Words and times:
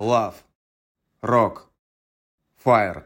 Love. 0.00 0.34
Rock. 1.22 1.62
Fire. 2.64 3.02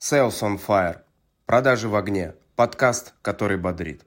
Sales 0.00 0.40
on 0.40 0.58
Fire. 0.58 1.00
Продажи 1.44 1.86
в 1.86 1.94
огне. 1.94 2.32
Подкаст, 2.54 3.12
который 3.20 3.58
бодрит. 3.58 4.00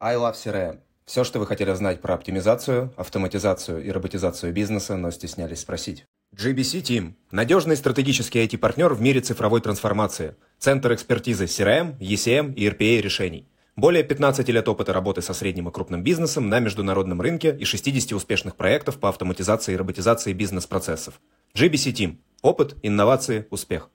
I 0.00 0.16
Love 0.16 0.34
CRM. 0.34 0.80
Все, 1.06 1.24
что 1.24 1.38
вы 1.38 1.46
хотели 1.46 1.72
знать 1.72 2.02
про 2.02 2.12
оптимизацию, 2.12 2.92
автоматизацию 2.98 3.82
и 3.82 3.90
роботизацию 3.90 4.52
бизнеса, 4.52 4.98
но 4.98 5.10
стеснялись 5.10 5.60
спросить. 5.60 6.04
GBC 6.36 6.82
Team– 6.82 7.14
надежный 7.30 7.78
стратегический 7.78 8.44
IT-партнер 8.44 8.92
в 8.92 9.00
мире 9.00 9.22
цифровой 9.22 9.62
трансформации, 9.62 10.36
центр 10.58 10.92
экспертизы 10.92 11.46
CRM, 11.46 11.96
ECM 12.00 12.52
и 12.52 12.68
RPA 12.68 13.00
решений. 13.00 13.48
Более 13.78 14.02
15 14.02 14.48
лет 14.48 14.68
опыта 14.68 14.92
работы 14.92 15.22
со 15.22 15.32
средним 15.32 15.68
и 15.68 15.70
крупным 15.70 16.02
бизнесом 16.02 16.48
на 16.48 16.58
международном 16.58 17.20
рынке 17.20 17.56
и 17.56 17.64
60 17.64 18.10
успешных 18.10 18.56
проектов 18.56 18.98
по 18.98 19.08
автоматизации 19.08 19.74
и 19.74 19.76
роботизации 19.76 20.32
бизнес-процессов. 20.32 21.20
GBC 21.54 21.92
Team– 21.92 22.16
опыт, 22.42 22.74
инновации, 22.82 23.46
успех. 23.50 23.88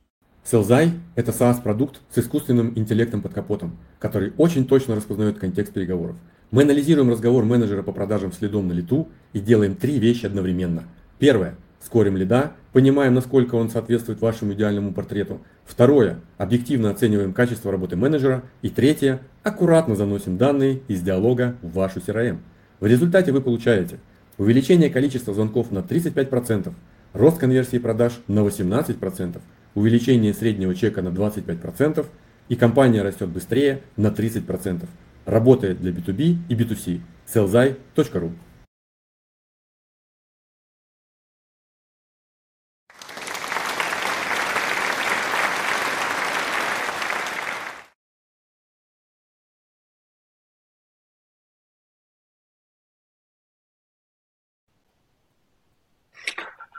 Селзай– 0.45 0.93
это 1.15 1.33
SaaS-продукт 1.33 1.99
с 2.09 2.17
искусственным 2.17 2.71
интеллектом 2.77 3.21
под 3.21 3.33
капотом, 3.33 3.77
который 3.99 4.31
очень 4.37 4.65
точно 4.65 4.95
распознает 4.95 5.37
контекст 5.37 5.73
переговоров. 5.73 6.15
Мы 6.49 6.61
анализируем 6.61 7.09
разговор 7.11 7.43
менеджера 7.43 7.83
по 7.83 7.91
продажам 7.91 8.31
следом 8.31 8.69
на 8.69 8.71
лету 8.71 9.09
и 9.33 9.41
делаем 9.41 9.75
три 9.75 9.99
вещи 9.99 10.25
одновременно. 10.25 10.85
Первое– 11.19 11.57
скорим 11.83 12.15
лида, 12.15 12.53
понимаем, 12.71 13.15
насколько 13.15 13.55
он 13.55 13.69
соответствует 13.69 14.21
вашему 14.21 14.53
идеальному 14.53 14.93
портрету. 14.93 15.41
Второе– 15.65 16.21
объективно 16.37 16.89
оцениваем 16.89 17.33
качество 17.33 17.69
работы 17.69 17.97
менеджера. 17.97 18.43
И 18.61 18.69
третье– 18.69 19.19
аккуратно 19.43 19.95
заносим 19.95 20.37
данные 20.37 20.81
из 20.87 21.01
диалога 21.01 21.55
в 21.61 21.73
вашу 21.73 21.99
CRM. 21.99 22.39
В 22.79 22.85
результате 22.85 23.31
вы 23.31 23.41
получаете 23.41 23.99
увеличение 24.37 24.89
количества 24.89 25.33
звонков 25.33 25.71
на 25.71 25.79
35%, 25.79 26.73
рост 27.13 27.37
конверсии 27.37 27.77
продаж 27.77 28.13
на 28.27 28.39
18%, 28.39 29.39
увеличение 29.75 30.33
среднего 30.33 30.73
чека 30.73 31.01
на 31.01 31.09
25% 31.09 32.05
и 32.49 32.55
компания 32.55 33.01
растет 33.01 33.29
быстрее 33.29 33.81
на 33.95 34.07
30%. 34.07 34.85
Работает 35.25 35.79
для 35.79 35.91
B2B 35.91 36.37
и 36.49 36.55
B2C. 36.55 36.99
sellzai.ru 37.25 38.31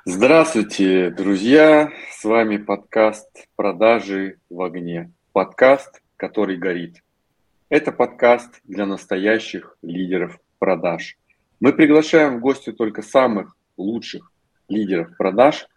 Здравствуйте, 0.06 1.08
друзья! 1.08 1.90
С 2.10 2.24
вами 2.24 2.58
подкаст 2.58 3.48
«Продажи 3.56 4.38
в 4.50 4.60
огне». 4.60 5.10
Подкаст, 5.32 6.02
который 6.18 6.58
горит. 6.58 7.02
Это 7.70 7.90
подкаст 7.90 8.60
для 8.64 8.84
настоящих 8.84 9.78
лидеров 9.80 10.38
продаж. 10.58 11.16
Мы 11.58 11.72
приглашаем 11.72 12.36
в 12.36 12.40
гости 12.40 12.70
только 12.70 13.00
самых 13.00 13.56
лучших 13.78 14.30
лидеров 14.68 15.16
продаж 15.16 15.68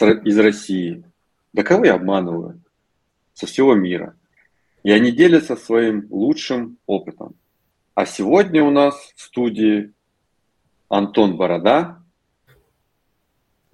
из 0.00 0.38
России. 0.38 1.02
Да 1.52 1.64
кого 1.64 1.86
я 1.86 1.94
обманываю? 1.94 2.62
Со 3.32 3.46
всего 3.46 3.74
мира. 3.74 4.14
И 4.84 4.92
они 4.92 5.10
делятся 5.10 5.56
своим 5.56 6.06
лучшим 6.08 6.78
опытом. 6.86 7.34
А 7.96 8.06
сегодня 8.06 8.62
у 8.62 8.70
нас 8.70 8.94
в 9.16 9.20
студии 9.20 9.92
Антон 10.88 11.36
Борода, 11.36 12.00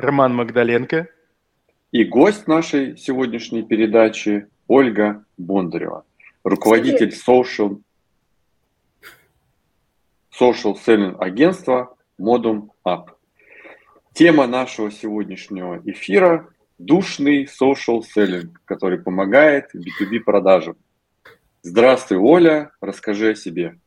Роман 0.02 0.34
Магдаленко. 0.34 1.08
И 1.92 2.04
гость 2.04 2.46
нашей 2.46 2.96
сегодняшней 2.96 3.62
передачи 3.62 4.48
Ольга 4.68 5.24
Бондарева, 5.36 6.04
руководитель 6.44 7.10
social, 7.10 7.80
social 10.30 10.74
selling 10.74 11.16
агентства 11.18 11.96
Modum 12.20 12.68
Up. 12.86 13.08
Тема 14.12 14.46
нашего 14.46 14.90
сегодняшнего 14.90 15.80
эфира– 15.84 16.48
душный 16.78 17.44
social 17.44 18.02
selling, 18.02 18.50
который 18.64 18.98
помогает 18.98 19.70
B2B 19.74 20.20
продажам. 20.20 20.76
Здравствуй, 21.62 22.18
Оля, 22.18 22.72
расскажи 22.80 23.30
о 23.30 23.34
себе. 23.34 23.78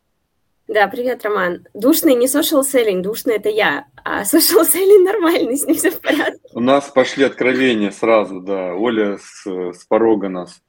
Да, 0.67 0.87
привет, 0.87 1.25
Роман. 1.25 1.67
Душный 1.73 2.15
не 2.15 2.27
social 2.27 2.61
selling, 2.61 3.01
душный 3.01 3.35
это 3.35 3.49
я, 3.49 3.85
а 4.03 4.23
social 4.23 4.63
selling 4.63 5.03
нормальный, 5.05 5.57
с 5.57 5.65
ним 5.65 5.75
все 5.75 5.91
в 5.91 5.99
порядке. 5.99 6.39
У 6.53 6.61
нас 6.61 6.89
пошли 6.89 7.25
откровения 7.25 7.91
сразу, 7.91 8.39
да. 8.39 8.73
Оля 8.73 9.17
с, 9.17 9.45
с 9.45 9.85
порога 9.85 10.29
нас 10.29 10.61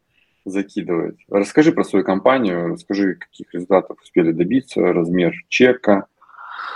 закидывает. 0.44 1.16
Расскажи 1.30 1.70
про 1.70 1.84
свою 1.84 2.04
компанию, 2.04 2.72
расскажи, 2.72 3.14
каких 3.14 3.54
результатов 3.54 3.98
успели 4.02 4.32
добиться, 4.32 4.80
размер 4.80 5.32
чека, 5.48 6.06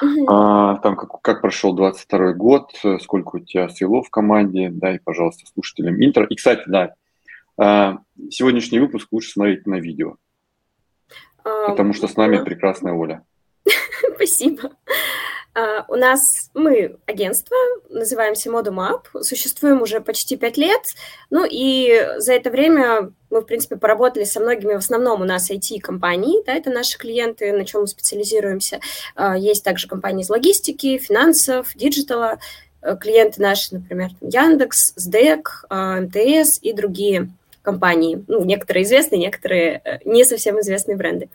угу. 0.00 0.26
а, 0.28 0.76
там 0.76 0.94
как, 0.94 1.20
как 1.20 1.40
прошел 1.40 1.74
22 1.74 2.34
год, 2.34 2.70
сколько 3.02 3.36
у 3.36 3.40
тебя 3.40 3.68
сейлов 3.68 4.06
в 4.06 4.10
команде, 4.10 4.70
дай, 4.70 5.00
пожалуйста, 5.00 5.44
слушателям 5.52 5.96
интро. 6.02 6.24
И, 6.24 6.36
кстати, 6.36 6.62
да, 6.68 6.94
а, 7.58 7.98
сегодняшний 8.30 8.78
выпуск 8.78 9.08
лучше 9.10 9.32
смотреть 9.32 9.66
на 9.66 9.80
видео. 9.80 10.16
Потому 11.68 11.92
что 11.92 12.08
с 12.08 12.16
нами 12.16 12.42
прекрасная 12.42 12.92
Оля. 12.92 13.22
Спасибо. 14.14 14.70
Э, 15.58 15.82
у 15.88 15.96
нас 15.96 16.20
мы 16.54 16.98
агентство, 17.06 17.56
называемся 17.88 18.48
Modum 18.48 19.00
существуем 19.22 19.82
уже 19.82 20.00
почти 20.00 20.36
пять 20.36 20.56
лет, 20.56 20.82
ну 21.30 21.44
и 21.50 22.06
за 22.18 22.34
это 22.34 22.50
время 22.50 23.10
мы, 23.28 23.40
в 23.40 23.44
принципе, 23.44 23.74
поработали 23.76 24.22
со 24.22 24.38
многими, 24.38 24.74
в 24.74 24.78
основном 24.78 25.20
у 25.20 25.24
нас 25.24 25.50
IT-компании, 25.50 26.44
да, 26.46 26.54
это 26.54 26.70
наши 26.70 26.96
клиенты, 26.96 27.52
на 27.52 27.64
чем 27.64 27.80
мы 27.80 27.86
специализируемся. 27.88 28.78
Э, 29.16 29.36
есть 29.36 29.64
также 29.64 29.88
компании 29.88 30.22
из 30.22 30.30
логистики, 30.30 30.96
финансов, 30.98 31.72
диджитала, 31.74 32.38
э, 32.82 32.96
клиенты 32.96 33.42
наши, 33.42 33.74
например, 33.74 34.10
Яндекс, 34.20 34.92
СДЭК, 34.94 35.64
МТС 35.70 36.60
и 36.62 36.72
другие 36.72 37.30
компании. 37.68 38.24
Ну, 38.28 38.44
некоторые 38.44 38.84
известные, 38.84 39.20
некоторые 39.20 39.82
э, 39.84 39.98
не 40.04 40.24
совсем 40.24 40.58
известные 40.60 40.96
бренды. 40.96 41.28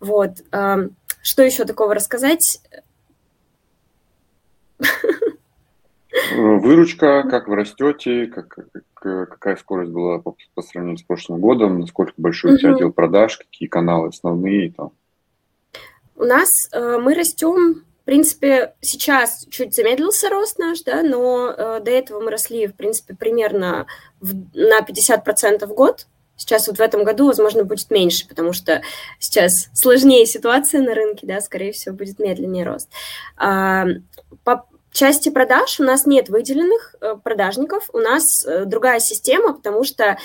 Вот. 0.00 0.30
Что 1.22 1.42
еще 1.42 1.64
такого 1.64 1.94
рассказать? 1.94 2.60
Выручка, 6.34 7.22
как 7.30 7.48
вы 7.48 7.56
растете, 7.56 8.26
как, 8.26 8.48
как, 8.94 9.30
какая 9.30 9.56
скорость 9.56 9.92
была 9.92 10.18
по, 10.18 10.36
по 10.54 10.62
сравнению 10.62 10.98
с 10.98 11.02
прошлым 11.02 11.40
годом, 11.40 11.80
насколько 11.80 12.12
большой 12.16 12.54
у 12.54 12.58
тебя 12.58 12.74
отдел 12.74 12.92
продаж, 12.92 13.38
какие 13.38 13.68
каналы 13.68 14.08
основные 14.08 14.72
там? 14.72 14.90
У 16.16 16.24
нас 16.24 16.68
э, 16.72 16.98
мы 16.98 17.14
растем 17.14 17.84
в 18.02 18.04
принципе, 18.04 18.74
сейчас 18.80 19.46
чуть 19.48 19.76
замедлился 19.76 20.28
рост 20.28 20.58
наш, 20.58 20.82
да, 20.82 21.04
но 21.04 21.54
э, 21.56 21.80
до 21.80 21.90
этого 21.92 22.20
мы 22.20 22.32
росли, 22.32 22.66
в 22.66 22.74
принципе, 22.74 23.14
примерно 23.14 23.86
в, 24.20 24.34
на 24.54 24.80
50% 24.80 25.64
в 25.66 25.72
год. 25.72 26.08
Сейчас 26.36 26.66
вот 26.66 26.78
в 26.78 26.80
этом 26.80 27.04
году, 27.04 27.28
возможно, 27.28 27.62
будет 27.62 27.90
меньше, 27.90 28.26
потому 28.26 28.52
что 28.52 28.82
сейчас 29.20 29.68
сложнее 29.72 30.26
ситуация 30.26 30.80
на 30.80 30.94
рынке, 30.94 31.28
да, 31.28 31.40
скорее 31.40 31.70
всего, 31.70 31.94
будет 31.94 32.18
медленнее 32.18 32.64
рост. 32.64 32.90
А, 33.36 33.86
по 34.42 34.66
части 34.90 35.28
продаж 35.28 35.78
у 35.78 35.84
нас 35.84 36.04
нет 36.04 36.28
выделенных 36.28 36.96
э, 37.00 37.14
продажников, 37.22 37.88
у 37.92 37.98
нас 37.98 38.44
э, 38.44 38.64
другая 38.64 38.98
система, 38.98 39.54
потому 39.54 39.84
что 39.84 40.18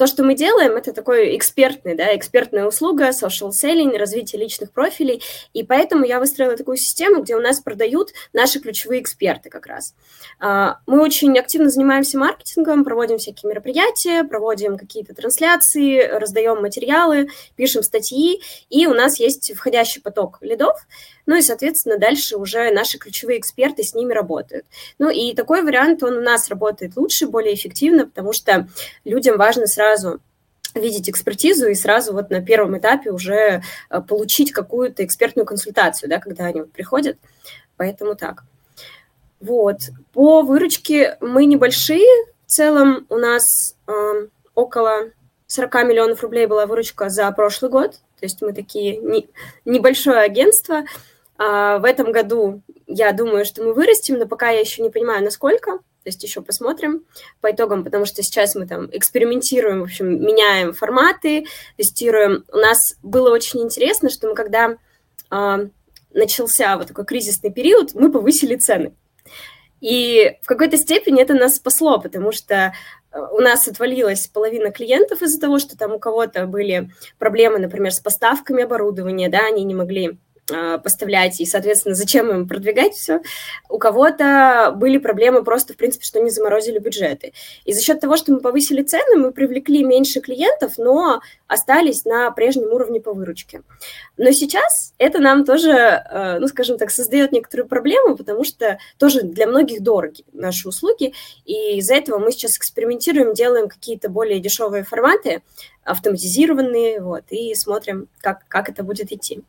то, 0.00 0.06
что 0.06 0.24
мы 0.24 0.34
делаем, 0.34 0.76
это 0.76 0.94
такой 0.94 1.36
экспертный, 1.36 1.94
да, 1.94 2.16
экспертная 2.16 2.66
услуга, 2.66 3.10
social 3.10 3.50
selling, 3.50 3.98
развитие 3.98 4.40
личных 4.40 4.72
профилей, 4.72 5.22
и 5.52 5.62
поэтому 5.62 6.06
я 6.06 6.18
выстроила 6.18 6.56
такую 6.56 6.78
систему, 6.78 7.22
где 7.22 7.36
у 7.36 7.40
нас 7.40 7.60
продают 7.60 8.08
наши 8.32 8.60
ключевые 8.60 9.02
эксперты 9.02 9.50
как 9.50 9.66
раз. 9.66 9.94
А, 10.38 10.78
мы 10.86 11.02
очень 11.02 11.38
активно 11.38 11.68
занимаемся 11.68 12.16
маркетингом, 12.16 12.82
проводим 12.82 13.18
всякие 13.18 13.50
мероприятия, 13.50 14.24
проводим 14.24 14.78
какие-то 14.78 15.14
трансляции, 15.14 16.00
раздаем 16.00 16.62
материалы, 16.62 17.28
пишем 17.56 17.82
статьи, 17.82 18.40
и 18.70 18.86
у 18.86 18.94
нас 18.94 19.20
есть 19.20 19.54
входящий 19.54 20.00
поток 20.00 20.38
лидов, 20.40 20.78
ну 21.30 21.36
и, 21.36 21.42
соответственно, 21.42 21.96
дальше 21.96 22.36
уже 22.36 22.72
наши 22.72 22.98
ключевые 22.98 23.38
эксперты 23.38 23.84
с 23.84 23.94
ними 23.94 24.12
работают. 24.12 24.66
Ну 24.98 25.10
и 25.10 25.32
такой 25.32 25.62
вариант, 25.62 26.02
он 26.02 26.14
у 26.14 26.20
нас 26.20 26.48
работает 26.48 26.96
лучше, 26.96 27.28
более 27.28 27.54
эффективно, 27.54 28.04
потому 28.04 28.32
что 28.32 28.66
людям 29.04 29.38
важно 29.38 29.68
сразу 29.68 30.18
видеть 30.74 31.08
экспертизу 31.08 31.68
и 31.68 31.76
сразу 31.76 32.12
вот 32.14 32.30
на 32.30 32.44
первом 32.44 32.76
этапе 32.76 33.12
уже 33.12 33.62
э, 33.90 34.00
получить 34.00 34.50
какую-то 34.50 35.04
экспертную 35.04 35.46
консультацию, 35.46 36.10
да, 36.10 36.18
когда 36.18 36.46
они 36.46 36.62
приходят. 36.62 37.16
Поэтому 37.76 38.16
так. 38.16 38.42
Вот. 39.38 39.76
По 40.12 40.42
выручке 40.42 41.16
мы 41.20 41.44
небольшие. 41.44 42.08
В 42.44 42.50
целом 42.50 43.06
у 43.08 43.18
нас 43.18 43.76
э, 43.86 44.26
около 44.56 45.10
40 45.46 45.74
миллионов 45.84 46.24
рублей 46.24 46.46
была 46.46 46.66
выручка 46.66 47.08
за 47.08 47.30
прошлый 47.30 47.70
год. 47.70 47.92
То 48.18 48.26
есть 48.26 48.42
мы 48.42 48.52
такие 48.52 48.96
не, 48.96 49.28
небольшое 49.64 50.18
агентство. 50.18 50.82
А, 51.42 51.78
в 51.78 51.86
этом 51.86 52.12
году 52.12 52.60
я 52.86 53.12
думаю, 53.12 53.46
что 53.46 53.64
мы 53.64 53.72
вырастем, 53.72 54.18
но 54.18 54.26
пока 54.26 54.50
я 54.50 54.60
еще 54.60 54.82
не 54.82 54.90
понимаю, 54.90 55.24
насколько. 55.24 55.78
То 55.78 56.08
есть 56.08 56.22
еще 56.22 56.42
посмотрим 56.42 57.04
по 57.40 57.50
итогам, 57.50 57.82
потому 57.82 58.04
что 58.04 58.22
сейчас 58.22 58.54
мы 58.54 58.66
там 58.66 58.90
экспериментируем, 58.92 59.80
в 59.80 59.84
общем, 59.84 60.22
меняем 60.22 60.74
форматы, 60.74 61.46
тестируем. 61.78 62.44
У 62.52 62.58
нас 62.58 62.96
было 63.02 63.30
очень 63.30 63.62
интересно, 63.62 64.10
что 64.10 64.28
мы 64.28 64.34
когда 64.34 64.76
э, 65.30 65.68
начался 66.12 66.76
вот 66.76 66.88
такой 66.88 67.06
кризисный 67.06 67.50
период, 67.50 67.94
мы 67.94 68.12
повысили 68.12 68.56
цены. 68.56 68.94
И 69.80 70.36
в 70.42 70.46
какой-то 70.46 70.76
степени 70.76 71.22
это 71.22 71.32
нас 71.32 71.56
спасло, 71.56 71.98
потому 72.00 72.32
что 72.32 72.74
у 73.12 73.40
нас 73.40 73.66
отвалилась 73.66 74.26
половина 74.26 74.70
клиентов 74.70 75.22
из-за 75.22 75.40
того, 75.40 75.58
что 75.58 75.76
там 75.76 75.92
у 75.92 75.98
кого-то 75.98 76.46
были 76.46 76.90
проблемы, 77.18 77.58
например, 77.58 77.92
с 77.92 77.98
поставками 77.98 78.62
оборудования, 78.62 79.30
да, 79.30 79.46
они 79.46 79.64
не 79.64 79.74
могли 79.74 80.18
поставлять, 80.82 81.40
и, 81.40 81.46
соответственно, 81.46 81.94
зачем 81.94 82.30
им 82.30 82.48
продвигать 82.48 82.94
все. 82.94 83.20
У 83.68 83.78
кого-то 83.78 84.72
были 84.76 84.98
проблемы 84.98 85.44
просто, 85.44 85.74
в 85.74 85.76
принципе, 85.76 86.04
что 86.04 86.20
не 86.20 86.30
заморозили 86.30 86.78
бюджеты. 86.78 87.32
И 87.64 87.72
за 87.72 87.80
счет 87.82 88.00
того, 88.00 88.16
что 88.16 88.32
мы 88.32 88.40
повысили 88.40 88.82
цены, 88.82 89.16
мы 89.16 89.32
привлекли 89.32 89.84
меньше 89.84 90.20
клиентов, 90.20 90.74
но 90.78 91.20
остались 91.46 92.04
на 92.04 92.30
прежнем 92.30 92.72
уровне 92.72 93.00
по 93.00 93.12
выручке. 93.12 93.62
Но 94.16 94.30
сейчас 94.32 94.94
это 94.98 95.18
нам 95.18 95.44
тоже, 95.44 95.70
э, 95.70 96.38
ну, 96.38 96.46
скажем 96.46 96.78
так, 96.78 96.90
создает 96.90 97.32
некоторую 97.32 97.68
проблему, 97.68 98.16
потому 98.16 98.44
что 98.44 98.78
тоже 98.98 99.22
для 99.22 99.46
многих 99.46 99.82
дороги 99.82 100.24
наши 100.32 100.68
услуги, 100.68 101.12
и 101.44 101.78
из-за 101.78 101.94
этого 101.94 102.18
мы 102.18 102.32
сейчас 102.32 102.56
экспериментируем, 102.56 103.34
делаем 103.34 103.68
какие-то 103.68 104.08
более 104.08 104.40
дешевые 104.40 104.84
форматы, 104.84 105.42
автоматизированные, 105.84 107.00
вот, 107.00 107.24
и 107.30 107.54
смотрим, 107.54 108.08
как, 108.20 108.46
как 108.48 108.68
это 108.68 108.82
будет 108.82 109.12
идти. 109.12 109.42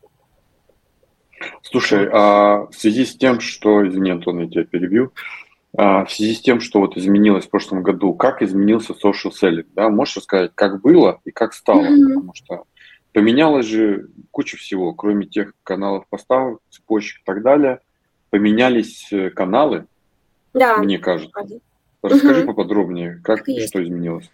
Слушай, 1.63 2.09
а 2.11 2.67
в 2.67 2.73
связи 2.73 3.05
с 3.05 3.15
тем, 3.15 3.39
что, 3.39 3.87
извини, 3.87 4.11
Антон, 4.11 4.39
я 4.39 4.47
тебя 4.47 4.63
перебью, 4.63 5.11
а 5.77 6.05
в 6.05 6.11
связи 6.11 6.35
с 6.35 6.41
тем, 6.41 6.59
что 6.59 6.79
вот 6.79 6.97
изменилось 6.97 7.45
в 7.45 7.49
прошлом 7.49 7.81
году, 7.81 8.13
как 8.13 8.41
изменился 8.41 8.93
social 8.93 9.31
selling, 9.31 9.67
да, 9.73 9.89
можешь 9.89 10.17
рассказать, 10.17 10.51
как 10.53 10.81
было 10.81 11.21
и 11.23 11.31
как 11.31 11.53
стало, 11.53 11.83
mm-hmm. 11.83 12.07
потому 12.07 12.33
что 12.33 12.63
поменялось 13.13 13.65
же 13.65 14.09
куча 14.31 14.57
всего, 14.57 14.93
кроме 14.93 15.27
тех 15.27 15.53
каналов 15.63 16.07
поставок, 16.09 16.59
цепочек 16.69 17.21
и 17.21 17.23
так 17.25 17.41
далее, 17.41 17.79
поменялись 18.29 19.07
э, 19.11 19.29
каналы, 19.29 19.85
да. 20.53 20.77
мне 20.77 20.99
кажется. 20.99 21.31
Расскажи 22.01 22.41
mm-hmm. 22.41 22.47
поподробнее, 22.47 23.21
как 23.23 23.47
и 23.47 23.65
что 23.65 23.81
изменилось. 23.83 24.29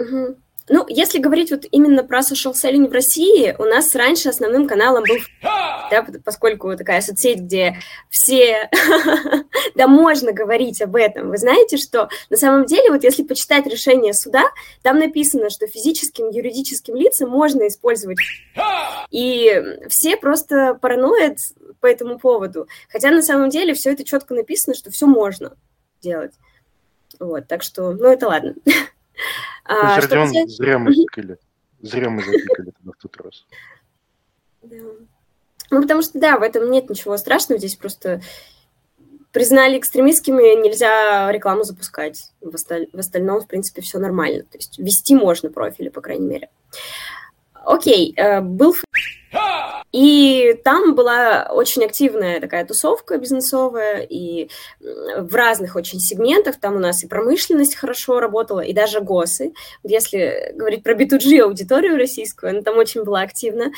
Mm-hmm. 0.00 0.36
Ну, 0.68 0.84
если 0.88 1.18
говорить 1.18 1.50
вот 1.50 1.64
именно 1.70 2.04
про 2.04 2.20
social 2.20 2.52
selling 2.52 2.88
в 2.88 2.92
России, 2.92 3.54
у 3.58 3.64
нас 3.64 3.94
раньше 3.94 4.28
основным 4.28 4.66
каналом 4.66 5.04
был, 5.08 5.16
да, 5.42 6.06
поскольку 6.24 6.76
такая 6.76 7.00
соцсеть, 7.00 7.40
где 7.40 7.78
все, 8.10 8.70
да, 9.74 9.86
можно 9.86 10.32
говорить 10.32 10.82
об 10.82 10.96
этом. 10.96 11.30
Вы 11.30 11.38
знаете, 11.38 11.76
что 11.76 12.08
на 12.30 12.36
самом 12.36 12.66
деле, 12.66 12.90
вот 12.90 13.04
если 13.04 13.22
почитать 13.22 13.66
решение 13.66 14.12
суда, 14.14 14.44
там 14.82 14.98
написано, 14.98 15.50
что 15.50 15.66
физическим, 15.66 16.30
юридическим 16.30 16.94
лицам 16.96 17.30
можно 17.30 17.66
использовать. 17.66 18.18
И 19.10 19.62
все 19.88 20.16
просто 20.16 20.74
параноид 20.80 21.38
по 21.80 21.86
этому 21.86 22.18
поводу. 22.18 22.68
Хотя 22.90 23.10
на 23.10 23.22
самом 23.22 23.50
деле 23.50 23.74
все 23.74 23.92
это 23.92 24.04
четко 24.04 24.34
написано, 24.34 24.74
что 24.74 24.90
все 24.90 25.06
можно 25.06 25.56
делать. 26.00 26.32
Вот, 27.18 27.48
так 27.48 27.62
что, 27.62 27.92
ну, 27.92 28.06
это 28.06 28.28
ладно. 28.28 28.54
А, 29.68 30.00
взять... 30.00 30.50
зря 30.50 30.78
мы 30.78 30.94
тыкали. 30.94 31.38
Зря 31.80 32.10
мы 32.10 32.22
затыкали 32.22 32.70
тогда 32.70 32.92
в 32.92 33.02
тот 33.02 33.16
раз. 33.18 33.46
Да. 34.62 34.76
Ну, 35.70 35.82
потому 35.82 36.02
что, 36.02 36.18
да, 36.18 36.38
в 36.38 36.42
этом 36.42 36.70
нет 36.70 36.88
ничего 36.88 37.16
страшного. 37.16 37.58
Здесь 37.58 37.76
просто 37.76 38.22
признали 39.32 39.78
экстремистскими, 39.78 40.60
нельзя 40.62 41.30
рекламу 41.30 41.62
запускать. 41.62 42.32
В, 42.40 42.54
осталь... 42.54 42.88
в 42.92 42.98
остальном, 42.98 43.40
в 43.40 43.46
принципе, 43.46 43.82
все 43.82 43.98
нормально. 43.98 44.44
То 44.44 44.56
есть 44.56 44.78
вести 44.78 45.14
можно 45.14 45.50
профили, 45.50 45.90
по 45.90 46.00
крайней 46.00 46.26
мере. 46.26 46.50
Окей, 47.52 48.14
э, 48.16 48.40
был 48.40 48.74
и 49.92 50.60
там 50.64 50.94
была 50.94 51.48
очень 51.50 51.84
активная 51.84 52.40
такая 52.40 52.64
тусовка 52.64 53.18
бизнесовая, 53.18 54.00
и 54.00 54.50
в 54.80 55.34
разных 55.34 55.76
очень 55.76 55.98
сегментах, 55.98 56.60
там 56.60 56.76
у 56.76 56.78
нас 56.78 57.02
и 57.02 57.08
промышленность 57.08 57.74
хорошо 57.74 58.20
работала, 58.20 58.60
и 58.60 58.72
даже 58.72 59.00
ГОСы. 59.00 59.52
Если 59.82 60.52
говорить 60.54 60.82
про 60.82 60.94
B2G 60.94 61.40
аудиторию 61.40 61.96
российскую, 61.96 62.50
она 62.50 62.62
там 62.62 62.76
очень 62.76 63.04
была 63.04 63.22
активна, 63.22 63.72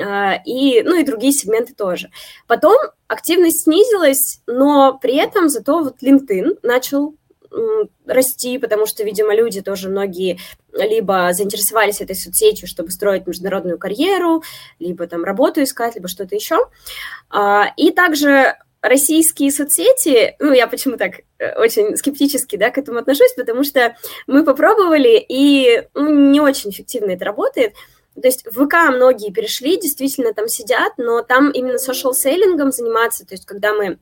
а, 0.00 0.40
и, 0.44 0.82
ну 0.82 0.96
и 0.96 1.04
другие 1.04 1.32
сегменты 1.32 1.74
тоже. 1.74 2.10
Потом 2.46 2.76
активность 3.08 3.62
снизилась, 3.62 4.40
но 4.46 4.96
при 5.00 5.16
этом 5.16 5.48
зато 5.48 5.82
вот 5.82 6.02
LinkedIn 6.02 6.58
начал 6.62 7.14
расти, 8.06 8.58
потому 8.58 8.86
что, 8.86 9.04
видимо, 9.04 9.34
люди 9.34 9.60
тоже 9.60 9.88
многие 9.88 10.38
либо 10.72 11.30
заинтересовались 11.32 12.00
этой 12.00 12.16
соцсетью, 12.16 12.68
чтобы 12.68 12.90
строить 12.90 13.26
международную 13.26 13.78
карьеру, 13.78 14.42
либо 14.78 15.06
там 15.06 15.24
работу 15.24 15.62
искать, 15.62 15.94
либо 15.94 16.08
что-то 16.08 16.34
еще. 16.34 16.58
А, 17.30 17.72
и 17.76 17.90
также 17.90 18.56
российские 18.80 19.50
соцсети, 19.50 20.36
ну, 20.38 20.52
я 20.52 20.66
почему 20.66 20.96
так 20.96 21.20
э, 21.38 21.58
очень 21.58 21.96
скептически, 21.96 22.56
да, 22.56 22.70
к 22.70 22.78
этому 22.78 22.98
отношусь, 22.98 23.34
потому 23.36 23.64
что 23.64 23.96
мы 24.26 24.44
попробовали, 24.44 25.24
и 25.28 25.82
ну, 25.94 26.30
не 26.30 26.40
очень 26.40 26.70
эффективно 26.70 27.12
это 27.12 27.24
работает. 27.24 27.74
То 28.14 28.26
есть 28.26 28.46
в 28.46 28.64
ВК 28.64 28.90
многие 28.90 29.32
перешли, 29.32 29.78
действительно 29.78 30.32
там 30.32 30.48
сидят, 30.48 30.92
но 30.96 31.22
там 31.22 31.50
именно 31.50 31.76
social-селлингом 31.76 32.72
заниматься, 32.72 33.26
то 33.26 33.34
есть 33.34 33.46
когда 33.46 33.74
мы 33.74 33.98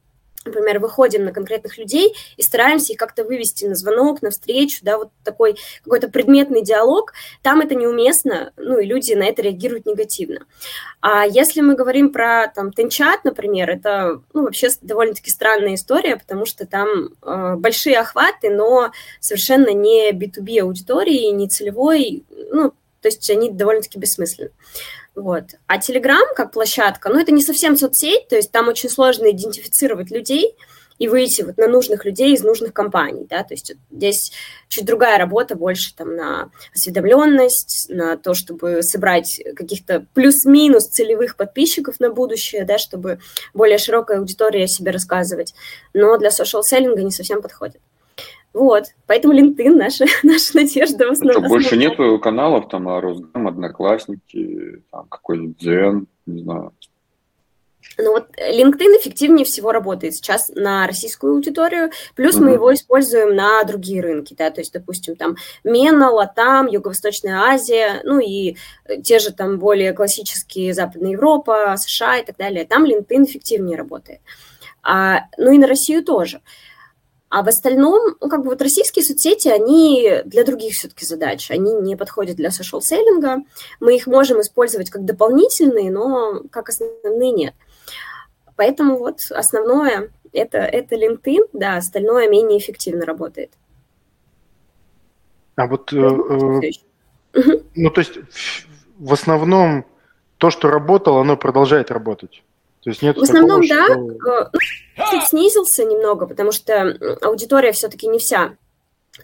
например, 0.47 0.79
выходим 0.79 1.25
на 1.25 1.33
конкретных 1.33 1.79
людей 1.79 2.15
и 2.37 2.43
стараемся 2.43 2.93
их 2.93 2.99
как-то 2.99 3.25
вывести 3.25 3.65
на 3.65 3.75
звонок, 3.75 4.23
на 4.23 4.31
встречу, 4.31 4.81
да, 4.83 4.99
вот 4.99 5.11
такой 5.25 5.57
какой-то 5.85 6.09
предметный 6.09 6.63
диалог, 6.63 7.13
там 7.43 7.61
это 7.61 7.75
неуместно, 7.75 8.53
ну, 8.57 8.79
и 8.79 8.87
люди 8.87 9.13
на 9.15 9.25
это 9.25 9.43
реагируют 9.43 9.87
негативно. 9.87 10.47
А 11.01 11.27
если 11.27 11.61
мы 11.61 11.75
говорим 11.75 12.13
про, 12.13 12.51
там, 12.55 12.73
Тенчат, 12.73 13.25
например, 13.25 13.71
это, 13.71 14.21
ну, 14.33 14.43
вообще 14.43 14.69
довольно-таки 14.83 15.31
странная 15.31 15.75
история, 15.75 16.17
потому 16.17 16.47
что 16.47 16.67
там 16.67 16.89
э, 17.23 17.55
большие 17.57 17.99
охваты, 17.99 18.51
но 18.51 18.93
совершенно 19.21 19.71
не 19.73 20.13
B2B 20.13 20.63
аудитории, 20.63 21.31
не 21.31 21.49
целевой, 21.49 22.25
ну, 22.51 22.73
то 23.07 23.09
есть 23.09 23.31
они 23.31 23.51
довольно-таки 23.51 23.99
бессмысленны. 23.99 24.51
Вот. 25.17 25.45
А 25.67 25.79
Telegram 25.79 26.27
как 26.37 26.53
площадка, 26.53 27.09
ну, 27.09 27.19
это 27.19 27.33
не 27.33 27.43
совсем 27.43 27.75
соцсеть, 27.75 28.29
то 28.29 28.37
есть 28.37 28.53
там 28.53 28.69
очень 28.69 28.91
сложно 28.91 29.31
идентифицировать 29.31 30.11
людей 30.11 30.55
и 30.99 31.09
выйти 31.09 31.41
вот 31.41 31.57
на 31.57 31.69
нужных 31.69 32.05
людей 32.05 32.35
из 32.35 32.43
нужных 32.43 32.75
компаний, 32.75 33.27
да, 33.29 33.43
то 33.43 33.55
есть 33.55 33.75
здесь 33.91 34.33
чуть 34.69 34.85
другая 34.85 35.19
работа, 35.19 35.57
больше 35.57 35.95
там 35.95 36.15
на 36.17 36.51
осведомленность, 36.75 37.87
на 37.89 38.19
то, 38.19 38.35
чтобы 38.35 38.83
собрать 38.83 39.41
каких-то 39.57 40.07
плюс-минус 40.13 40.89
целевых 40.89 41.37
подписчиков 41.37 41.99
на 41.99 42.11
будущее, 42.11 42.65
да, 42.65 42.77
чтобы 42.77 43.19
более 43.55 43.79
широкая 43.79 44.19
аудитория 44.19 44.65
о 44.65 44.69
себе 44.69 44.91
рассказывать, 44.91 45.55
но 45.95 46.19
для 46.19 46.29
social-селлинга 46.29 47.03
не 47.03 47.11
совсем 47.11 47.41
подходит. 47.41 47.81
Вот, 48.57 48.85
поэтому 49.07 49.35
LinkedIn 49.35 49.75
наша, 49.75 50.07
наша 50.23 50.57
надежда 50.57 51.09
в 51.09 51.11
основном. 51.11 51.45
Что, 51.45 51.49
больше 51.49 51.77
нету 51.77 52.19
каналов, 52.19 52.71
там, 52.71 52.89
а 52.89 53.03
Росгам, 53.03 53.47
Одноклассники, 53.47 54.83
там, 54.91 55.07
какой-нибудь 55.11 55.59
Дзен, 55.59 56.07
не 56.25 56.43
знаю. 56.43 56.73
Ну 57.99 58.13
вот 58.13 58.29
LinkedIn 58.39 58.99
эффективнее 58.99 59.45
всего 59.45 59.73
работает 59.73 60.15
сейчас 60.15 60.49
на 60.55 60.87
российскую 60.87 61.35
аудиторию, 61.35 61.91
плюс 62.15 62.37
mm-hmm. 62.37 62.45
мы 62.45 62.51
его 62.53 62.73
используем 62.73 63.37
на 63.37 63.63
другие 63.65 64.01
рынки, 64.01 64.35
да, 64.37 64.51
то 64.51 64.63
есть, 64.63 64.73
допустим, 64.73 65.17
там 65.17 65.37
Мена, 65.63 66.11
Латам, 66.11 66.67
Юго-Восточная 66.67 67.39
Азия, 67.43 68.01
ну 68.05 68.21
и 68.21 68.57
те 69.05 69.19
же 69.19 69.35
там 69.35 69.59
более 69.59 69.93
классические 69.93 70.73
Западная 70.73 71.13
Европа, 71.13 71.77
США 71.77 72.19
и 72.19 72.25
так 72.25 72.39
далее, 72.39 72.65
там 72.65 72.87
LinkedIn 72.87 73.25
эффективнее 73.25 73.77
работает. 73.77 74.21
А, 74.83 75.25
ну 75.37 75.53
и 75.53 75.59
на 75.59 75.67
Россию 75.67 76.03
тоже. 76.03 76.41
А 77.29 77.43
в 77.43 77.49
остальном, 77.49 78.17
ну, 78.21 78.29
как 78.29 78.43
бы 78.43 78.51
вот 78.51 78.63
российские 78.63 79.05
соцсети, 79.05 79.49
они 79.49 80.23
для 80.25 80.45
других 80.45 80.75
все-таки 80.75 81.05
задач, 81.05 81.51
они 81.51 81.75
не 81.75 81.97
подходят 81.97 82.37
для 82.37 82.51
social-селлинга. 82.51 83.43
Мы 83.81 83.97
их 83.97 84.07
можем 84.07 84.41
использовать 84.41 84.91
как 84.91 85.05
дополнительные, 85.05 85.91
но 85.91 86.43
как 86.51 86.69
основные 86.69 87.33
нет. 87.33 87.55
Поэтому 88.55 88.97
вот 88.97 89.21
основное 89.31 90.11
это, 90.33 90.59
это 90.59 90.95
LinkedIn, 90.95 91.49
да, 91.53 91.77
остальное 91.77 92.29
менее 92.29 92.59
эффективно 92.59 93.05
работает. 93.05 93.53
А 95.57 95.67
вот, 95.67 95.93
э, 95.93 95.97
э, 95.97 97.51
ну, 97.75 97.91
то 97.91 98.01
есть 98.01 98.19
в 98.99 99.13
основном 99.13 99.85
то, 100.39 100.51
что 100.51 100.71
работало, 100.71 101.23
оно 101.23 101.37
продолжает 101.37 101.91
работать. 101.91 102.43
То 102.87 102.91
есть 102.91 103.03
нет 103.03 103.17
В 103.17 103.23
основном, 103.23 103.67
такого, 103.67 103.87
да. 103.89 104.49
Что... 104.49 104.61
Э, 104.97 105.03
ну, 105.13 105.21
снизился 105.27 105.85
немного, 105.85 106.29
потому 106.29 106.53
что 106.53 106.97
аудитория 107.21 107.73
все-таки 107.73 108.07
не 108.07 108.21
вся 108.21 108.53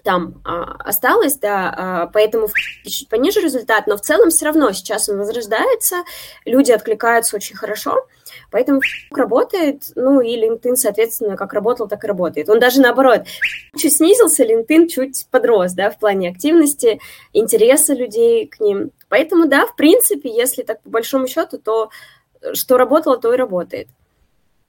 там 0.03 0.41
а, 0.45 0.79
осталось, 0.79 1.37
да, 1.39 1.73
а, 1.77 2.07
поэтому 2.07 2.49
чуть 2.85 3.09
пониже 3.09 3.41
результат, 3.41 3.87
но 3.87 3.97
в 3.97 4.01
целом 4.01 4.31
все 4.31 4.47
равно 4.47 4.73
сейчас 4.73 5.09
он 5.09 5.19
возрождается, 5.19 5.99
люди 6.45 6.73
откликаются 6.73 7.37
очень 7.37 7.55
хорошо, 7.55 8.05
поэтому 8.51 8.81
работает, 9.13 9.83
ну 9.95 10.21
и 10.21 10.37
LinkedIn, 10.37 10.75
соответственно, 10.75 11.37
как 11.37 11.53
работал, 11.53 11.87
так 11.87 12.03
и 12.03 12.09
работает. 12.09 12.49
Он 12.49 12.59
даже 12.59 12.81
наоборот, 12.81 13.27
чуть 13.77 13.97
снизился, 13.97 14.45
LinkedIn 14.45 14.89
чуть 14.89 15.27
подрос, 15.31 15.75
да, 15.75 15.91
в 15.91 15.99
плане 16.01 16.31
активности, 16.31 16.99
интереса 17.33 17.95
людей 17.95 18.49
к 18.49 18.59
ним. 18.59 18.91
Поэтому, 19.09 19.47
да, 19.47 19.67
в 19.67 19.77
принципе, 19.77 20.35
если 20.35 20.63
так 20.63 20.83
по 20.83 20.91
большому 20.91 21.29
счету, 21.29 21.59
то 21.59 21.91
что 22.55 22.77
работало, 22.77 23.19
то 23.19 23.33
и 23.33 23.37
работает. 23.37 23.89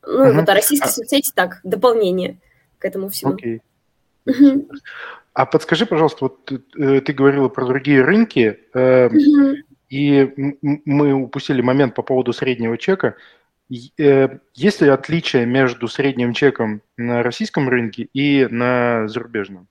Ну, 0.05 0.25
uh-huh. 0.25 0.33
вот 0.33 0.49
а 0.49 0.53
российские 0.53 0.89
а... 0.89 0.91
соцсети 0.91 1.31
так, 1.33 1.59
дополнение 1.63 2.37
к 2.77 2.85
этому 2.85 3.09
всему. 3.09 3.35
Okay. 3.35 3.61
А 5.33 5.47
подскажи, 5.47 5.85
пожалуйста, 5.85 6.25
вот 6.25 6.45
ты, 6.45 6.61
э, 6.77 7.01
ты 7.01 7.11
говорила 7.11 7.49
про 7.49 7.65
другие 7.65 8.03
рынки, 8.03 8.59
э, 8.73 9.07
угу. 9.07 9.55
и 9.89 10.31
мы 10.61 11.13
упустили 11.13 11.61
момент 11.61 11.95
по 11.95 12.03
поводу 12.03 12.33
среднего 12.33 12.77
чека. 12.77 13.15
Э, 13.97 14.37
есть 14.53 14.81
ли 14.81 14.89
отличие 14.89 15.47
между 15.47 15.87
средним 15.87 16.33
чеком 16.33 16.83
на 16.97 17.23
российском 17.23 17.67
рынке 17.67 18.09
и 18.13 18.45
на 18.45 19.07
зарубежном? 19.07 19.67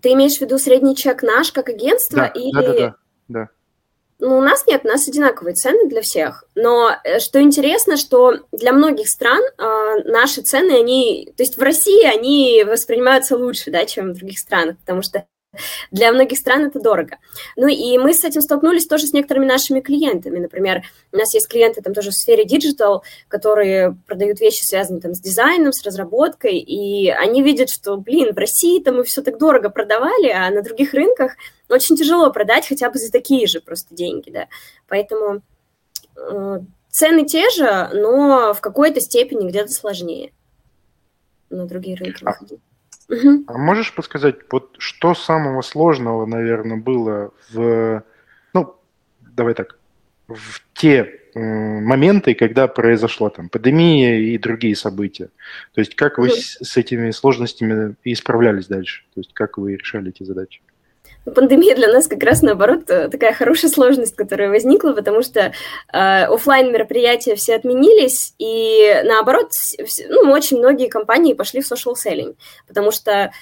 Ты 0.00 0.12
имеешь 0.12 0.38
в 0.38 0.40
виду 0.40 0.58
средний 0.58 0.94
чек 0.94 1.24
наш 1.24 1.50
как 1.50 1.68
агентство 1.68 2.18
да, 2.18 2.26
или... 2.28 2.52
Да, 2.52 2.62
да, 2.62 2.78
да. 2.78 2.94
да. 3.28 3.48
Ну, 4.20 4.36
у 4.36 4.40
нас 4.40 4.66
нет, 4.66 4.80
у 4.84 4.88
нас 4.88 5.06
одинаковые 5.06 5.54
цены 5.54 5.88
для 5.88 6.02
всех. 6.02 6.44
Но 6.56 6.90
э, 7.04 7.20
что 7.20 7.40
интересно, 7.40 7.96
что 7.96 8.38
для 8.50 8.72
многих 8.72 9.08
стран 9.08 9.40
э, 9.40 10.02
наши 10.06 10.42
цены, 10.42 10.72
они, 10.72 11.32
то 11.36 11.44
есть 11.44 11.56
в 11.56 11.62
России 11.62 12.04
они 12.04 12.64
воспринимаются 12.64 13.36
лучше, 13.36 13.70
да, 13.70 13.84
чем 13.84 14.12
в 14.12 14.16
других 14.16 14.40
странах, 14.40 14.76
потому 14.78 15.02
что 15.02 15.24
для 15.90 16.12
многих 16.12 16.38
стран 16.38 16.66
это 16.66 16.80
дорого. 16.80 17.18
Ну 17.56 17.68
и 17.68 17.98
мы 17.98 18.14
с 18.14 18.24
этим 18.24 18.40
столкнулись 18.40 18.86
тоже 18.86 19.06
с 19.06 19.12
некоторыми 19.12 19.46
нашими 19.46 19.80
клиентами. 19.80 20.38
Например, 20.38 20.82
у 21.12 21.16
нас 21.16 21.34
есть 21.34 21.48
клиенты 21.48 21.82
там 21.82 21.94
тоже 21.94 22.10
в 22.10 22.14
сфере 22.14 22.44
digital, 22.44 23.04
которые 23.28 23.96
продают 24.06 24.40
вещи, 24.40 24.64
связанные 24.64 25.00
там 25.00 25.14
с 25.14 25.20
дизайном, 25.20 25.72
с 25.72 25.84
разработкой, 25.84 26.58
и 26.58 27.08
они 27.10 27.42
видят, 27.42 27.70
что, 27.70 27.96
блин, 27.96 28.34
в 28.34 28.38
России 28.38 28.82
там 28.82 28.96
мы 28.96 29.04
все 29.04 29.22
так 29.22 29.38
дорого 29.38 29.70
продавали, 29.70 30.28
а 30.28 30.50
на 30.50 30.62
других 30.62 30.94
рынках 30.94 31.36
очень 31.68 31.96
тяжело 31.96 32.30
продать 32.32 32.66
хотя 32.66 32.90
бы 32.90 32.98
за 32.98 33.10
такие 33.10 33.46
же 33.46 33.60
просто 33.60 33.94
деньги, 33.94 34.30
да. 34.30 34.48
Поэтому 34.88 35.42
э, 36.16 36.60
цены 36.90 37.26
те 37.26 37.50
же, 37.50 37.90
но 37.92 38.54
в 38.54 38.60
какой-то 38.60 39.00
степени 39.00 39.48
где-то 39.48 39.72
сложнее 39.72 40.32
на 41.50 41.66
другие 41.66 41.96
рынки 41.96 42.24
а 42.24 42.34
А 43.46 43.56
можешь 43.56 43.94
подсказать, 43.94 44.36
вот 44.50 44.76
что 44.78 45.14
самого 45.14 45.62
сложного, 45.62 46.26
наверное, 46.26 46.76
было 46.76 47.32
в, 47.50 48.02
ну, 48.52 48.76
давай 49.20 49.54
так, 49.54 49.78
в 50.28 50.62
те 50.74 51.20
э, 51.34 51.40
моменты, 51.40 52.34
когда 52.34 52.68
произошла 52.68 53.30
там 53.30 53.48
пандемия 53.48 54.18
и 54.18 54.36
другие 54.36 54.76
события. 54.76 55.30
То 55.72 55.80
есть 55.80 55.94
как 55.94 56.18
вы 56.18 56.30
с, 56.30 56.58
с 56.60 56.76
этими 56.76 57.10
сложностями 57.10 57.94
исправлялись 58.04 58.66
дальше? 58.66 59.04
То 59.14 59.20
есть 59.20 59.32
как 59.32 59.56
вы 59.56 59.76
решали 59.76 60.10
эти 60.10 60.22
задачи? 60.22 60.60
Пандемия 61.34 61.74
для 61.74 61.88
нас 61.88 62.06
как 62.06 62.22
раз 62.22 62.42
наоборот 62.42 62.88
э, 62.88 63.08
такая 63.08 63.32
хорошая 63.32 63.70
сложность, 63.70 64.16
которая 64.16 64.48
возникла, 64.48 64.92
потому 64.92 65.22
что 65.22 65.52
э, 65.92 66.24
офлайн 66.24 66.72
мероприятия 66.72 67.34
все 67.34 67.54
отменились, 67.54 68.34
и 68.38 69.02
наоборот, 69.04 69.50
ну, 70.08 70.30
очень 70.30 70.58
многие 70.58 70.88
компании 70.88 71.34
пошли 71.34 71.60
в 71.60 71.70
social 71.70 71.94
selling, 71.94 72.36
потому 72.66 72.90
что, 72.90 73.32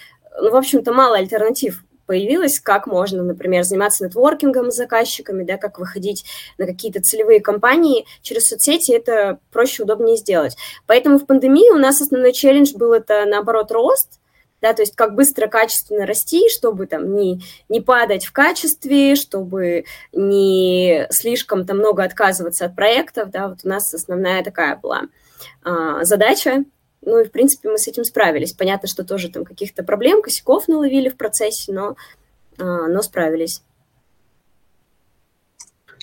ну, 0.41 0.51
в 0.51 0.57
общем-то, 0.57 0.93
мало 0.93 1.17
альтернатив 1.17 1.83
появилось, 2.07 2.61
как 2.61 2.87
можно, 2.87 3.23
например, 3.23 3.65
заниматься 3.65 4.05
нетворкингом 4.05 4.71
с 4.71 4.77
заказчиками, 4.77 5.45
да, 5.45 5.57
как 5.57 5.79
выходить 5.79 6.25
на 6.57 6.67
какие-то 6.67 7.01
целевые 7.01 7.41
компании 7.41 8.07
через 8.23 8.47
соцсети, 8.47 8.93
это 8.93 9.39
проще, 9.51 9.83
удобнее 9.83 10.17
сделать. 10.17 10.57
Поэтому 10.87 11.19
в 11.19 11.27
пандемии 11.27 11.71
у 11.71 11.79
нас 11.79 12.01
основной 12.01 12.33
челлендж 12.33 12.75
был 12.75 12.93
это, 12.93 13.25
наоборот, 13.27 13.71
рост– 13.73 14.21
да, 14.61 14.73
то 14.73 14.83
есть 14.83 14.97
как 14.97 15.15
быстро, 15.15 15.49
качественно 15.49 16.07
расти, 16.07 16.49
чтобы 16.49 16.87
там 16.87 17.15
не, 17.15 17.43
не 17.69 17.81
падать 17.81 18.25
в 18.25 18.33
качестве, 18.33 19.15
чтобы 19.15 19.85
не 20.13 21.07
слишком 21.11 21.67
там 21.67 21.79
много 21.79 22.03
отказываться 22.03 22.67
от 22.67 22.75
проектов, 22.75 23.31
да, 23.31 23.49
вот 23.49 23.59
у 23.65 23.69
нас 23.69 23.93
основная 23.93 24.43
такая 24.43 24.77
была 24.77 25.03
а, 25.63 26.05
задача, 26.05 26.65
ну 27.03 27.21
и, 27.21 27.25
в 27.25 27.31
принципе, 27.31 27.69
мы 27.69 27.79
с 27.79 27.87
этим 27.87 28.05
справились. 28.05 28.53
Понятно, 28.53 28.89
что 28.89 29.05
тоже 29.05 29.31
там 29.31 29.45
каких-то 29.45 29.85
проблем, 29.85 30.23
косяков 30.23 30.67
наловили 30.67 31.09
в 31.09 31.17
процессе, 31.17 31.73
но, 31.73 31.97
а, 32.59 32.89
но 32.89 33.03
справились. 33.03 33.63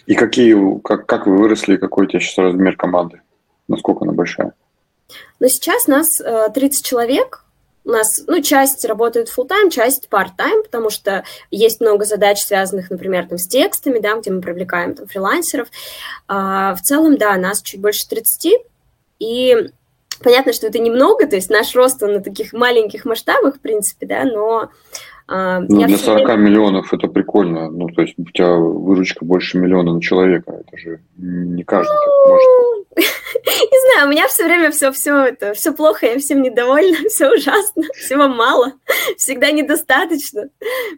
И 0.05 0.15
какие, 0.15 0.79
как, 0.81 1.05
как 1.05 1.27
вы 1.27 1.38
выросли, 1.38 1.77
какой 1.77 2.05
у 2.05 2.10
тебя 2.10 2.19
сейчас 2.19 2.38
размер 2.38 2.75
команды? 2.75 3.22
Насколько 3.67 4.03
она 4.03 4.13
большая? 4.13 4.53
Ну, 5.39 5.48
сейчас 5.48 5.88
нас 5.88 6.17
30 6.17 6.63
э, 6.63 6.88
человек, 6.88 7.42
у 7.86 7.92
нас, 7.92 8.24
ну, 8.28 8.42
часть 8.42 8.86
работает 8.86 9.30
full-time, 9.30 9.70
часть 9.70 10.08
part-time, 10.10 10.63
потому 10.63 10.90
что 10.90 11.24
есть 11.52 11.82
много 11.82 12.06
задач, 12.06 12.42
связанных, 12.42 12.90
например, 12.90 13.28
там, 13.28 13.38
с 13.38 13.48
текстами, 13.48 14.00
да, 14.00 14.16
где 14.16 14.32
мы 14.32 14.42
привлекаем 14.42 14.96
там, 14.96 15.08
фрилансеров. 15.08 15.68
А, 16.28 16.75
в 16.75 16.82
целом, 16.82 17.18
да, 17.18 17.36
нас 17.36 17.62
чуть 17.62 17.82
больше 17.82 18.08
30, 18.08 18.54
и 19.20 19.70
понятно, 20.22 20.54
что 20.54 20.68
это 20.68 20.80
немного, 20.80 21.28
то 21.28 21.36
есть 21.36 21.50
наш 21.50 21.75
рост 21.75 22.02
он 22.04 22.13
на 22.13 22.22
таких 22.22 22.54
маленьких 22.54 23.06
масштабах, 23.06 23.58
в 23.58 23.60
принципе, 23.60 24.06
да, 24.06 24.24
но 24.24 24.70
а, 25.27 25.60
ну, 25.62 25.86
для 25.86 25.98
40 25.98 26.25
время... 26.25 26.42
миллионов 26.42 26.94
это 26.94 27.08
прикольно. 27.08 27.70
Ну, 27.70 27.88
то 27.88 28.01
есть 28.01 28.15
у 28.18 28.25
тебя 28.25 28.56
выручка 28.56 29.24
больше 29.24 29.58
миллиона 29.58 29.94
на 29.94 30.01
человека. 30.01 30.51
Это 30.51 30.77
же 30.77 31.00
не 31.18 31.63
каждый 31.63 31.94
так 31.94 32.27
может. 32.27 32.84
Не 33.46 33.94
знаю, 33.94 34.08
у 34.08 34.12
меня 34.12 34.27
все 34.27 34.44
время 34.46 34.72
все, 34.72 34.92
все 34.92 35.25
это, 35.25 35.53
все 35.53 35.74
плохо, 35.74 36.06
я 36.06 36.20
всем 36.20 36.42
недовольна, 36.42 36.98
все 37.10 37.32
ужасно, 37.34 37.84
всего 37.96 38.27
мало, 38.27 38.74
всегда 39.18 39.51
недостаточно. 39.51 40.50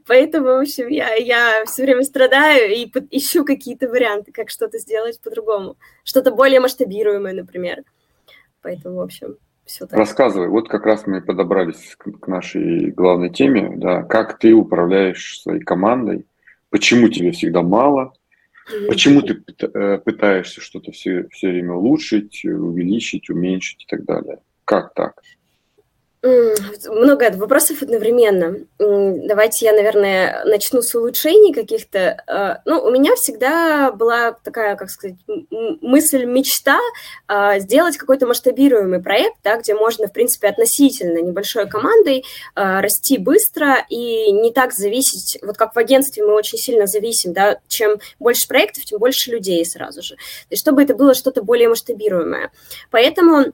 Поэтому, 0.05 0.47
в 0.47 0.61
общем, 0.61 0.87
я, 0.89 1.13
я 1.15 1.63
все 1.65 1.83
время 1.83 2.03
страдаю 2.03 2.73
и 2.75 2.91
ищу 3.11 3.45
какие-то 3.45 3.87
варианты, 3.87 4.31
как 4.31 4.49
что-то 4.49 4.77
сделать 4.79 5.21
по-другому. 5.21 5.77
Что-то 6.03 6.31
более 6.31 6.59
масштабируемое, 6.59 7.33
например. 7.33 7.83
Поэтому, 8.61 8.97
в 8.97 9.01
общем, 9.01 9.37
все 9.65 9.87
так. 9.87 9.97
Рассказывай, 9.97 10.47
вот 10.47 10.69
как 10.69 10.85
раз 10.85 11.07
мы 11.07 11.21
подобрались 11.21 11.95
к, 11.97 12.11
к 12.19 12.27
нашей 12.27 12.91
главной 12.91 13.29
теме, 13.29 13.73
да, 13.75 14.03
как 14.03 14.39
ты 14.39 14.53
управляешь 14.53 15.39
своей 15.41 15.61
командой, 15.61 16.25
почему 16.69 17.09
тебе 17.09 17.31
всегда 17.31 17.61
мало, 17.61 18.13
почему 18.87 19.21
ты 19.21 19.43
э, 19.59 19.97
пытаешься 19.99 20.61
что-то 20.61 20.91
все, 20.91 21.27
все 21.29 21.49
время 21.49 21.73
улучшить, 21.73 22.45
увеличить, 22.45 23.29
уменьшить 23.29 23.83
и 23.83 23.87
так 23.87 24.05
далее. 24.05 24.39
Как 24.65 24.93
так? 24.93 25.21
Много 26.25 27.31
вопросов 27.35 27.83
одновременно. 27.83 28.57
Давайте 28.79 29.65
я, 29.65 29.73
наверное, 29.73 30.43
начну 30.45 30.81
с 30.81 30.95
улучшений 30.95 31.53
каких-то. 31.53 32.23
А, 32.27 32.61
ну, 32.65 32.81
у 32.81 32.89
меня 32.89 33.15
всегда 33.15 33.91
была 33.91 34.31
такая, 34.31 34.75
как 34.75 34.89
сказать, 34.89 35.17
мысль, 35.81 36.25
мечта 36.25 36.79
а, 37.27 37.59
сделать 37.59 37.97
какой-то 37.97 38.25
масштабируемый 38.25 39.03
проект, 39.03 39.35
да, 39.43 39.57
где 39.57 39.75
можно, 39.75 40.07
в 40.07 40.13
принципе, 40.13 40.47
относительно 40.47 41.19
небольшой 41.19 41.69
командой 41.69 42.25
а, 42.55 42.81
расти 42.81 43.19
быстро 43.19 43.85
и 43.89 44.31
не 44.31 44.51
так 44.51 44.73
зависеть, 44.73 45.37
вот 45.43 45.57
как 45.57 45.75
в 45.75 45.79
агентстве 45.79 46.25
мы 46.25 46.33
очень 46.33 46.57
сильно 46.57 46.87
зависим, 46.87 47.33
да, 47.33 47.59
чем 47.67 47.99
больше 48.19 48.47
проектов, 48.47 48.85
тем 48.85 48.99
больше 48.99 49.29
людей 49.31 49.63
сразу 49.65 50.01
же. 50.01 50.17
Есть 50.49 50.63
чтобы 50.63 50.81
это 50.81 50.95
было 50.95 51.13
что-то 51.13 51.43
более 51.43 51.69
масштабируемое. 51.69 52.51
Поэтому 52.89 53.53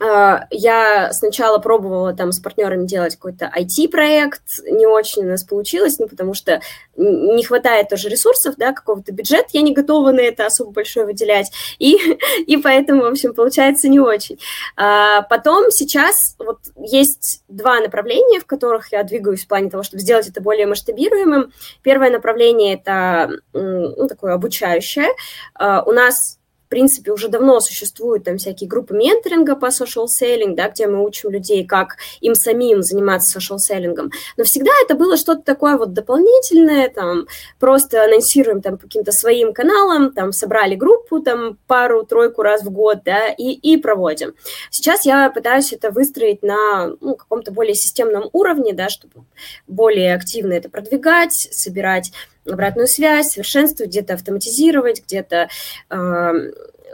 я 0.00 1.12
сначала 1.12 1.58
пробовала 1.58 2.14
там 2.14 2.32
с 2.32 2.40
партнерами 2.40 2.86
делать 2.86 3.16
какой-то 3.16 3.52
IT-проект, 3.54 4.42
не 4.70 4.86
очень 4.86 5.24
у 5.24 5.28
нас 5.28 5.44
получилось, 5.44 5.98
ну, 5.98 6.08
потому 6.08 6.32
что 6.32 6.60
не 6.96 7.44
хватает 7.44 7.90
тоже 7.90 8.08
ресурсов, 8.08 8.54
да, 8.56 8.72
какого-то 8.72 9.12
бюджета, 9.12 9.48
я 9.52 9.60
не 9.60 9.74
готова 9.74 10.12
на 10.12 10.20
это 10.20 10.46
особо 10.46 10.70
большой 10.70 11.04
выделять, 11.04 11.52
и, 11.78 11.98
и 12.46 12.56
поэтому, 12.56 13.02
в 13.02 13.06
общем, 13.06 13.34
получается 13.34 13.88
не 13.88 14.00
очень. 14.00 14.38
А 14.76 15.22
потом 15.22 15.70
сейчас 15.70 16.34
вот 16.38 16.60
есть 16.78 17.42
два 17.48 17.80
направления, 17.80 18.40
в 18.40 18.46
которых 18.46 18.92
я 18.92 19.02
двигаюсь 19.02 19.44
в 19.44 19.48
плане 19.48 19.68
того, 19.68 19.82
чтобы 19.82 20.00
сделать 20.00 20.28
это 20.28 20.40
более 20.40 20.66
масштабируемым. 20.66 21.52
Первое 21.82 22.10
направление– 22.10 22.74
это 22.82 23.30
ну, 23.52 24.08
такое 24.08 24.32
обучающее. 24.32 25.08
А, 25.54 25.82
у 25.82 25.92
нас 25.92 26.39
принципе, 26.70 27.12
уже 27.12 27.28
давно 27.28 27.60
существуют 27.60 28.24
там 28.24 28.38
всякие 28.38 28.68
группы 28.68 28.94
менторинга 28.94 29.56
по 29.56 29.66
social 29.66 30.06
selling, 30.06 30.54
да, 30.54 30.70
где 30.70 30.86
мы 30.86 31.04
учим 31.04 31.30
людей, 31.30 31.66
как 31.66 31.96
им 32.20 32.34
самим 32.34 32.82
заниматься 32.82 33.38
social 33.38 33.58
селлингом. 33.58 34.10
Но 34.36 34.44
всегда 34.44 34.70
это 34.84 34.94
было 34.94 35.16
что-то 35.16 35.42
такое 35.42 35.76
вот 35.76 35.92
дополнительное, 35.92 36.88
там, 36.88 37.26
просто 37.58 38.04
анонсируем 38.04 38.62
там 38.62 38.78
каким-то 38.78 39.12
своим 39.12 39.52
каналом, 39.52 40.12
там, 40.12 40.32
собрали 40.32 40.76
группу, 40.76 41.20
там, 41.20 41.58
пару-тройку 41.66 42.42
раз 42.42 42.62
в 42.62 42.70
год, 42.70 43.00
да, 43.04 43.28
и, 43.28 43.50
и 43.50 43.76
проводим. 43.76 44.34
Сейчас 44.70 45.04
я 45.04 45.28
пытаюсь 45.30 45.72
это 45.72 45.90
выстроить 45.90 46.42
на 46.42 46.94
ну, 47.00 47.16
каком-то 47.16 47.50
более 47.50 47.74
системном 47.74 48.30
уровне, 48.32 48.72
да, 48.72 48.88
чтобы 48.88 49.24
более 49.66 50.14
активно 50.14 50.52
это 50.52 50.70
продвигать, 50.70 51.32
собирать 51.32 52.12
обратную 52.46 52.88
связь, 52.88 53.30
совершенствовать, 53.30 53.90
где-то 53.90 54.14
автоматизировать, 54.14 55.02
где-то 55.04 55.48
э, 55.90 56.32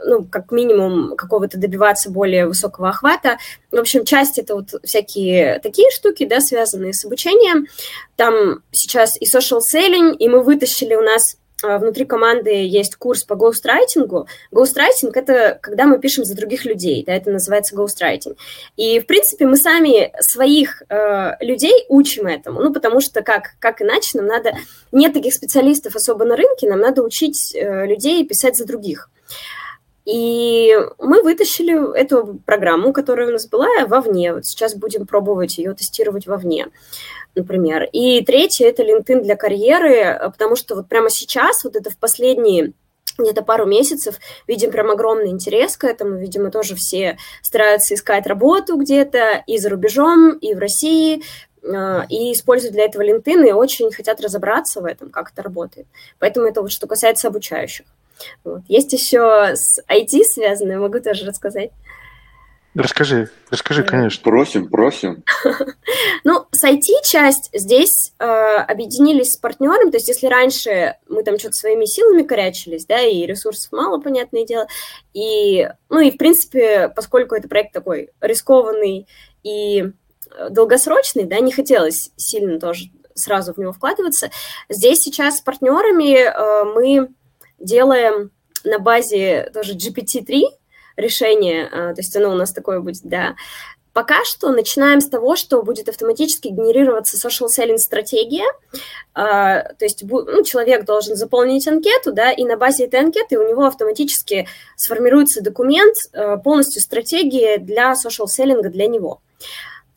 ну, 0.05 0.25
как 0.25 0.51
минимум 0.51 1.15
какого-то 1.15 1.57
добиваться 1.57 2.11
более 2.11 2.47
высокого 2.47 2.89
охвата. 2.89 3.37
В 3.71 3.77
общем, 3.77 4.05
часть 4.05 4.37
это 4.37 4.55
вот 4.55 4.69
всякие 4.83 5.59
такие 5.59 5.89
штуки, 5.91 6.25
да, 6.25 6.39
связанные 6.39 6.93
с 6.93 7.03
обучением. 7.05 7.67
Там 8.15 8.61
сейчас 8.71 9.19
и 9.19 9.25
social 9.25 9.59
selling, 9.59 10.15
и 10.15 10.27
мы 10.29 10.43
вытащили 10.43 10.95
у 10.95 11.01
нас 11.01 11.37
а, 11.37 11.46
внутри 11.63 12.05
команды 12.05 12.51
есть 12.51 12.95
курс 12.95 13.23
по 13.23 13.35
гоустрайтингу. 13.35 14.27
Гоустрайтинг– 14.51 15.17
это 15.17 15.57
когда 15.61 15.85
мы 15.85 15.99
пишем 15.99 16.23
за 16.23 16.35
других 16.35 16.65
людей, 16.65 17.03
да, 17.05 17.13
это 17.13 17.31
называется 17.31 17.75
гоустрайтинг. 17.75 18.37
И, 18.75 18.99
в 18.99 19.07
принципе, 19.07 19.45
мы 19.47 19.57
сами 19.57 20.13
своих 20.19 20.83
э, 20.89 21.31
людей 21.43 21.85
учим 21.89 22.27
этому, 22.27 22.61
ну, 22.61 22.71
потому 22.71 23.01
что 23.01 23.23
как, 23.23 23.55
как 23.59 23.81
иначе 23.81 24.17
нам 24.17 24.27
надо… 24.27 24.53
Нет 24.91 25.13
таких 25.13 25.33
специалистов 25.33 25.95
особо 25.95 26.25
на 26.25 26.35
рынке, 26.35 26.69
нам 26.69 26.79
надо 26.79 27.01
учить 27.01 27.55
э, 27.55 27.85
людей 27.87 28.25
писать 28.25 28.55
за 28.55 28.65
других. 28.65 29.09
И 30.05 30.73
мы 30.99 31.21
вытащили 31.21 31.97
эту 31.97 32.39
программу, 32.45 32.93
которая 32.93 33.27
у 33.27 33.31
нас 33.31 33.45
была, 33.45 33.67
вовне. 33.87 34.33
Вот 34.33 34.45
сейчас 34.45 34.73
будем 34.73 35.05
пробовать 35.05 35.57
ее 35.57 35.73
тестировать 35.73 36.27
вовне 36.27 36.67
например. 37.37 37.87
И 37.91 38.23
третье– 38.25 38.67
это 38.67 38.83
LinkedIn 38.83 39.21
для 39.21 39.35
карьеры, 39.35 40.19
потому 40.31 40.55
что 40.55 40.75
вот 40.75 40.87
прямо 40.87 41.09
сейчас, 41.09 41.63
вот 41.63 41.75
это 41.75 41.89
в 41.89 41.97
последние 41.97 42.73
где-то 43.17 43.41
пару 43.41 43.65
месяцев 43.65 44.19
видим 44.47 44.71
прям 44.71 44.91
огромный 44.91 45.29
интерес 45.29 45.77
к 45.77 45.85
этому. 45.85 46.17
Видимо, 46.17 46.51
тоже 46.51 46.75
все 46.75 47.17
стараются 47.41 47.95
искать 47.95 48.27
работу 48.27 48.77
где-то 48.77 49.43
и 49.47 49.57
за 49.57 49.69
рубежом, 49.69 50.33
и 50.33 50.53
в 50.53 50.59
России, 50.59 51.23
а, 51.63 52.05
и 52.09 52.33
используют 52.33 52.73
для 52.73 52.85
этого 52.85 53.03
LinkedIn 53.03 53.49
и 53.49 53.51
очень 53.51 53.91
хотят 53.91 54.21
разобраться 54.21 54.81
в 54.81 54.85
этом, 54.85 55.09
как 55.09 55.31
это 55.31 55.41
работает. 55.41 55.87
Поэтому 56.19 56.47
это 56.47 56.61
вот 56.61 56.71
что 56.71 56.87
касается 56.87 57.27
обучающих. 57.27 57.85
Вот. 58.43 58.61
Есть 58.67 58.93
еще 58.93 59.53
с 59.55 59.79
IT 59.87 60.23
связанное, 60.23 60.79
могу 60.79 60.99
тоже 60.99 61.25
рассказать. 61.25 61.71
Расскажи, 62.77 63.29
расскажи, 63.49 63.83
конечно. 63.83 64.21
Просим, 64.23 64.69
просим. 64.69 65.23
Ну, 66.23 66.45
с 66.51 66.63
IT-часть 66.63 67.49
здесь 67.53 68.13
э, 68.19 68.25
объединились 68.25 69.33
с 69.33 69.37
партнером, 69.37 69.91
то 69.91 69.97
есть 69.97 70.09
если 70.09 70.27
раньше 70.27 70.95
мы 71.07 71.23
там 71.23 71.39
что-то 71.39 71.53
своими 71.53 71.85
силами 71.85 72.23
корячились, 72.23 72.85
да, 72.85 72.99
и 72.99 73.25
ресурсов 73.25 73.71
мало, 73.71 73.99
понятное 74.01 74.45
дело, 74.45 74.67
и, 75.13 75.69
ну, 75.89 76.01
и, 76.01 76.11
в 76.11 76.17
принципе, 76.17 76.89
поскольку 76.89 77.35
это 77.35 77.47
проект 77.47 77.71
такой 77.71 78.09
рискованный 78.19 79.07
и 79.43 79.85
э, 80.35 80.49
долгосрочный, 80.49 81.23
да, 81.23 81.39
не 81.39 81.53
хотелось 81.53 82.11
сильно 82.17 82.59
тоже 82.59 82.85
сразу 83.13 83.53
в 83.53 83.57
него 83.57 83.71
вкладываться, 83.71 84.29
здесь 84.69 84.99
сейчас 84.99 85.37
с 85.37 85.41
партнерами 85.41 86.17
э, 86.17 86.63
мы 86.65 87.09
делаем 87.59 88.31
на 88.63 88.79
базе 88.79 89.49
тоже 89.53 89.75
GPT-3, 89.75 90.41
решение, 90.97 91.69
а, 91.71 91.93
то 91.93 92.01
есть 92.01 92.15
оно 92.15 92.31
у 92.31 92.35
нас 92.35 92.51
такое 92.51 92.81
будет, 92.81 93.01
да. 93.03 93.35
Пока 93.93 94.23
что 94.25 94.51
начинаем 94.51 95.01
с 95.01 95.09
того, 95.09 95.35
что 95.35 95.63
будет 95.63 95.89
автоматически 95.89 96.49
генерироваться 96.49 97.17
social 97.17 97.47
selling 97.47 97.79
стратегия, 97.79 98.45
а, 99.15 99.73
то 99.73 99.85
есть 99.85 100.03
ну, 100.03 100.43
человек 100.43 100.85
должен 100.85 101.15
заполнить 101.15 101.67
анкету, 101.67 102.13
да, 102.13 102.31
и 102.31 102.43
на 102.43 102.57
базе 102.57 102.85
этой 102.85 102.99
анкеты 102.99 103.39
у 103.39 103.47
него 103.47 103.65
автоматически 103.65 104.47
сформируется 104.75 105.41
документ, 105.41 105.95
а, 106.13 106.37
полностью 106.37 106.81
стратегия 106.81 107.57
для 107.57 107.93
social 107.93 108.27
selling 108.27 108.61
для 108.69 108.85
него. 108.85 109.21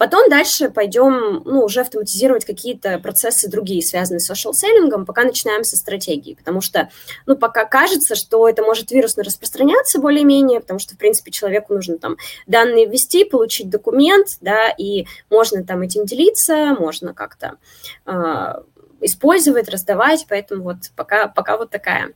Потом 0.01 0.31
дальше 0.31 0.71
пойдем, 0.71 1.43
ну, 1.45 1.63
уже 1.63 1.83
автоматизировать 1.83 2.47
какие-то 2.47 2.99
процессы 3.01 3.51
другие, 3.51 3.83
связанные 3.83 4.21
с 4.21 4.31
social 4.31 4.53
selling, 4.53 5.05
пока 5.05 5.25
начинаем 5.25 5.63
со 5.63 5.77
стратегии, 5.77 6.33
потому 6.33 6.63
что, 6.63 6.89
ну, 7.27 7.37
пока 7.37 7.67
кажется, 7.67 8.15
что 8.15 8.49
это 8.49 8.63
может 8.63 8.93
вирусно 8.93 9.23
распространяться 9.23 10.01
более-менее, 10.01 10.61
потому 10.61 10.81
что, 10.81 10.95
в 10.95 10.97
принципе, 10.97 11.31
человеку 11.31 11.75
нужно 11.75 11.99
там 11.99 12.17
данные 12.47 12.87
ввести, 12.87 13.25
получить 13.25 13.69
документ, 13.69 14.39
да, 14.41 14.71
и 14.71 15.05
можно 15.29 15.63
там 15.65 15.83
этим 15.83 16.07
делиться, 16.07 16.75
можно 16.79 17.13
как-то 17.13 17.59
э, 18.07 18.55
использовать, 19.03 19.69
раздавать, 19.69 20.25
поэтому 20.31 20.63
вот 20.63 20.77
пока, 20.97 21.29
пока 21.29 21.59
вот 21.59 21.69
такая 21.69 22.15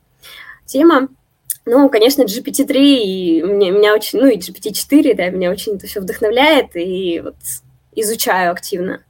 тема. 0.65 1.09
Ну, 1.67 1.87
конечно, 1.89 2.23
GPT-3 2.23 2.73
и 2.73 3.41
меня, 3.43 3.69
меня 3.69 3.93
очень, 3.93 4.19
ну 4.19 4.25
и 4.25 4.39
GPT-4, 4.39 5.13
да, 5.13 5.29
меня 5.29 5.51
очень 5.51 5.75
это 5.75 5.85
все 5.85 5.99
вдохновляет, 5.99 6.75
и 6.75 7.21
вот 7.23 7.35
изучаю 7.95 8.51
активно. 8.51 9.03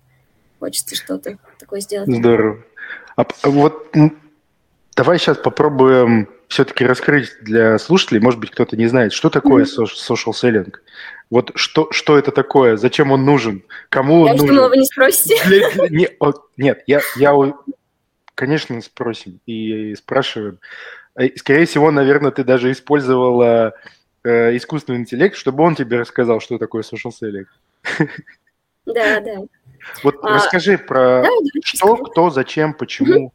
Хочется 0.60 0.96
что-то 0.96 1.38
такое 1.60 1.82
сделать. 1.82 2.10
Здорово. 2.10 2.64
А 3.16 3.26
вот 3.44 3.94
давай 4.96 5.20
сейчас 5.20 5.38
попробуем 5.38 6.30
все-таки 6.48 6.86
раскрыть 6.86 7.32
для 7.42 7.78
слушателей, 7.80 8.22
может 8.22 8.40
быть, 8.40 8.52
кто-то 8.52 8.78
не 8.78 8.88
знает, 8.88 9.14
что 9.14 9.30
такое 9.30 9.66
mm-hmm. 9.66 9.88
social 10.10 10.32
selling. 10.32 10.74
Вот 11.30 11.52
что, 11.56 11.92
что 11.92 12.18
это 12.18 12.32
такое, 12.32 12.78
зачем 12.78 13.12
он 13.12 13.26
нужен, 13.26 13.64
кому 13.90 14.22
он 14.22 14.28
я 14.28 14.32
нужен. 14.34 14.46
Я 14.46 14.52
думала, 14.54 14.70
вы 14.70 14.78
не 14.78 14.86
спросите. 14.86 15.42
Для, 15.46 15.90
не, 15.90 16.08
о, 16.20 16.34
нет, 16.58 16.84
я, 16.88 17.02
я, 17.16 17.34
конечно, 18.36 18.80
спросим 18.82 19.40
и 19.46 19.96
спрашиваем. 19.96 20.60
Э, 21.16 21.30
скорее 21.36 21.66
всего, 21.66 21.90
наверное, 21.90 22.32
ты 22.32 22.44
даже 22.44 22.72
использовала 22.72 23.74
э, 24.24 24.56
искусственный 24.56 25.00
интеллект, 25.00 25.36
чтобы 25.36 25.64
он 25.64 25.76
тебе 25.76 26.00
рассказал, 26.00 26.40
что 26.42 26.60
такое 26.60 26.84
social 26.84 27.12
selling. 27.12 27.46
Да, 28.86 29.20
да. 29.20 29.42
Вот 30.04 30.16
а, 30.24 30.36
расскажи 30.36 30.78
про 30.78 31.24
да, 31.24 31.30
что, 31.64 31.88
расскажу. 31.88 32.04
кто, 32.12 32.30
зачем, 32.30 32.74
почему. 32.74 33.32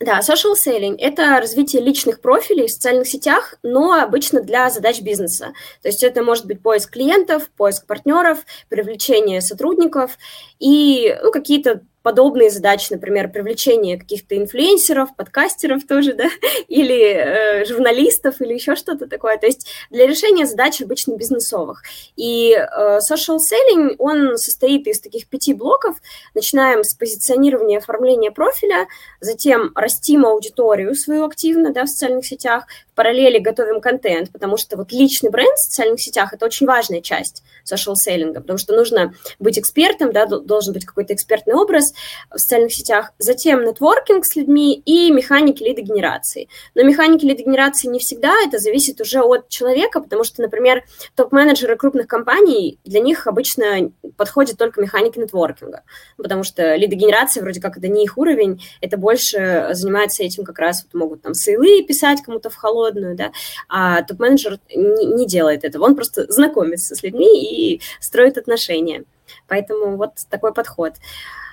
Да, 0.00 0.20
social 0.20 0.54
selling– 0.54 0.96
это 0.98 1.38
развитие 1.40 1.82
личных 1.82 2.22
профилей 2.22 2.68
в 2.68 2.70
социальных 2.70 3.06
сетях, 3.06 3.56
но 3.62 3.92
обычно 3.92 4.40
для 4.40 4.70
задач 4.70 5.02
бизнеса. 5.02 5.52
То 5.82 5.88
есть 5.88 6.02
это 6.02 6.22
может 6.22 6.46
быть 6.46 6.62
поиск 6.62 6.92
клиентов, 6.92 7.50
поиск 7.50 7.86
партнеров, 7.86 8.38
привлечение 8.70 9.42
сотрудников 9.42 10.16
и 10.58 11.14
ну, 11.22 11.30
какие-то 11.30 11.82
подобные 12.02 12.50
задачи, 12.50 12.88
например, 12.90 13.30
привлечение 13.30 13.98
каких-то 13.98 14.36
инфлюенсеров, 14.36 15.14
подкастеров 15.14 15.84
тоже, 15.86 16.14
да, 16.14 16.28
или 16.68 17.00
э, 17.00 17.64
журналистов, 17.66 18.40
или 18.40 18.54
еще 18.54 18.76
что-то 18.76 19.06
такое. 19.06 19.36
То 19.38 19.46
есть 19.46 19.68
для 19.90 20.06
решения 20.06 20.46
задач 20.46 20.80
обычно 20.80 21.16
бизнесовых. 21.16 21.82
И 22.16 22.52
э, 22.52 22.98
social 22.98 23.38
selling, 23.38 23.96
он 23.98 24.36
состоит 24.38 24.86
из 24.86 25.00
таких 25.00 25.28
пяти 25.28 25.54
блоков. 25.54 25.96
Начинаем 26.34 26.84
с 26.84 26.94
позиционирования, 26.94 27.78
оформления 27.78 28.30
профиля, 28.30 28.86
затем 29.20 29.72
растим 29.74 30.26
аудиторию 30.26 30.94
свою 30.94 31.24
активно, 31.24 31.72
да, 31.72 31.84
в 31.84 31.88
социальных 31.88 32.26
сетях, 32.26 32.66
параллели 33.00 33.38
готовим 33.38 33.80
контент, 33.80 34.30
потому 34.30 34.58
что 34.58 34.76
вот 34.76 34.92
личный 34.92 35.30
бренд 35.30 35.56
в 35.56 35.62
социальных 35.62 36.02
сетях– 36.02 36.32
это 36.34 36.44
очень 36.44 36.66
важная 36.66 37.00
часть 37.00 37.42
social 37.64 37.94
selling, 37.94 38.34
потому 38.34 38.58
что 38.58 38.76
нужно 38.76 39.14
быть 39.38 39.58
экспертом, 39.58 40.12
да, 40.12 40.26
должен 40.26 40.74
быть 40.74 40.84
какой-то 40.84 41.14
экспертный 41.14 41.54
образ, 41.54 41.94
в 42.30 42.38
социальных 42.38 42.74
сетях, 42.74 43.14
затем 43.16 43.64
нетворкинг 43.64 44.26
с 44.26 44.36
людьми 44.36 44.74
и 44.84 45.10
механики 45.10 45.62
лидогенерации. 45.62 46.50
Но 46.74 46.82
механики 46.82 47.24
лидогенерации 47.24 47.88
не 47.88 48.00
всегда, 48.00 48.34
это 48.46 48.58
зависит 48.58 49.00
уже 49.00 49.22
от 49.22 49.48
человека, 49.48 50.02
потому 50.02 50.22
что, 50.22 50.42
например, 50.42 50.84
топ-менеджеры 51.16 51.76
крупных 51.76 52.06
компаний, 52.06 52.78
для 52.84 53.00
них 53.00 53.26
обычно 53.26 53.92
подходит 54.18 54.58
только 54.58 54.82
механики 54.82 55.18
нетворкинга, 55.18 55.84
потому 56.18 56.44
что 56.44 56.74
лидогенерация 56.74 57.42
вроде 57.42 57.62
как 57.62 57.78
это 57.78 57.88
не 57.88 58.04
их 58.04 58.18
уровень, 58.18 58.62
это 58.82 58.98
больше 58.98 59.70
занимается 59.72 60.22
этим 60.22 60.44
как 60.44 60.58
раз, 60.58 60.84
вот 60.84 61.00
могут 61.00 61.22
там 61.22 61.32
сейлы 61.32 61.82
писать 61.82 62.20
кому-то 62.20 62.50
в 62.50 62.54
холодную, 62.90 63.16
да, 63.16 63.32
а 63.68 64.02
топ-менеджер 64.02 64.58
не, 64.74 65.06
не 65.06 65.26
делает 65.26 65.64
этого, 65.64 65.84
он 65.84 65.96
просто 65.96 66.30
знакомится 66.30 66.94
с 66.94 67.02
людьми 67.02 67.26
и 67.26 67.80
строит 68.00 68.38
отношения. 68.38 69.04
Поэтому 69.46 69.96
вот 69.96 70.10
такой 70.28 70.52
подход. 70.52 70.94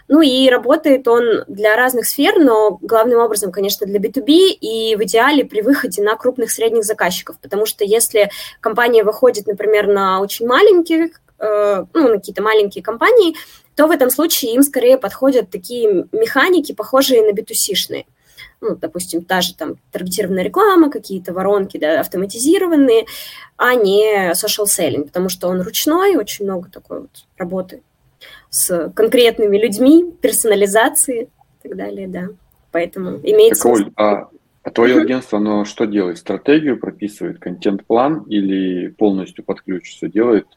Ну 0.08 0.22
и 0.22 0.50
работает 0.50 1.08
он 1.08 1.44
для 1.48 1.76
разных 1.76 2.06
сфер, 2.06 2.40
но 2.40 2.80
главным 2.82 3.20
образом, 3.20 3.52
конечно, 3.52 3.86
для 3.86 4.00
B2B 4.00 4.52
и 4.62 4.96
в 4.96 5.04
идеале 5.04 5.44
при 5.44 5.62
выходе 5.62 6.02
на 6.02 6.16
крупных 6.16 6.50
средних 6.50 6.86
заказчиков, 6.86 7.38
потому 7.42 7.66
что 7.66 7.84
если 7.84 8.30
компания 8.62 9.04
выходит, 9.04 9.48
например, 9.48 9.88
на 9.88 10.22
очень 10.22 10.48
маленьких, 10.48 11.22
э, 11.40 11.86
ну, 11.94 12.08
на 12.08 12.16
какие-то 12.16 12.42
маленькие 12.42 12.84
компании, 12.84 13.36
то 13.76 13.88
в 13.88 13.92
этом 13.92 14.10
случае 14.10 14.54
им 14.54 14.64
скорее 14.64 14.98
подходят 14.98 15.52
такие 15.52 16.08
механики, 16.14 16.72
похожие 16.72 17.22
на 17.22 17.38
B2C-шные. 17.38 18.06
Ну, 18.62 18.76
допустим, 18.76 19.24
та 19.24 19.42
же 19.42 19.56
там 19.56 19.76
таргетированная 19.92 20.44
реклама, 20.44 20.90
какие-то 20.90 21.34
воронки 21.34 21.78
да, 21.78 22.00
автоматизированные, 22.00 23.06
а 23.56 23.76
не 23.76 24.32
social 24.32 24.66
selling, 24.66 25.06
потому 25.06 25.30
что 25.30 25.48
он 25.48 25.62
ручной, 25.62 26.16
очень 26.16 26.46
много 26.46 26.70
такой 26.70 27.02
вот 27.02 27.26
работы 27.38 27.82
с 28.50 28.92
конкретными 28.96 29.58
людьми, 29.58 30.12
персонализации 30.22 31.24
и 31.24 31.68
так 31.68 31.78
далее, 31.78 32.08
да. 32.08 32.30
Поэтому 32.72 33.18
имеется... 33.24 33.64
Так, 33.64 33.72
Оль, 33.72 33.92
а, 33.96 34.30
а 34.64 34.72
твое 34.72 35.02
агентство, 35.02 35.40
оно 35.40 35.66
что 35.66 35.86
делает? 35.86 36.18
Стратегию 36.18 36.80
прописывает, 36.80 37.40
контент-план 37.40 38.24
или 38.28 38.90
полностью 38.90 39.44
под 39.44 39.62
ключ 39.62 39.96
все 39.96 40.10
делает? 40.10 40.48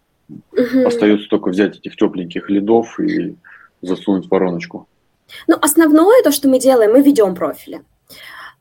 Остается 0.84 1.28
только 1.28 1.48
взять 1.50 1.78
этих 1.78 1.96
тепленьких 1.96 2.48
лидов 2.50 2.98
и 3.00 3.36
засунуть 3.82 4.26
в 4.26 4.30
вороночку? 4.30 4.88
Ну, 5.47 5.57
основное 5.61 6.23
то, 6.23 6.31
что 6.33 6.49
мы 6.49 6.59
делаем, 6.59 6.93
мы 6.93 7.03
ведем 7.03 7.35
профили. 7.35 7.83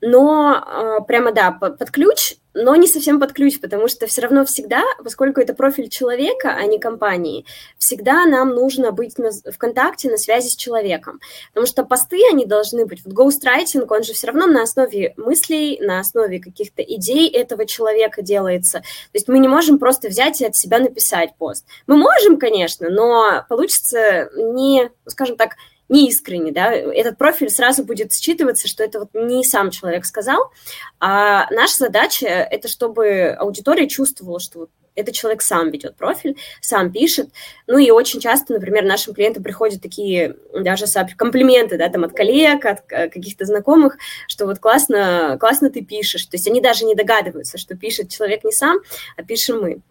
Но 0.01 0.55
э, 0.55 1.03
прямо, 1.05 1.31
да, 1.33 1.51
под 1.51 1.91
ключ, 1.91 2.35
но 2.53 2.75
не 2.75 2.87
совсем 2.87 3.19
под 3.19 3.33
ключ, 3.33 3.59
потому 3.59 3.87
что 3.87 4.07
все 4.07 4.21
равно 4.21 4.45
всегда, 4.45 4.83
поскольку 5.03 5.39
это 5.39 5.53
профиль 5.53 5.89
человека, 5.89 6.55
а 6.55 6.65
не 6.65 6.79
компании, 6.79 7.45
всегда 7.77 8.25
нам 8.25 8.49
нужно 8.49 8.91
быть 8.91 9.17
на, 9.17 9.29
в 9.31 9.57
контакте, 9.57 10.09
на 10.09 10.17
связи 10.17 10.49
с 10.49 10.55
человеком, 10.55 11.19
потому 11.49 11.67
что 11.67 11.83
посты, 11.83 12.21
они 12.29 12.45
должны 12.45 12.85
быть, 12.85 13.03
вот 13.05 13.13
гоустрайтинг, 13.13 13.89
он 13.91 14.03
же 14.03 14.13
все 14.13 14.27
равно 14.27 14.47
на 14.47 14.63
основе 14.63 15.13
мыслей, 15.17 15.79
на 15.81 15.99
основе 15.99 16.39
каких-то 16.39 16.81
идей 16.81 17.29
этого 17.29 17.65
человека 17.65 18.21
делается, 18.21 18.79
то 18.79 18.85
есть 19.13 19.27
мы 19.27 19.39
не 19.39 19.47
можем 19.47 19.79
просто 19.79 20.07
взять 20.07 20.41
и 20.41 20.45
от 20.45 20.55
себя 20.55 20.79
написать 20.79 21.35
пост. 21.37 21.65
Мы 21.87 21.97
можем, 21.97 22.37
конечно, 22.37 22.89
но 22.89 23.45
получится 23.47 24.29
не, 24.35 24.83
ну, 25.05 25.11
скажем 25.11 25.37
так, 25.37 25.55
неискренне, 25.89 26.51
да, 26.51 26.71
этот 26.71 27.17
профиль 27.17 27.49
сразу 27.49 27.83
будет 27.83 28.11
считываться, 28.11 28.67
что 28.67 28.83
это 28.83 28.99
вот 28.99 29.09
не 29.13 29.43
сам 29.43 29.71
человек 29.71 30.05
сказал, 30.05 30.51
а 30.99 31.49
наша 31.51 31.75
задача– 31.77 32.27
это 32.27 32.67
чтобы 32.67 33.35
аудитория 33.37 33.87
чувствовала, 33.87 34.39
что 34.39 34.59
вот 34.59 34.69
этот 34.99 35.15
человек 35.15 35.41
сам 35.41 35.71
ведет 35.71 35.95
профиль, 35.95 36.37
сам 36.61 36.91
пишет. 36.91 37.29
Ну 37.67 37.77
и 37.77 37.89
очень 37.89 38.19
часто, 38.19 38.53
например, 38.53 38.83
нашим 38.83 39.13
клиентам 39.13 39.43
приходят 39.43 39.81
такие 39.81 40.35
даже 40.53 40.85
комплименты, 41.17 41.77
да, 41.77 41.89
там 41.89 42.03
от 42.03 42.13
коллег, 42.13 42.65
от 42.65 42.79
э, 42.89 43.09
каких-то 43.09 43.45
знакомых, 43.45 43.97
что 44.27 44.45
вот 44.45 44.59
классно, 44.59 45.37
классно 45.39 45.69
ты 45.69 45.83
пишешь. 45.83 46.25
То 46.25 46.35
есть 46.35 46.47
они 46.47 46.61
даже 46.61 46.85
не 46.85 46.95
догадываются, 46.95 47.57
что 47.57 47.75
пишет 47.75 48.09
человек 48.09 48.43
не 48.43 48.51
сам, 48.51 48.79
а 49.15 49.23
пишем 49.23 49.61
мы. 49.61 49.81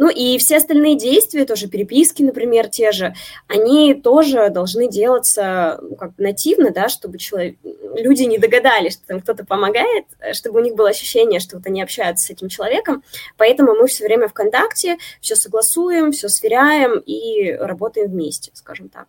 Ну 0.00 0.08
и 0.08 0.38
все 0.38 0.56
остальные 0.56 0.96
действия, 0.96 1.44
тоже 1.44 1.68
переписки, 1.68 2.22
например, 2.22 2.68
те 2.68 2.90
же, 2.90 3.12
они 3.48 3.92
тоже 3.92 4.48
должны 4.48 4.88
делаться 4.88 5.78
ну, 5.82 5.94
как 5.94 6.14
бы 6.14 6.22
нативно, 6.22 6.70
да, 6.70 6.88
чтобы 6.88 7.18
человек, 7.18 7.56
люди 7.62 8.22
не 8.22 8.38
догадались, 8.38 8.94
что 8.94 9.06
там 9.08 9.20
кто-то 9.20 9.44
помогает, 9.44 10.06
чтобы 10.32 10.60
у 10.60 10.64
них 10.64 10.74
было 10.74 10.88
ощущение, 10.88 11.38
что 11.38 11.58
вот 11.58 11.66
они 11.66 11.82
общаются 11.82 12.28
с 12.28 12.30
этим 12.30 12.48
человеком. 12.48 13.02
Поэтому 13.36 13.74
мы 13.74 13.88
все 13.88 14.04
время 14.04 14.26
в 14.28 14.32
контакте, 14.32 14.96
все 15.20 15.36
согласуем, 15.36 16.12
все 16.12 16.30
сверяем 16.30 16.98
и 17.00 17.52
работаем 17.52 18.08
вместе, 18.08 18.52
скажем 18.54 18.88
так. 18.88 19.06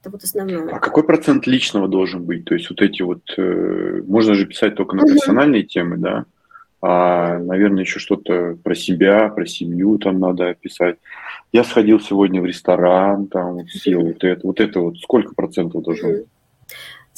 Это 0.00 0.08
вот 0.08 0.24
основное. 0.24 0.74
А 0.74 0.78
какой 0.78 1.04
процент 1.04 1.46
личного 1.46 1.86
должен 1.86 2.24
быть? 2.24 2.46
То 2.46 2.54
есть 2.54 2.70
вот 2.70 2.80
эти 2.80 3.02
вот, 3.02 3.20
э, 3.36 4.00
можно 4.06 4.32
же 4.32 4.46
писать 4.46 4.74
только 4.74 4.96
на 4.96 5.02
профессиональные 5.02 5.64
угу. 5.64 5.68
темы, 5.68 5.98
да? 5.98 6.24
А, 6.80 7.38
наверное, 7.38 7.82
еще 7.82 7.98
что-то 7.98 8.56
про 8.62 8.74
себя, 8.74 9.28
про 9.28 9.46
семью 9.46 9.98
там 9.98 10.20
надо 10.20 10.50
описать. 10.50 10.96
Я 11.52 11.64
сходил 11.64 12.00
сегодня 12.00 12.40
в 12.40 12.46
ресторан, 12.46 13.26
там 13.26 13.66
съел 13.68 14.02
вот 14.02 14.22
это, 14.22 14.46
вот 14.46 14.60
это 14.60 14.80
вот 14.80 14.98
сколько 14.98 15.34
процентов 15.34 15.82
должно 15.82 16.08
быть? 16.10 16.26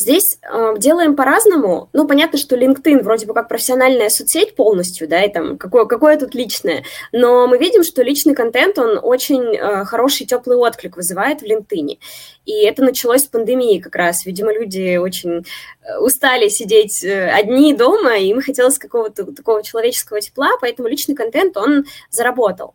Здесь 0.00 0.38
э, 0.42 0.74
делаем 0.78 1.14
по-разному. 1.14 1.90
Ну, 1.92 2.08
понятно, 2.08 2.38
что 2.38 2.56
LinkedIn 2.56 3.02
вроде 3.02 3.26
бы 3.26 3.34
как 3.34 3.48
профессиональная 3.48 4.08
соцсеть 4.08 4.56
полностью, 4.56 5.06
да, 5.06 5.22
и 5.22 5.30
там 5.30 5.58
какое, 5.58 5.84
какое 5.84 6.18
тут 6.18 6.34
личное. 6.34 6.84
Но 7.12 7.46
мы 7.46 7.58
видим, 7.58 7.82
что 7.82 8.02
личный 8.02 8.34
контент, 8.34 8.78
он 8.78 8.98
очень 9.02 9.54
э, 9.54 9.84
хороший 9.84 10.24
теплый 10.24 10.56
отклик 10.56 10.96
вызывает 10.96 11.42
в 11.42 11.44
LinkedIn. 11.44 11.98
И 12.46 12.64
это 12.64 12.82
началось 12.82 13.24
с 13.24 13.26
пандемии 13.26 13.78
как 13.78 13.94
раз. 13.94 14.24
Видимо, 14.24 14.54
люди 14.54 14.96
очень 14.96 15.44
э, 15.82 15.98
устали 15.98 16.48
сидеть 16.48 17.04
э, 17.04 17.28
одни 17.30 17.74
дома, 17.74 18.16
и 18.16 18.28
им 18.28 18.40
хотелось 18.40 18.78
какого-то 18.78 19.30
такого 19.32 19.62
человеческого 19.62 20.22
тепла, 20.22 20.52
поэтому 20.62 20.88
личный 20.88 21.14
контент, 21.14 21.58
он 21.58 21.84
заработал. 22.08 22.72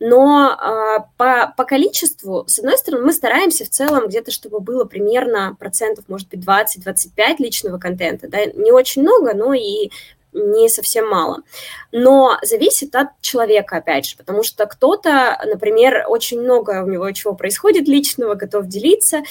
Но 0.00 0.50
э, 0.50 1.04
по, 1.16 1.54
по 1.56 1.64
количеству, 1.64 2.44
с 2.46 2.58
одной 2.58 2.78
стороны, 2.78 3.06
мы 3.06 3.12
стараемся 3.12 3.64
в 3.64 3.70
целом 3.70 4.08
где-то, 4.08 4.30
чтобы 4.30 4.60
было 4.60 4.84
примерно 4.84 5.56
процентов, 5.58 6.04
может 6.08 6.28
быть, 6.28 6.44
20-25 6.44 7.36
личного 7.38 7.78
контента, 7.78 8.28
да, 8.28 8.44
не 8.46 8.72
очень 8.72 9.02
много, 9.02 9.34
но 9.34 9.54
и 9.54 9.90
не 10.32 10.68
совсем 10.68 11.08
мало. 11.08 11.42
Но 11.92 12.38
зависит 12.42 12.94
от 12.94 13.08
человека, 13.20 13.76
опять 13.76 14.06
же, 14.06 14.16
потому 14.16 14.42
что 14.42 14.66
кто-то, 14.66 15.38
например, 15.46 16.06
очень 16.08 16.40
много 16.40 16.82
у 16.82 16.88
него 16.88 17.10
чего 17.12 17.34
происходит 17.34 17.86
личного, 17.86 18.34
готов 18.34 18.66
делиться, 18.66 19.22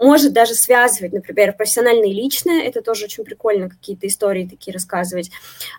может 0.00 0.32
даже 0.32 0.54
связывать, 0.54 1.12
например, 1.12 1.52
профессиональное 1.54 2.08
и 2.08 2.14
личное, 2.14 2.62
это 2.62 2.80
тоже 2.80 3.04
очень 3.04 3.24
прикольно, 3.24 3.68
какие-то 3.68 4.06
истории 4.06 4.48
такие 4.48 4.72
рассказывать. 4.72 5.30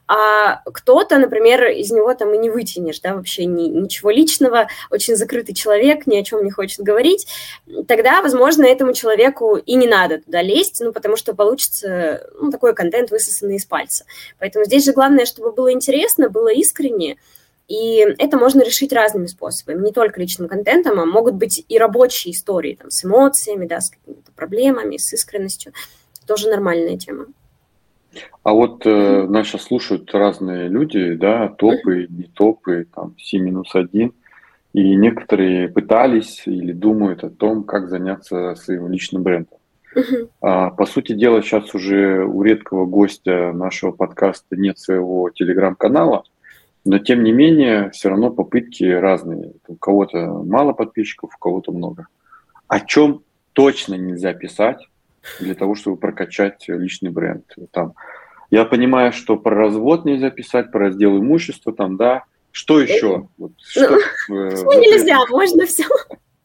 А 0.07 0.61
кто-то, 0.71 1.17
например, 1.17 1.65
из 1.67 1.91
него 1.91 2.13
там 2.13 2.33
и 2.35 2.37
не 2.37 2.51
вытянешь, 2.51 2.99
да, 2.99 3.15
вообще 3.15 3.45
ни, 3.45 3.63
ничего 3.63 4.11
личного, 4.11 4.67
очень 4.91 5.15
закрытый 5.15 5.55
человек, 5.55 6.05
ни 6.05 6.17
о 6.17 6.23
чем 6.23 6.43
не 6.43 6.51
хочет 6.51 6.81
говорить, 6.81 7.27
тогда, 7.87 8.21
возможно, 8.21 8.65
этому 8.65 8.93
человеку 8.93 9.55
и 9.55 9.73
не 9.73 9.87
надо 9.87 10.19
туда 10.19 10.43
лезть, 10.43 10.81
ну, 10.81 10.93
потому 10.93 11.15
что 11.15 11.33
получится 11.33 12.29
ну, 12.39 12.51
такой 12.51 12.75
контент 12.75 13.09
высосанный 13.09 13.55
из 13.55 13.65
пальца. 13.65 14.05
Поэтому 14.37 14.66
здесь 14.67 14.85
же 14.85 14.93
главное, 14.93 15.25
чтобы 15.25 15.51
было 15.51 15.73
интересно, 15.73 16.29
было 16.29 16.53
искренне, 16.53 17.17
и 17.67 17.99
это 18.17 18.37
можно 18.37 18.61
решить 18.61 18.93
разными 18.93 19.25
способами, 19.25 19.83
не 19.83 19.91
только 19.91 20.21
личным 20.21 20.47
контентом, 20.47 20.99
а 20.99 21.05
могут 21.05 21.35
быть 21.35 21.65
и 21.67 21.77
рабочие 21.77 22.33
истории 22.33 22.77
там, 22.79 22.91
с 22.91 23.03
эмоциями, 23.03 23.65
да, 23.65 23.81
с 23.81 23.89
какими-то 23.89 24.31
проблемами, 24.31 24.97
с 24.97 25.11
искренностью. 25.11 25.73
Тоже 26.25 26.49
нормальная 26.49 26.97
тема. 26.97 27.25
А 28.43 28.53
вот 28.53 28.85
э, 28.85 29.27
нас 29.27 29.47
сейчас 29.47 29.63
слушают 29.63 30.13
разные 30.13 30.69
люди, 30.69 31.13
да, 31.13 31.49
топы, 31.49 32.07
не 32.09 32.23
топы, 32.23 32.87
там, 32.93 33.15
C 33.19 33.37
минус 33.37 33.75
один, 33.75 34.13
и 34.73 34.95
некоторые 34.95 35.67
пытались 35.67 36.43
или 36.45 36.71
думают 36.71 37.23
о 37.23 37.29
том, 37.29 37.63
как 37.63 37.89
заняться 37.89 38.55
своим 38.55 38.89
личным 38.89 39.23
брендом. 39.23 39.56
А, 40.41 40.69
по 40.69 40.85
сути 40.85 41.13
дела, 41.13 41.41
сейчас 41.41 41.73
уже 41.73 42.23
у 42.25 42.43
редкого 42.43 42.85
гостя 42.85 43.51
нашего 43.53 43.91
подкаста 43.91 44.55
нет 44.55 44.79
своего 44.79 45.29
телеграм-канала, 45.29 46.23
но 46.85 46.99
тем 46.99 47.23
не 47.23 47.31
менее, 47.31 47.89
все 47.91 48.09
равно 48.09 48.31
попытки 48.31 48.83
разные. 48.83 49.53
У 49.67 49.75
кого-то 49.75 50.43
мало 50.43 50.73
подписчиков, 50.73 51.31
у 51.35 51.37
кого-то 51.39 51.71
много. 51.71 52.07
О 52.67 52.79
чем 52.79 53.23
точно 53.53 53.95
нельзя 53.95 54.33
писать 54.33 54.87
для 55.39 55.55
того, 55.55 55.75
чтобы 55.75 55.97
прокачать 55.97 56.63
личный 56.67 57.09
бренд? 57.09 57.43
Там, 57.71 57.93
я 58.49 58.65
понимаю, 58.65 59.11
что 59.11 59.35
про 59.35 59.55
развод 59.55 60.05
нельзя 60.05 60.29
писать, 60.29 60.71
про 60.71 60.87
раздел 60.87 61.17
имущества, 61.17 61.73
там, 61.73 61.97
да. 61.97 62.23
Что 62.51 62.79
еще? 62.79 63.27
Вот, 63.37 63.51
что, 63.57 63.97
ну, 64.29 64.37
э, 64.37 64.79
нельзя, 64.79 65.19
можно 65.29 65.65
все. 65.65 65.83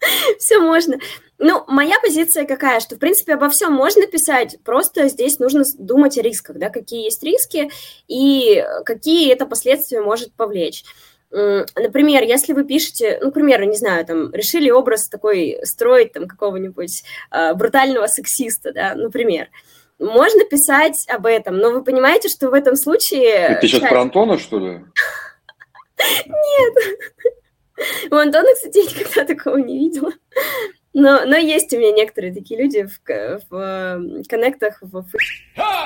Все 0.38 0.58
можно. 0.58 0.98
Ну, 1.38 1.64
моя 1.66 1.98
позиция 2.00 2.44
какая, 2.44 2.80
что, 2.80 2.96
в 2.96 2.98
принципе, 2.98 3.34
обо 3.34 3.48
всем 3.48 3.72
можно 3.72 4.06
писать, 4.06 4.58
просто 4.64 5.08
здесь 5.08 5.38
нужно 5.38 5.64
думать 5.78 6.18
о 6.18 6.22
рисках, 6.22 6.56
да, 6.56 6.70
какие 6.70 7.04
есть 7.04 7.22
риски 7.22 7.70
и 8.06 8.64
какие 8.84 9.32
это 9.32 9.46
последствия 9.46 10.00
может 10.00 10.32
повлечь. 10.34 10.84
Например, 11.30 12.22
если 12.22 12.52
вы 12.52 12.64
пишете, 12.64 13.18
ну, 13.22 13.30
к 13.30 13.34
примеру, 13.34 13.64
не 13.64 13.76
знаю, 13.76 14.04
там, 14.04 14.32
решили 14.34 14.70
образ 14.70 15.08
такой 15.08 15.58
строить, 15.62 16.12
там, 16.12 16.28
какого-нибудь 16.28 17.02
э, 17.30 17.54
брутального 17.54 18.06
сексиста, 18.06 18.72
да, 18.72 18.94
например, 18.94 19.48
можно 19.98 20.44
писать 20.44 21.06
об 21.08 21.24
этом, 21.24 21.56
но 21.56 21.70
вы 21.70 21.82
понимаете, 21.82 22.28
что 22.28 22.50
в 22.50 22.54
этом 22.54 22.76
случае... 22.76 23.58
Ты 23.62 23.68
сейчас 23.68 23.88
про 23.88 24.02
Антона, 24.02 24.38
что 24.38 24.58
ли? 24.58 24.84
Нет. 26.26 26.74
У 28.10 28.14
Антона, 28.14 28.48
кстати, 28.54 28.78
я 28.78 28.84
никогда 28.84 29.24
такого 29.24 29.56
не 29.56 29.78
видела. 29.78 30.12
Но, 30.94 31.24
но 31.24 31.36
есть 31.36 31.72
у 31.72 31.78
меня 31.78 31.92
некоторые 31.92 32.34
такие 32.34 32.60
люди 32.60 32.84
в, 32.84 33.00
в 33.50 33.56
эм, 33.56 34.24
коннектах. 34.24 34.78
В, 34.82 35.02
в... 35.02 35.12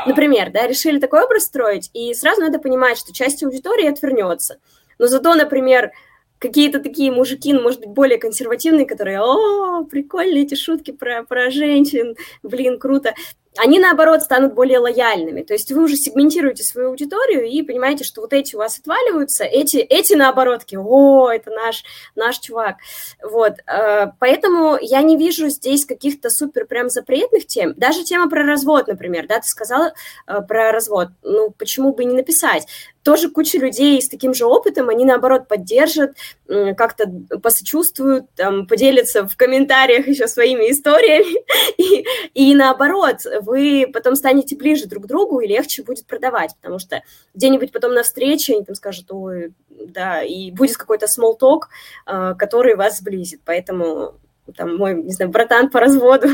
Например, 0.06 0.50
да, 0.50 0.66
решили 0.66 0.98
такой 0.98 1.22
образ 1.24 1.44
строить, 1.44 1.90
и 1.94 2.12
сразу 2.14 2.40
надо 2.40 2.58
понимать, 2.58 2.98
что 2.98 3.12
часть 3.12 3.42
аудитории 3.44 3.86
отвернется. 3.86 4.58
Но 4.98 5.06
зато, 5.06 5.34
например, 5.34 5.92
какие-то 6.38 6.80
такие 6.80 7.12
мужики, 7.12 7.52
ну, 7.52 7.62
может 7.62 7.80
быть, 7.80 7.90
более 7.90 8.18
консервативные, 8.18 8.86
которые, 8.86 9.20
о, 9.20 9.84
прикольные 9.84 10.42
эти 10.42 10.54
шутки 10.54 10.90
про, 10.90 11.22
про 11.22 11.50
женщин, 11.50 12.16
блин, 12.42 12.78
круто. 12.78 13.14
Они, 13.58 13.78
наоборот, 13.78 14.22
станут 14.22 14.54
более 14.54 14.78
лояльными. 14.78 15.42
То 15.42 15.54
есть 15.54 15.70
вы 15.72 15.84
уже 15.84 15.96
сегментируете 15.96 16.62
свою 16.62 16.88
аудиторию 16.88 17.44
и 17.44 17.62
понимаете, 17.62 18.04
что 18.04 18.20
вот 18.20 18.32
эти 18.32 18.54
у 18.54 18.58
вас 18.58 18.78
отваливаются, 18.78 19.44
эти, 19.44 19.78
эти 19.78 20.14
наоборот, 20.14 20.60
такие, 20.60 20.80
о, 20.80 21.30
это 21.30 21.50
наш, 21.50 21.84
наш 22.14 22.38
чувак. 22.38 22.76
Вот, 23.22 23.54
э, 23.66 24.06
поэтому 24.18 24.78
я 24.80 25.02
не 25.02 25.16
вижу 25.16 25.48
здесь 25.48 25.84
каких-то 25.84 26.30
супер 26.30 26.66
прям 26.66 26.88
запретных 26.88 27.46
тем. 27.46 27.74
Даже 27.76 28.04
тема 28.04 28.28
про 28.28 28.44
развод, 28.44 28.88
например, 28.88 29.26
да, 29.26 29.40
ты 29.40 29.48
сказала 29.48 29.92
э, 30.26 30.40
про 30.42 30.72
развод. 30.72 31.08
Ну, 31.22 31.50
почему 31.50 31.92
бы 31.94 32.04
не 32.04 32.14
написать? 32.14 32.66
тоже 33.06 33.30
куча 33.30 33.58
людей 33.58 34.02
с 34.02 34.08
таким 34.08 34.34
же 34.34 34.46
опытом, 34.46 34.88
они, 34.88 35.04
наоборот, 35.04 35.46
поддержат, 35.46 36.16
как-то 36.48 37.06
посочувствуют, 37.40 38.26
там, 38.34 38.66
поделятся 38.66 39.28
в 39.28 39.36
комментариях 39.36 40.08
еще 40.08 40.26
своими 40.26 40.72
историями, 40.72 41.40
и, 41.78 42.04
и 42.34 42.52
наоборот, 42.56 43.18
вы 43.46 43.88
потом 43.92 44.16
станете 44.16 44.56
ближе 44.56 44.86
друг 44.86 45.04
к 45.04 45.06
другу, 45.06 45.40
и 45.40 45.46
легче 45.46 45.82
будет 45.82 46.06
продавать, 46.06 46.54
потому 46.60 46.78
что 46.78 47.02
где-нибудь 47.34 47.72
потом 47.72 47.94
на 47.94 48.02
встрече 48.02 48.54
они 48.54 48.64
там 48.64 48.74
скажут, 48.74 49.06
ой, 49.10 49.52
да, 49.70 50.22
и 50.22 50.50
будет 50.50 50.76
какой-то 50.76 51.06
small 51.06 51.38
talk, 51.40 51.62
а, 52.04 52.34
который 52.34 52.74
вас 52.74 52.98
сблизит, 52.98 53.40
поэтому 53.44 54.14
там 54.56 54.76
мой, 54.76 54.94
не 55.02 55.12
знаю, 55.12 55.30
братан 55.30 55.70
по 55.70 55.80
разводу, 55.80 56.28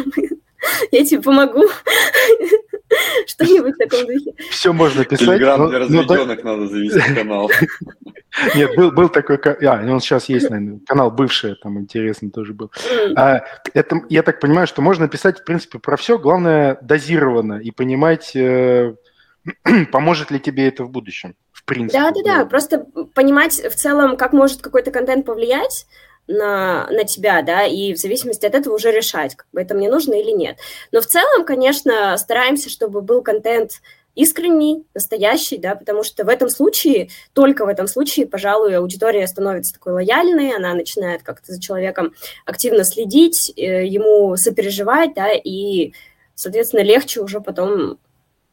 я 0.91 1.05
тебе 1.05 1.23
помогу. 1.23 1.65
Что-нибудь 3.27 3.75
в 3.75 3.79
таком 3.79 4.07
духе. 4.07 4.35
Все 4.51 4.73
можно 4.73 5.05
писать. 5.05 5.27
Телеграм 5.27 5.69
для 5.69 5.79
разведенных 5.79 6.45
надо 6.45 6.67
завести 6.67 7.15
канал. 7.15 7.51
Нет, 8.55 8.75
был, 8.77 8.91
был 8.91 9.09
такой, 9.09 9.37
а, 9.37 9.93
он 9.93 10.01
сейчас 10.01 10.29
есть, 10.29 10.49
наверное, 10.49 10.81
канал 10.87 11.11
бывший, 11.11 11.55
там 11.57 11.79
интересный 11.79 12.31
тоже 12.31 12.55
был. 12.55 12.71
А, 13.15 13.43
это, 13.75 14.01
я 14.09 14.23
так 14.23 14.41
понимаю, 14.41 14.67
что 14.67 14.81
можно 14.81 15.07
писать, 15.09 15.41
в 15.41 15.45
принципе, 15.45 15.79
про 15.79 15.97
все, 15.97 16.19
главное, 16.19 16.79
дозированно 16.81 17.61
и 17.61 17.71
понимать, 17.71 18.35
э, 18.35 18.95
поможет 19.93 20.31
ли 20.31 20.41
тебе 20.41 20.67
это 20.69 20.85
в 20.85 20.91
будущем, 20.91 21.35
в 21.53 21.65
принципе. 21.65 21.99
Да-да-да, 21.99 22.47
просто 22.47 22.87
понимать 23.15 23.55
в 23.55 23.75
целом, 23.75 24.17
как 24.17 24.33
может 24.33 24.63
какой-то 24.63 24.91
контент 24.91 25.27
повлиять, 25.27 25.87
на, 26.27 26.87
на 26.91 27.05
тебя, 27.05 27.43
да, 27.43 27.65
и 27.65 27.95
в 27.95 27.99
зависимости 27.99 28.47
от 28.47 28.55
этого 28.55 28.75
уже 28.75 28.93
решать, 28.93 29.35
как 29.35 29.47
бы 29.53 29.61
это 29.61 29.75
мне 29.75 29.91
нужно 29.91 30.15
или 30.15 30.31
нет. 30.31 30.59
Но 30.93 31.01
в 31.01 31.07
целом, 31.07 31.45
конечно, 31.45 32.17
стараемся, 32.17 32.71
чтобы 32.71 33.03
был 33.03 33.23
контент 33.23 33.81
искренний, 34.15 34.85
настоящий, 34.95 35.57
да, 35.57 35.75
потому 35.75 36.03
что 36.03 36.25
в 36.25 36.29
этом 36.29 36.49
случае, 36.51 37.09
только 37.33 37.65
в 37.65 37.69
этом 37.69 37.87
случае, 37.87 38.27
пожалуй, 38.27 38.77
аудитория 38.77 39.27
становится 39.27 39.73
такой 39.73 39.95
лояльной, 39.95 40.55
она 40.55 40.75
начинает 40.75 41.23
как-то 41.23 41.53
за 41.53 41.61
человеком 41.61 42.13
активно 42.45 42.85
следить, 42.85 43.53
э, 43.57 43.87
ему 43.87 44.37
сопереживать, 44.37 45.15
да, 45.15 45.31
и, 45.33 45.93
соответственно, 46.35 46.83
легче 46.83 47.21
уже 47.21 47.41
потом 47.41 47.99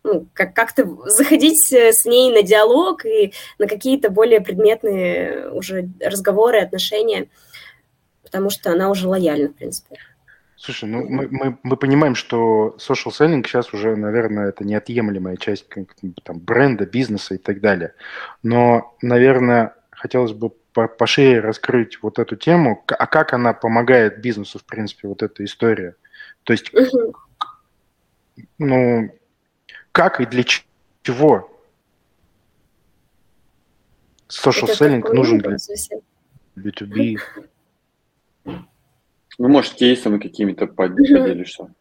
ну, 0.04 0.28
как- 0.34 0.54
как-то 0.54 0.88
заходить 1.08 1.74
с 1.74 2.06
ней 2.06 2.32
на 2.32 2.42
диалог 2.42 3.06
и 3.06 3.34
на 3.58 3.68
какие-то 3.68 4.10
более 4.10 4.40
предметные 4.40 5.52
уже 5.52 5.90
разговоры, 6.00 6.60
отношения 6.60 7.28
потому 8.30 8.50
что 8.50 8.72
она 8.72 8.90
уже 8.90 9.08
лояльна, 9.08 9.50
в 9.50 9.56
принципе. 9.56 9.98
Слушай, 10.56 10.90
ну 10.90 11.08
мы, 11.10 11.28
мы, 11.32 11.58
мы 11.64 11.78
понимаем, 11.78 12.16
что 12.16 12.76
social 12.78 13.12
selling 13.12 13.44
сейчас 13.44 13.74
уже, 13.74 13.96
наверное, 13.96 14.50
это 14.50 14.64
неотъемлемая 14.64 15.38
часть 15.38 15.66
там, 16.24 16.40
бренда, 16.40 16.86
бизнеса 16.86 17.36
и 17.36 17.38
так 17.38 17.62
далее. 17.62 17.96
Но, 18.44 18.96
наверное, 19.02 19.76
хотелось 19.90 20.34
бы 20.34 20.52
пошире 20.74 21.40
раскрыть 21.40 22.02
вот 22.04 22.20
эту 22.20 22.36
тему. 22.36 22.84
А 22.88 23.08
как 23.08 23.34
она 23.34 23.54
помогает 23.54 24.22
бизнесу, 24.22 24.60
в 24.60 24.66
принципе, 24.66 25.08
вот 25.08 25.24
эта 25.24 25.44
история? 25.44 25.96
То 26.44 26.54
есть, 26.54 26.74
угу. 26.74 27.16
ну, 28.58 29.10
как 29.92 30.22
и 30.22 30.26
для 30.26 30.44
чего 31.04 31.50
social 34.30 34.70
это 34.70 34.86
selling 34.86 35.14
нужен 35.14 35.40
для 35.40 35.58
B2B? 36.58 37.18
Ну, 38.46 39.48
может, 39.48 39.74
кейсами 39.74 40.20
какими-то 40.20 40.68
поделишься. 40.68 41.74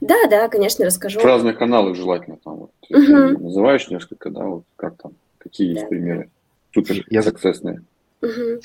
Да, 0.00 0.26
да, 0.28 0.48
конечно, 0.48 0.84
расскажу. 0.84 1.20
В 1.20 1.24
разных 1.24 1.58
каналах 1.58 1.96
желательно 1.96 2.38
там. 2.42 2.56
Вот, 2.56 2.70
угу. 2.90 3.42
Называешь 3.44 3.88
несколько, 3.88 4.30
да, 4.30 4.44
вот 4.44 4.64
как 4.76 4.96
там, 4.96 5.12
какие 5.38 5.68
есть 5.70 5.82
да. 5.82 5.88
примеры 5.88 6.30
супер 6.72 7.04
Я... 7.08 7.22
Угу. 8.22 8.60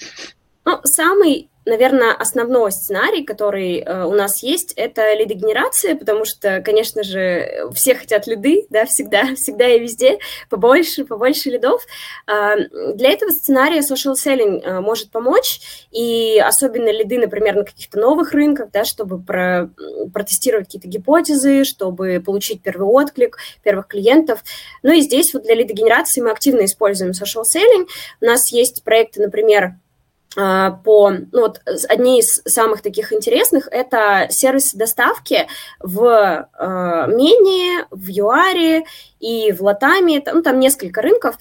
Ну, 0.67 0.81
самый 0.83 1.49
наверное, 1.63 2.13
основной 2.13 2.71
сценарий, 2.71 3.23
который 3.23 3.79
э, 3.79 4.05
у 4.05 4.13
нас 4.13 4.41
есть, 4.41 4.73
это 4.77 5.13
лидогенерация, 5.13 5.95
потому 5.95 6.23
что, 6.25 6.61
конечно 6.61 7.03
же, 7.03 7.69
все 7.73 7.93
хотят 7.93 8.25
лиды, 8.25 8.65
да, 8.69 8.85
всегда, 8.85 9.23
всегда 9.35 9.67
и 9.67 9.79
везде, 9.79 10.19
побольше, 10.49 11.05
побольше 11.05 11.49
лидов. 11.49 11.85
Э, 12.25 12.55
для 12.93 13.11
этого 13.11 13.31
сценария 13.31 13.79
social 13.79 14.13
selling 14.13 14.61
э, 14.61 14.79
может 14.79 15.11
помочь, 15.11 15.59
и 15.91 16.39
особенно 16.39 16.89
лиды, 16.89 17.17
например, 17.17 17.55
на 17.55 17.65
каких-то 17.65 17.99
новых 17.99 18.31
рынках, 18.31 18.71
да, 18.71 18.85
чтобы 18.85 19.21
про, 19.21 19.69
протестировать 20.13 20.67
какие-то 20.67 20.87
гипотезы, 20.87 21.65
чтобы 21.65 22.21
получить 22.25 22.61
первый 22.61 22.87
отклик 22.87 23.37
первых 23.61 23.87
клиентов. 23.87 24.43
Ну 24.83 24.93
и 24.93 25.01
здесь 25.01 25.33
вот 25.33 25.43
для 25.43 25.55
лидогенерации 25.55 26.21
мы 26.21 26.31
активно 26.31 26.63
используем 26.63 27.11
social 27.11 27.43
selling. 27.43 27.87
У 28.21 28.25
нас 28.25 28.51
есть 28.51 28.83
проекты, 28.83 29.21
например, 29.21 29.73
по, 30.37 31.09
ну 31.09 31.41
вот, 31.41 31.61
одни 31.89 32.19
из 32.19 32.43
самых 32.45 32.83
таких 32.83 33.11
интересных– 33.11 33.67
это 33.71 34.27
сервисы 34.29 34.77
доставки 34.77 35.47
в 35.79 36.03
э, 36.03 37.05
Мене, 37.07 37.87
в 37.89 38.07
ЮАРе 38.07 38.83
и 39.19 39.51
в 39.51 39.63
Латаме, 39.63 40.21
там, 40.21 40.37
ну, 40.37 40.43
там 40.43 40.59
несколько 40.59 41.01
рынков, 41.01 41.37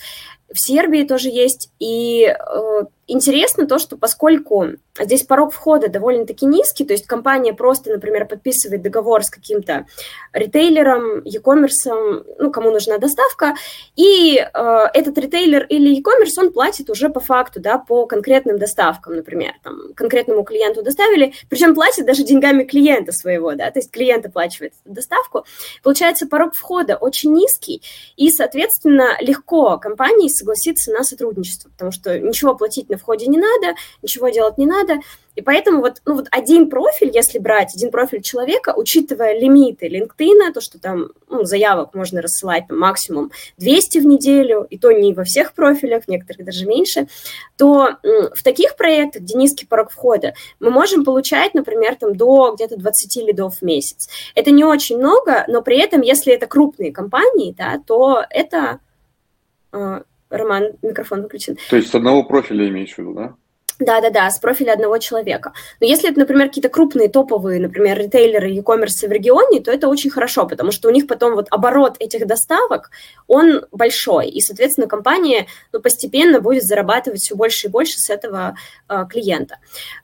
в 0.51 0.59
Сербии 0.59 1.03
тоже 1.03 1.29
есть, 1.29 1.71
и 1.79 2.25
э, 2.25 2.83
интересно 3.07 3.67
то, 3.67 3.79
что 3.79 3.97
поскольку 3.97 4.67
здесь 4.99 5.23
порог 5.23 5.53
входа 5.53 5.89
довольно-таки 5.89 6.47
низкий, 6.47 6.85
то 6.85 6.93
есть 6.93 7.07
компания 7.07 7.53
просто, 7.53 7.91
например, 7.91 8.27
подписывает 8.27 8.83
договор 8.83 9.23
с 9.23 9.31
каким-то 9.31 9.87
ритейлером, 10.33 11.23
e-commerce, 11.25 12.25
ну, 12.39 12.51
кому 12.51 12.71
нужна 12.71 12.99
доставка, 12.99 13.55
и 13.95 14.39
э, 14.39 14.79
этот 14.95 15.19
ритейлер 15.19 15.65
или 15.67 15.95
e-commerce, 15.95 16.39
он 16.39 16.53
платит 16.53 16.91
уже 16.91 17.09
по 17.09 17.21
факту, 17.21 17.61
да, 17.61 17.79
по 17.79 18.07
конкретным 18.07 18.59
доставкам, 18.59 19.17
например, 19.17 19.53
там, 19.63 19.95
конкретному 19.95 20.45
клиенту 20.45 20.83
доставили, 20.83 21.35
причем 21.49 21.75
платит 21.75 22.07
даже 22.07 22.25
деньгами 22.25 22.65
клиента 22.65 23.13
своего, 23.13 23.55
да, 23.55 23.71
то 23.71 23.79
есть 23.79 23.91
клиент 23.91 24.27
оплачивает 24.27 24.73
доставку. 24.85 25.45
Получается, 25.83 26.27
порог 26.27 26.55
входа 26.55 26.97
очень 26.97 27.33
низкий, 27.33 27.83
и, 28.17 28.31
соответственно, 28.31 29.17
легко 29.21 29.79
компании 29.79 30.29
согласиться 30.29 30.91
на 30.91 31.05
сотрудничество, 31.05 31.71
потому 31.71 31.93
что 31.93 32.19
ничего 32.19 32.55
платить 32.55 32.89
на 32.89 32.96
входе 32.97 33.27
не 33.27 33.39
надо, 33.39 33.75
ничего 34.03 34.29
делать 34.29 34.59
не 34.59 34.67
надо, 34.67 35.01
и 35.37 35.43
поэтому 35.43 35.83
вот, 35.83 36.01
ну 36.07 36.15
вот 36.15 36.29
один 36.31 36.71
профиль, 36.71 37.11
если 37.13 37.39
брать, 37.39 37.75
один 37.75 37.91
профиль 37.91 38.23
человека, 38.23 38.73
учитывая 38.75 39.39
лимиты 39.39 39.87
LinkedIn, 39.87 40.53
то, 40.53 40.63
что 40.63 40.81
там 40.81 41.11
ну, 41.29 41.45
заявок 41.45 41.95
можно 41.95 42.23
рассылать 42.23 42.67
там, 42.69 42.79
максимум 42.79 43.31
200 43.59 43.99
в 43.99 44.07
неделю, 44.07 44.67
и 44.69 44.79
то 44.79 44.91
не 44.93 45.13
во 45.13 45.25
всех 45.25 45.53
профилях, 45.53 46.05
в 46.05 46.09
некоторых 46.09 46.47
даже 46.47 46.65
меньше, 46.65 47.07
то 47.59 47.97
в 48.03 48.43
таких 48.43 48.77
проектах, 48.77 49.23
где 49.23 49.37
низкий 49.37 49.67
порог 49.67 49.91
входа, 49.91 50.33
мы 50.59 50.71
можем 50.71 51.05
получать, 51.05 51.53
например, 51.53 51.97
там 51.97 52.17
до 52.17 52.53
где-то 52.55 52.77
20 52.79 53.17
лидов 53.17 53.59
в 53.59 53.63
месяц. 53.63 54.09
Это 54.35 54.51
не 54.51 54.65
очень 54.65 54.97
много, 54.97 55.45
но 55.49 55.61
при 55.61 55.79
этом, 55.79 56.01
если 56.01 56.33
это 56.33 56.47
крупные 56.47 56.93
компании, 56.93 57.55
да, 57.57 57.79
то 57.87 58.25
это 58.31 58.81
а, 59.71 60.03
Роман, 60.37 60.73
микрофон 60.83 61.23
выключен. 61.23 61.57
То 61.71 61.77
есть 61.77 61.91
с 61.91 61.95
одного 61.95 62.25
профиля 62.25 62.69
имеешь 62.69 62.95
в 62.95 62.99
виду, 62.99 63.15
да? 63.15 63.35
Да-да-да, 63.79 64.31
с 64.31 64.39
профиля 64.39 64.73
одного 64.73 64.97
человека. 64.99 65.53
Но 65.81 65.87
если 65.87 66.11
это, 66.11 66.19
например, 66.19 66.49
какие-то 66.49 66.71
крупные 66.71 67.11
топовые, 67.11 67.61
например, 67.61 67.99
ритейлеры 67.99 68.51
e-commerce 68.51 69.07
в 69.07 69.13
регионе, 69.13 69.61
то 69.61 69.71
это 69.71 69.89
очень 69.89 70.09
хорошо, 70.09 70.47
потому 70.47 70.73
что 70.73 70.89
у 70.89 70.93
них 70.93 71.07
потом 71.07 71.35
вот 71.35 71.49
оборот 71.51 71.97
этих 71.99 72.27
доставок, 72.27 72.91
он 73.27 73.67
большой, 73.73 74.29
и, 74.29 74.41
соответственно, 74.41 74.87
компания 74.87 75.47
ну, 75.73 75.81
постепенно 75.81 76.41
будет 76.41 76.63
зарабатывать 76.63 77.21
все 77.21 77.35
больше 77.35 77.67
и 77.67 77.71
больше 77.71 77.99
с 77.99 78.09
этого 78.09 78.57
э, 78.89 79.05
клиента. 79.11 79.59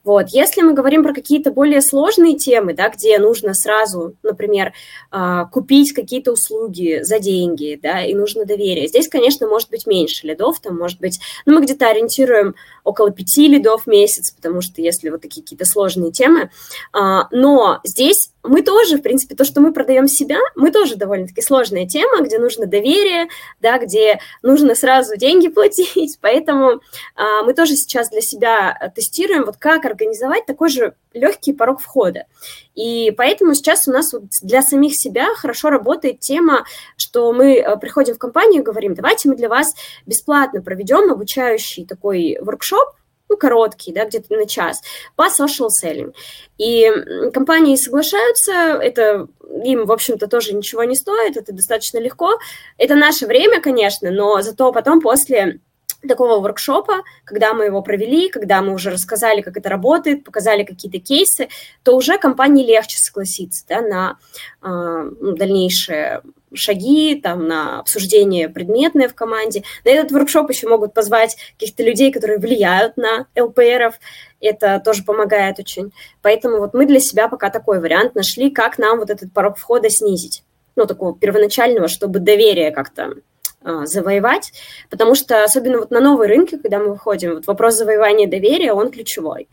Вот. 0.05 0.29
Если 0.29 0.61
мы 0.61 0.75
говорим 0.75 1.03
про 1.03 1.15
какие-то 1.15 1.51
более 1.51 1.81
сложные 1.81 2.37
темы, 2.37 2.75
да, 2.75 2.91
где 2.91 3.19
нужно 3.19 3.55
сразу, 3.55 4.15
например, 4.23 4.75
э, 5.11 5.45
купить 5.51 5.95
какие-то 5.95 6.33
услуги 6.33 7.01
за 7.03 7.19
деньги, 7.19 7.79
да, 7.83 8.05
и 8.05 8.13
нужно 8.13 8.45
доверие, 8.45 8.87
здесь, 8.87 9.09
конечно, 9.09 9.47
может 9.47 9.71
быть 9.71 9.87
меньше 9.87 10.27
лидов, 10.27 10.61
там 10.61 10.77
может 10.77 11.01
быть, 11.01 11.21
ну, 11.47 11.55
мы 11.55 11.63
где-то 11.63 11.89
ориентируем 11.89 12.55
около 12.85 13.11
пяти 13.11 13.49
лидов, 13.49 13.85
в 13.85 13.87
месяц, 13.87 14.31
потому 14.31 14.61
что 14.61 14.83
если 14.83 15.11
вот 15.11 15.23
такие 15.23 15.43
какие-то 15.43 15.65
сложные 15.65 16.13
темы. 16.13 16.51
А, 16.93 17.29
но 17.31 17.81
здесь 17.85 18.32
мы 18.43 18.63
тоже, 18.63 18.97
в 18.97 19.03
принципе, 19.03 19.35
то, 19.35 19.45
что 19.45 19.61
мы 19.61 19.73
продаем 19.73 20.09
себя, 20.09 20.39
мы 20.57 20.71
тоже 20.71 20.97
довольно-таки 20.97 21.43
сложная 21.43 21.87
тема, 21.87 22.23
где 22.23 22.39
нужно 22.39 22.67
доверие, 22.67 23.29
да, 23.61 23.79
где 23.79 24.19
нужно 24.43 24.75
сразу 24.75 25.17
деньги 25.17 25.49
платить, 25.49 26.19
поэтому 26.21 26.81
а, 27.15 27.43
мы 27.45 27.55
тоже 27.55 27.77
сейчас 27.77 28.11
для 28.11 28.21
себя 28.21 28.93
тестируем, 28.95 29.45
вот 29.45 29.57
как 29.59 29.85
организовать 29.85 30.47
такой 30.47 30.71
же 30.71 30.95
легкий 31.13 31.53
порог 31.53 31.81
входа. 31.81 32.27
И 32.75 33.13
поэтому 33.17 33.55
сейчас 33.55 33.87
у 33.87 33.93
нас 33.93 34.13
вот 34.13 34.25
для 34.43 34.63
самих 34.63 34.97
себя 34.97 35.35
хорошо 35.35 35.71
работает 35.71 36.21
тема, 36.21 36.65
что 36.97 37.33
мы 37.33 37.59
э, 37.59 37.77
приходим 37.77 38.15
в 38.15 38.19
компанию 38.19 38.63
и 38.63 38.65
говорим, 38.65 38.95
давайте 38.95 39.29
мы 39.29 39.37
для 39.37 39.49
вас 39.49 39.75
бесплатно 40.07 40.63
проведем 40.63 41.13
обучающий 41.13 41.87
такой 41.87 42.39
воркшоп, 42.41 42.95
ну, 43.33 43.37
короткий, 43.39 43.93
да, 43.93 44.05
где-то 44.05 44.35
на 44.35 44.47
час, 44.47 44.83
по 45.17 45.27
social 45.29 45.69
selling. 45.83 46.15
И 46.59 46.91
компании 47.33 47.77
соглашаются, 47.77 48.53
это 48.53 49.27
им, 49.65 49.87
в 49.87 49.93
общем-то, 49.93 50.27
тоже 50.29 50.55
ничего 50.55 50.85
не 50.85 50.95
стоит, 50.95 51.37
это 51.37 51.53
достаточно 51.53 51.99
легко. 51.99 52.39
Это 52.79 52.95
наше 52.95 53.27
время, 53.27 53.61
конечно, 53.61 54.11
но 54.11 54.41
зато 54.43 54.73
потом 54.73 55.01
после 55.01 55.61
такого 56.07 56.41
воркшопа, 56.41 57.03
когда 57.25 57.55
мы 57.55 57.67
его 57.67 57.81
провели, 57.81 58.29
когда 58.29 58.61
мы 58.61 58.75
уже 58.75 58.91
рассказали, 58.91 59.41
как 59.41 59.57
это 59.57 59.69
работает, 59.69 60.25
показали 60.25 60.65
какие-то 60.65 60.99
кейсы, 60.99 61.49
то 61.85 61.97
уже 61.97 62.19
компании 62.19 62.67
легче 62.67 62.99
согласиться 62.99 63.65
да, 63.69 63.81
на 63.81 64.19
э, 64.63 65.11
дальнейшее 65.37 66.23
шаги, 66.55 67.21
там, 67.21 67.47
на 67.47 67.81
обсуждение 67.81 68.49
предметное 68.49 69.09
в 69.09 69.15
команде. 69.15 69.63
На 69.85 69.91
этот 69.91 70.13
воркшоп 70.13 70.51
еще 70.51 70.69
могут 70.69 70.95
позвать 70.95 71.37
каких-то 71.59 71.83
людей, 71.83 72.13
которые 72.13 72.39
влияют 72.39 72.97
на 72.97 73.27
ЛПРов. 73.39 73.95
Это 74.41 74.81
тоже 74.85 75.05
помогает 75.05 75.59
очень. 75.59 75.93
Поэтому 76.21 76.59
вот 76.59 76.75
мы 76.75 76.87
для 76.87 77.01
себя 77.01 77.29
пока 77.29 77.51
такой 77.51 77.81
вариант 77.81 78.15
нашли, 78.15 78.51
как 78.51 78.79
нам 78.79 78.99
вот 78.99 79.11
этот 79.11 79.33
порог 79.33 79.57
входа 79.57 79.91
снизить. 79.91 80.43
Ну, 80.75 80.87
такого 80.87 81.17
первоначального, 81.17 81.89
чтобы 81.89 82.19
доверие 82.19 82.71
как-то 82.71 83.15
э, 83.63 83.83
завоевать, 83.85 84.53
потому 84.89 85.15
что 85.15 85.45
особенно 85.45 85.79
вот 85.79 85.91
на 85.91 86.01
новые 86.01 86.29
рынки, 86.29 86.57
когда 86.57 86.79
мы 86.79 86.93
выходим, 86.93 87.35
вот 87.35 87.47
вопрос 87.47 87.75
завоевания 87.75 88.27
доверия, 88.27 88.73
он 88.73 88.91
ключевой 88.91 89.49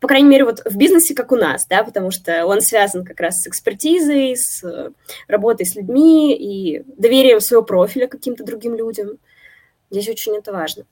по 0.00 0.08
крайней 0.08 0.28
мере, 0.28 0.44
вот 0.44 0.62
в 0.64 0.76
бизнесе, 0.76 1.14
как 1.14 1.30
у 1.30 1.36
нас, 1.36 1.66
да, 1.66 1.84
потому 1.84 2.10
что 2.10 2.46
он 2.46 2.62
связан 2.62 3.04
как 3.04 3.20
раз 3.20 3.42
с 3.42 3.46
экспертизой, 3.46 4.34
с 4.34 4.64
э, 4.64 4.90
работой 5.28 5.66
с 5.66 5.76
людьми 5.76 6.34
и 6.34 6.82
доверием 6.96 7.40
своего 7.40 7.62
профиля 7.62 8.06
каким-то 8.06 8.42
другим 8.42 8.74
людям. 8.74 9.18
Здесь 9.90 10.08
очень 10.08 10.36
это 10.36 10.52
важно. 10.52 10.84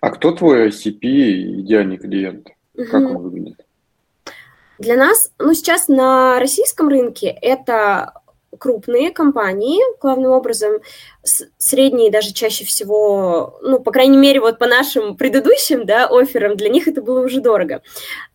А 0.00 0.10
кто 0.10 0.32
твой 0.32 0.68
ICP 0.68 1.60
идеальный 1.60 1.98
клиент? 1.98 2.48
Как 2.74 3.02
он 3.02 3.18
выглядит? 3.18 3.66
Для 4.78 4.96
нас, 4.96 5.30
ну, 5.38 5.52
сейчас 5.52 5.88
на 5.88 6.38
российском 6.38 6.88
рынке 6.88 7.28
это 7.28 8.12
крупные 8.58 9.10
компании, 9.10 9.80
главным 10.00 10.32
образом, 10.32 10.80
средние 11.58 12.10
даже 12.10 12.32
чаще 12.32 12.64
всего, 12.64 13.58
ну, 13.62 13.80
по 13.80 13.90
крайней 13.90 14.16
мере, 14.16 14.40
вот 14.40 14.58
по 14.58 14.66
нашим 14.66 15.16
предыдущим, 15.16 15.84
да, 15.86 16.06
офферам, 16.06 16.56
для 16.56 16.68
них 16.68 16.88
это 16.88 17.02
было 17.02 17.24
уже 17.24 17.40
дорого. 17.40 17.82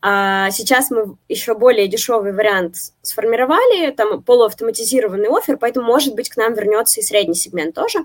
А 0.01 0.51
сейчас 0.51 0.91
мы 0.91 1.15
еще 1.29 1.55
более 1.55 1.88
дешевый 1.88 2.34
вариант 2.34 2.75
сформировали, 3.01 3.91
там 3.91 4.23
полуавтоматизированный 4.23 5.29
офер, 5.29 5.57
поэтому, 5.57 5.86
может 5.86 6.15
быть, 6.15 6.29
к 6.29 6.38
нам 6.38 6.53
вернется 6.53 6.99
и 6.99 7.03
средний 7.03 7.36
сегмент 7.36 7.75
тоже. 7.75 7.99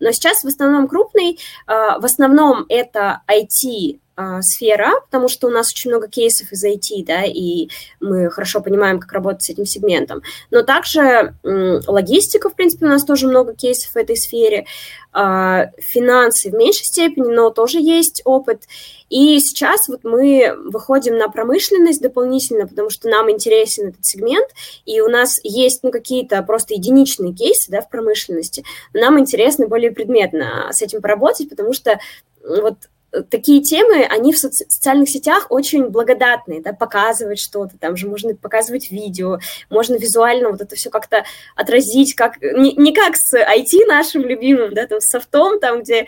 Но 0.00 0.10
сейчас 0.12 0.42
в 0.42 0.46
основном 0.46 0.88
крупный, 0.88 1.38
а, 1.66 1.98
в 1.98 2.04
основном 2.04 2.66
это 2.68 3.22
IT, 3.28 3.98
сфера, 4.42 5.00
потому 5.06 5.28
что 5.28 5.48
у 5.48 5.50
нас 5.50 5.70
очень 5.70 5.90
много 5.90 6.08
кейсов 6.08 6.52
из 6.52 6.64
IT, 6.64 7.04
да, 7.04 7.24
и 7.24 7.68
мы 8.00 8.30
хорошо 8.30 8.60
понимаем, 8.60 9.00
как 9.00 9.12
работать 9.12 9.42
с 9.42 9.50
этим 9.50 9.66
сегментом. 9.66 10.22
Но 10.50 10.62
также 10.62 11.34
логистика, 11.42 12.48
в 12.48 12.54
принципе, 12.54 12.86
у 12.86 12.88
нас 12.88 13.04
тоже 13.04 13.26
много 13.26 13.54
кейсов 13.54 13.92
в 13.92 13.96
этой 13.96 14.16
сфере, 14.16 14.66
а, 15.16 15.70
финансы 15.78 16.50
в 16.50 16.54
меньшей 16.54 16.86
степени, 16.86 17.30
но 17.30 17.50
тоже 17.50 17.78
есть 17.78 18.22
опыт. 18.24 18.64
И 19.08 19.38
сейчас 19.38 19.86
вот 19.86 20.02
мы 20.02 20.52
выходим 20.64 21.16
на 21.16 21.28
промышленность 21.28 22.02
дополнительно, 22.02 22.66
потому 22.66 22.90
что 22.90 23.08
нам 23.08 23.30
интересен 23.30 23.90
этот 23.90 24.04
сегмент, 24.04 24.48
и 24.84 25.00
у 25.00 25.08
нас 25.08 25.38
есть 25.44 25.84
ну, 25.84 25.92
какие-то 25.92 26.42
просто 26.42 26.74
единичные 26.74 27.32
кейсы 27.32 27.70
да, 27.70 27.80
в 27.80 27.88
промышленности. 27.88 28.64
нам 28.92 29.20
интересно 29.20 29.68
более 29.68 29.92
предметно 29.92 30.68
с 30.72 30.82
этим 30.82 31.00
поработать, 31.00 31.48
потому 31.48 31.72
что 31.72 32.00
вот 32.44 32.76
такие 33.22 33.62
темы, 33.62 34.04
они 34.04 34.32
в 34.32 34.36
соци- 34.36 34.64
социальных 34.68 35.08
сетях 35.08 35.46
очень 35.50 35.88
благодатные, 35.88 36.60
да, 36.60 36.72
показывать 36.72 37.38
что-то, 37.38 37.78
там 37.78 37.96
же 37.96 38.08
можно 38.08 38.34
показывать 38.34 38.90
видео, 38.90 39.38
можно 39.70 39.96
визуально 39.96 40.50
вот 40.50 40.60
это 40.60 40.76
все 40.76 40.90
как-то 40.90 41.24
отразить, 41.54 42.14
как, 42.14 42.40
не, 42.42 42.72
не 42.74 42.92
как 42.92 43.16
с 43.16 43.34
IT 43.34 43.86
нашим 43.86 44.22
любимым, 44.22 44.74
да, 44.74 44.86
там, 44.86 45.00
с 45.00 45.08
софтом, 45.08 45.60
там, 45.60 45.82
где 45.82 46.06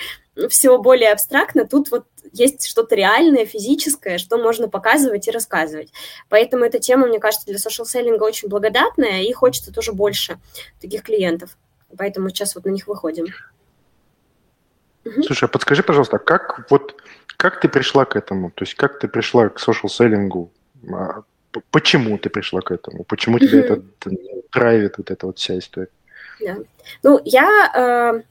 все 0.49 0.77
более 0.79 1.13
абстрактно, 1.13 1.67
тут 1.67 1.91
вот 1.91 2.05
есть 2.33 2.67
что-то 2.67 2.95
реальное, 2.95 3.47
физическое, 3.47 4.19
что 4.19 4.37
можно 4.37 4.69
показывать 4.69 5.29
и 5.29 5.31
рассказывать. 5.31 5.93
Поэтому 6.29 6.65
эта 6.65 6.79
тема, 6.79 7.07
мне 7.07 7.19
кажется, 7.19 7.47
для 7.47 7.57
social-селлинга 7.57 8.25
очень 8.25 8.49
благодатная, 8.49 9.23
и 9.23 9.33
хочется 9.33 9.73
тоже 9.73 9.93
больше 9.93 10.39
таких 10.81 11.03
клиентов. 11.03 11.57
Поэтому 11.97 12.29
сейчас 12.29 12.55
вот 12.55 12.65
на 12.65 12.71
них 12.71 12.87
выходим. 12.87 13.27
Слушай, 15.25 15.45
а 15.45 15.49
подскажи, 15.49 15.83
пожалуйста, 15.83 16.19
как 16.19 16.71
вот 16.71 17.01
как 17.37 17.61
ты 17.61 17.69
пришла 17.69 18.05
к 18.05 18.17
этому? 18.17 18.51
То 18.51 18.65
есть 18.65 18.75
как 18.75 18.99
ты 18.99 19.09
пришла 19.09 19.49
к 19.49 19.59
social 19.59 19.89
селлингу? 19.89 20.51
А, 20.93 21.23
почему 21.71 22.19
ты 22.19 22.31
пришла 22.31 22.61
к 22.61 22.71
этому? 22.71 23.05
Почему 23.05 23.39
тебя 23.39 23.61
это 23.61 23.83
драйвит, 24.53 24.99
вот 24.99 25.11
эта 25.11 25.27
вот 25.27 25.39
вся 25.39 25.59
история? 25.59 25.89
Да. 26.41 26.57
Ну, 27.03 27.21
я 27.25 28.23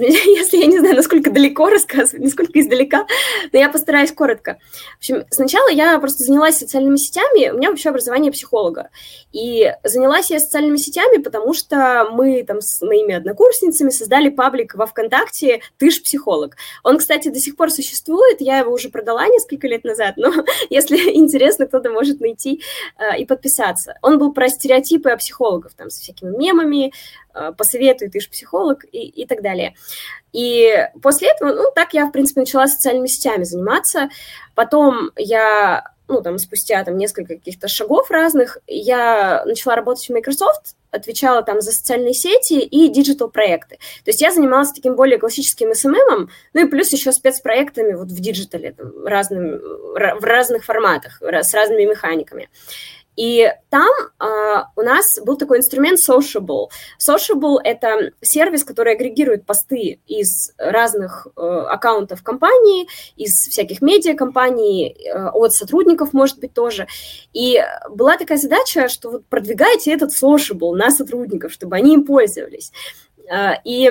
э, 0.00 0.04
если 0.36 0.58
я 0.58 0.66
не 0.66 0.78
знаю, 0.78 0.96
насколько 0.96 1.30
далеко 1.30 1.68
рассказывать, 1.68 2.22
насколько 2.22 2.60
издалека, 2.60 3.06
но 3.52 3.58
я 3.58 3.68
постараюсь 3.68 4.12
коротко. 4.12 4.58
В 4.94 4.98
общем, 4.98 5.24
сначала 5.30 5.68
я 5.68 5.98
просто 5.98 6.24
занялась 6.24 6.58
социальными 6.58 6.96
сетями, 6.96 7.50
у 7.50 7.58
меня 7.58 7.70
вообще 7.70 7.90
образование 7.90 8.32
психолога. 8.32 8.90
И 9.32 9.72
занялась 9.84 10.30
я 10.30 10.40
социальными 10.40 10.76
сетями, 10.76 11.22
потому 11.22 11.54
что 11.54 12.08
мы 12.12 12.44
там 12.44 12.60
с 12.60 12.80
моими 12.82 13.14
однокурсницами 13.14 13.90
создали 13.90 14.28
паблик 14.28 14.74
во 14.74 14.86
ВКонтакте 14.86 15.60
«Ты 15.78 15.90
ж 15.90 16.02
психолог». 16.02 16.56
Он, 16.82 16.98
кстати, 16.98 17.28
до 17.28 17.38
сих 17.38 17.56
пор 17.56 17.70
существует, 17.70 18.40
я 18.40 18.58
его 18.58 18.72
уже 18.72 18.88
продала 18.88 19.26
несколько 19.26 19.66
лет 19.66 19.84
назад, 19.84 20.14
но 20.16 20.32
если 20.70 20.96
интересно, 21.14 21.66
кто-то 21.66 21.90
может 21.90 22.20
найти 22.20 22.62
э, 22.98 23.18
и 23.18 23.24
подписаться. 23.24 23.98
Он 24.02 24.18
был 24.18 24.32
про 24.32 24.48
стереотипы 24.48 25.10
о 25.10 25.16
психологах, 25.16 25.74
там, 25.74 25.90
со 25.90 26.00
всякими 26.00 26.36
мемами, 26.36 26.92
посоветуй, 27.56 28.08
ты 28.08 28.20
же 28.20 28.28
психолог 28.28 28.84
и, 28.92 29.06
и 29.06 29.26
так 29.26 29.42
далее. 29.42 29.74
И 30.32 30.88
после 31.02 31.28
этого, 31.28 31.52
ну, 31.52 31.64
так 31.74 31.92
я, 31.94 32.06
в 32.06 32.12
принципе, 32.12 32.40
начала 32.40 32.66
социальными 32.66 33.06
сетями 33.06 33.44
заниматься. 33.44 34.08
Потом 34.54 35.10
я, 35.16 35.84
ну, 36.08 36.22
там, 36.22 36.38
спустя 36.38 36.82
там 36.84 36.96
несколько 36.96 37.34
каких-то 37.36 37.68
шагов 37.68 38.10
разных, 38.10 38.58
я 38.66 39.44
начала 39.44 39.76
работать 39.76 40.06
в 40.06 40.10
Microsoft, 40.10 40.76
отвечала 40.90 41.42
там 41.42 41.60
за 41.60 41.72
социальные 41.72 42.14
сети 42.14 42.60
и 42.60 42.88
digital-проекты. 42.88 43.76
То 43.76 44.10
есть 44.10 44.20
я 44.20 44.30
занималась 44.30 44.72
таким 44.72 44.94
более 44.94 45.18
классическим 45.18 45.70
SMM, 45.72 46.28
ну 46.52 46.66
и 46.66 46.68
плюс 46.68 46.92
еще 46.92 47.12
спецпроектами 47.12 47.94
вот 47.94 48.08
в 48.08 48.20
диджитале, 48.20 48.74
разным, 49.04 49.58
в 49.58 50.24
разных 50.24 50.64
форматах, 50.64 51.20
с 51.20 51.54
разными 51.54 51.84
механиками. 51.84 52.48
И 53.16 53.50
там 53.68 53.90
э, 54.20 54.62
у 54.76 54.82
нас 54.82 55.18
был 55.22 55.36
такой 55.36 55.58
инструмент 55.58 55.98
Sociable. 55.98 56.68
Sociable– 56.98 57.58
это 57.64 58.12
сервис, 58.22 58.64
который 58.64 58.94
агрегирует 58.94 59.44
посты 59.44 60.00
из 60.06 60.52
разных 60.56 61.26
э, 61.36 61.40
аккаунтов 61.40 62.22
компании, 62.22 62.88
из 63.16 63.32
всяких 63.48 63.82
медиа-компаний, 63.82 64.96
э, 64.98 65.28
от 65.28 65.52
сотрудников, 65.52 66.12
может 66.12 66.38
быть, 66.38 66.54
тоже. 66.54 66.86
И 67.32 67.62
была 67.90 68.16
такая 68.16 68.38
задача, 68.38 68.88
что 68.88 69.10
вот 69.10 69.26
продвигайте 69.26 69.92
этот 69.92 70.10
Sociable 70.10 70.74
на 70.74 70.90
сотрудников, 70.90 71.52
чтобы 71.52 71.76
они 71.76 71.94
им 71.94 72.04
пользовались. 72.04 72.72
Э, 73.30 73.54
и 73.64 73.90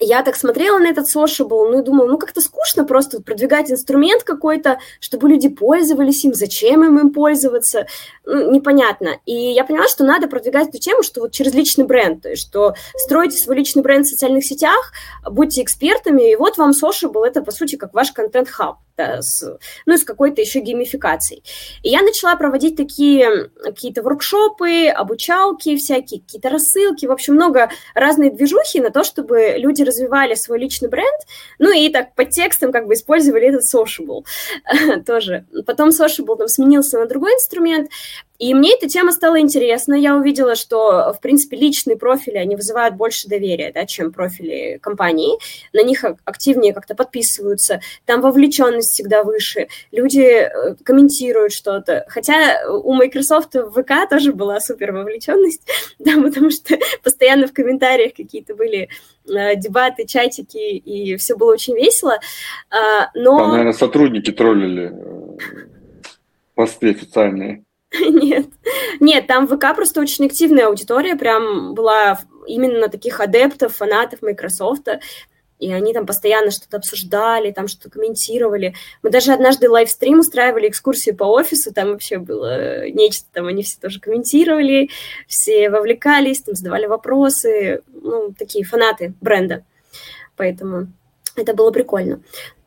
я 0.00 0.22
так 0.22 0.36
смотрела 0.36 0.78
на 0.78 0.88
этот 0.88 1.06
Sociable, 1.06 1.70
ну 1.70 1.80
и 1.80 1.84
думала, 1.84 2.06
ну 2.06 2.18
как-то 2.18 2.40
скучно 2.40 2.84
просто 2.84 3.22
продвигать 3.22 3.70
инструмент 3.70 4.22
какой-то, 4.22 4.78
чтобы 5.00 5.28
люди 5.28 5.48
пользовались 5.48 6.24
им, 6.24 6.34
зачем 6.34 6.84
им 6.84 6.98
им 6.98 7.12
пользоваться, 7.12 7.86
ну, 8.24 8.50
непонятно. 8.50 9.18
И 9.26 9.34
я 9.34 9.64
поняла, 9.64 9.88
что 9.88 10.04
надо 10.04 10.28
продвигать 10.28 10.68
эту 10.68 10.78
тему, 10.78 11.02
что 11.02 11.20
вот 11.20 11.32
через 11.32 11.54
личный 11.54 11.84
бренд, 11.84 12.22
то 12.22 12.30
есть 12.30 12.48
что 12.48 12.74
стройте 12.96 13.38
свой 13.38 13.56
личный 13.56 13.82
бренд 13.82 14.06
в 14.06 14.10
социальных 14.10 14.44
сетях, 14.44 14.92
будьте 15.28 15.62
экспертами, 15.62 16.32
и 16.32 16.36
вот 16.36 16.56
вам 16.58 16.70
Sociable, 16.70 17.24
это 17.24 17.42
по 17.42 17.50
сути 17.50 17.76
как 17.76 17.94
ваш 17.94 18.12
контент-хаб. 18.12 18.76
Да, 18.98 19.22
с, 19.22 19.58
ну 19.86 19.96
с 19.96 20.04
какой-то 20.04 20.40
еще 20.42 20.58
геймификацией. 20.58 21.42
И 21.82 21.90
я 21.90 22.02
начала 22.02 22.36
проводить 22.36 22.76
такие 22.76 23.50
какие-то 23.62 24.02
воркшопы, 24.02 24.88
обучалки 24.88 25.76
всякие, 25.76 26.20
какие-то 26.20 26.50
рассылки, 26.50 27.06
в 27.06 27.12
общем, 27.12 27.34
много 27.34 27.70
разной 27.94 28.30
движухи 28.30 28.80
на 28.80 28.90
то, 28.90 29.04
чтобы 29.04 29.54
люди 29.56 29.82
развивали 29.82 30.34
свой 30.34 30.58
личный 30.58 30.88
бренд, 30.88 31.20
ну 31.58 31.72
и 31.72 31.88
так 31.90 32.14
под 32.14 32.30
текстом 32.30 32.72
как 32.72 32.86
бы 32.86 32.94
использовали 32.94 33.46
этот 33.48 33.62
Sociable 33.72 34.24
тоже. 35.06 35.46
Потом 35.64 35.90
Sociable 35.90 36.36
там 36.36 36.48
сменился 36.48 36.98
на 36.98 37.06
другой 37.06 37.32
инструмент, 37.34 37.90
и 38.38 38.54
мне 38.54 38.74
эта 38.74 38.88
тема 38.88 39.10
стала 39.12 39.40
интересна. 39.40 39.94
Я 39.94 40.16
увидела, 40.16 40.54
что, 40.54 41.12
в 41.12 41.20
принципе, 41.20 41.56
личные 41.56 41.96
профили, 41.96 42.36
они 42.36 42.54
вызывают 42.54 42.94
больше 42.94 43.28
доверия, 43.28 43.72
да, 43.72 43.84
чем 43.84 44.12
профили 44.12 44.78
компании. 44.80 45.38
На 45.72 45.82
них 45.82 46.04
активнее 46.24 46.72
как-то 46.72 46.94
подписываются, 46.94 47.80
там 48.04 48.20
вовлеченность 48.20 48.92
всегда 48.92 49.24
выше, 49.24 49.68
люди 49.90 50.20
э, 50.20 50.76
комментируют 50.84 51.52
что-то. 51.52 52.04
Хотя 52.08 52.60
у 52.70 52.94
Microsoft 52.94 53.54
в 53.54 53.82
ВК 53.82 54.08
тоже 54.08 54.32
была 54.32 54.60
супер 54.60 54.92
вовлеченность, 54.92 55.68
да, 55.98 56.12
потому 56.20 56.50
что 56.50 56.76
постоянно 57.02 57.48
в 57.48 57.52
комментариях 57.52 58.14
какие-то 58.14 58.54
были 58.54 58.88
э, 59.28 59.56
дебаты, 59.56 60.06
чатики, 60.06 60.76
и 60.76 61.16
все 61.16 61.36
было 61.36 61.52
очень 61.52 61.74
весело. 61.74 62.18
А, 62.70 63.10
но... 63.14 63.36
Там, 63.38 63.50
наверное, 63.50 63.72
сотрудники 63.72 64.30
троллили 64.30 64.92
э, 64.92 65.36
посты 66.54 66.90
официальные. 66.90 67.64
Нет, 68.00 68.46
нет, 69.00 69.26
там 69.26 69.48
ВК 69.48 69.74
просто 69.74 70.00
очень 70.02 70.26
активная 70.26 70.66
аудитория, 70.66 71.16
прям 71.16 71.74
была 71.74 72.20
именно 72.46 72.88
таких 72.88 73.20
адептов, 73.20 73.76
фанатов 73.76 74.20
Microsoft, 74.20 74.88
и 75.58 75.72
они 75.72 75.92
там 75.92 76.06
постоянно 76.06 76.50
что-то 76.50 76.76
обсуждали, 76.76 77.50
там 77.50 77.66
что-то 77.66 77.90
комментировали. 77.90 78.74
Мы 79.02 79.10
даже 79.10 79.32
однажды 79.32 79.70
лайвстрим 79.70 80.20
устраивали, 80.20 80.68
экскурсии 80.68 81.10
по 81.10 81.24
офису, 81.24 81.72
там 81.72 81.92
вообще 81.92 82.18
было 82.18 82.88
нечто, 82.90 83.26
там 83.32 83.46
они 83.46 83.62
все 83.62 83.78
тоже 83.80 84.00
комментировали, 84.00 84.90
все 85.26 85.70
вовлекались, 85.70 86.42
там 86.42 86.54
задавали 86.54 86.86
вопросы, 86.86 87.82
ну, 87.92 88.34
такие 88.38 88.64
фанаты 88.64 89.14
бренда. 89.20 89.64
Поэтому 90.36 90.88
это 91.36 91.54
было 91.54 91.70
прикольно. 91.70 92.20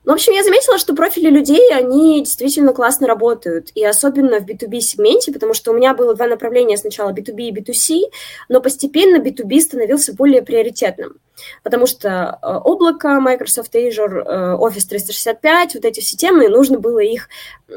Ну, 0.03 0.13
в 0.13 0.15
общем, 0.15 0.33
я 0.33 0.43
заметила, 0.43 0.79
что 0.79 0.95
профили 0.95 1.29
людей, 1.29 1.71
они 1.71 2.21
действительно 2.21 2.73
классно 2.73 3.05
работают, 3.05 3.69
и 3.75 3.85
особенно 3.85 4.39
в 4.39 4.45
B2B-сегменте, 4.45 5.31
потому 5.31 5.53
что 5.53 5.71
у 5.71 5.75
меня 5.75 5.93
было 5.93 6.15
два 6.15 6.27
направления. 6.27 6.75
Сначала 6.75 7.11
B2B 7.11 7.49
и 7.49 7.51
B2C, 7.51 8.11
но 8.49 8.61
постепенно 8.61 9.21
B2B 9.21 9.59
становился 9.59 10.13
более 10.13 10.41
приоритетным, 10.41 11.17
потому 11.61 11.85
что 11.85 12.39
э, 12.41 12.47
облако, 12.63 13.19
Microsoft 13.19 13.75
Azure, 13.75 14.23
э, 14.25 14.57
Office 14.57 14.87
365, 14.89 15.75
вот 15.75 15.85
эти 15.85 15.99
все 15.99 16.17
темы, 16.17 16.49
нужно 16.49 16.79
было 16.79 16.99
их 16.99 17.29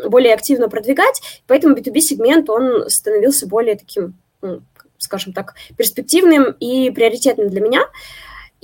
более 0.07 0.33
активно 0.33 0.71
продвигать, 0.71 1.21
поэтому 1.47 1.77
B2B-сегмент, 1.77 2.49
он 2.49 2.89
становился 2.89 3.47
более 3.47 3.77
таким, 3.77 4.15
скажем 4.97 5.35
так, 5.35 5.55
перспективным 5.77 6.57
и 6.59 6.91
приоритетным 6.91 7.51
для 7.51 7.61
меня. 7.61 7.87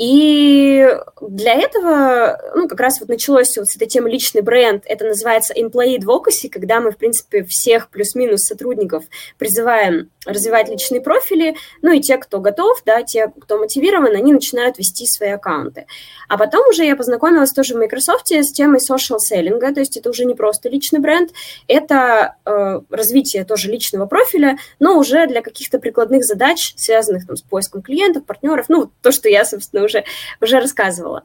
И 0.00 0.82
для 1.20 1.52
этого, 1.52 2.40
ну, 2.54 2.68
как 2.68 2.80
раз 2.80 3.00
вот 3.00 3.10
началось 3.10 3.54
вот 3.58 3.68
с 3.68 3.76
этой 3.76 3.86
темы 3.86 4.08
личный 4.08 4.40
бренд, 4.40 4.84
это 4.86 5.04
называется 5.04 5.52
employee 5.52 5.98
advocacy, 5.98 6.48
когда 6.50 6.80
мы, 6.80 6.90
в 6.90 6.96
принципе, 6.96 7.44
всех 7.44 7.90
плюс-минус 7.90 8.44
сотрудников 8.44 9.04
призываем 9.36 10.08
развивать 10.24 10.70
личные 10.70 11.00
профили, 11.00 11.54
ну 11.82 11.92
и 11.92 12.00
те, 12.00 12.16
кто 12.16 12.40
готов, 12.40 12.82
да, 12.86 13.02
те, 13.02 13.32
кто 13.40 13.58
мотивирован, 13.58 14.14
они 14.14 14.32
начинают 14.32 14.78
вести 14.78 15.06
свои 15.06 15.30
аккаунты. 15.30 15.86
А 16.28 16.38
потом 16.38 16.68
уже 16.68 16.84
я 16.84 16.96
познакомилась 16.96 17.52
тоже 17.52 17.74
в 17.74 17.78
Microsoft 17.78 18.30
с 18.30 18.52
темой 18.52 18.80
social 18.80 19.18
selling, 19.18 19.60
то 19.72 19.80
есть 19.80 19.96
это 19.96 20.10
уже 20.10 20.24
не 20.24 20.34
просто 20.34 20.68
личный 20.68 21.00
бренд, 21.00 21.30
это 21.68 22.36
э, 22.44 22.80
развитие 22.90 23.44
тоже 23.44 23.70
личного 23.70 24.06
профиля, 24.06 24.58
но 24.78 24.98
уже 24.98 25.26
для 25.26 25.42
каких-то 25.42 25.78
прикладных 25.78 26.24
задач, 26.24 26.74
связанных 26.76 27.26
там, 27.26 27.36
с 27.36 27.42
поиском 27.42 27.82
клиентов, 27.82 28.24
партнеров, 28.24 28.66
ну, 28.68 28.90
то, 29.02 29.12
что 29.12 29.28
я, 29.28 29.44
собственно, 29.44 29.84
уже, 29.90 30.04
уже 30.40 30.60
рассказывала. 30.60 31.24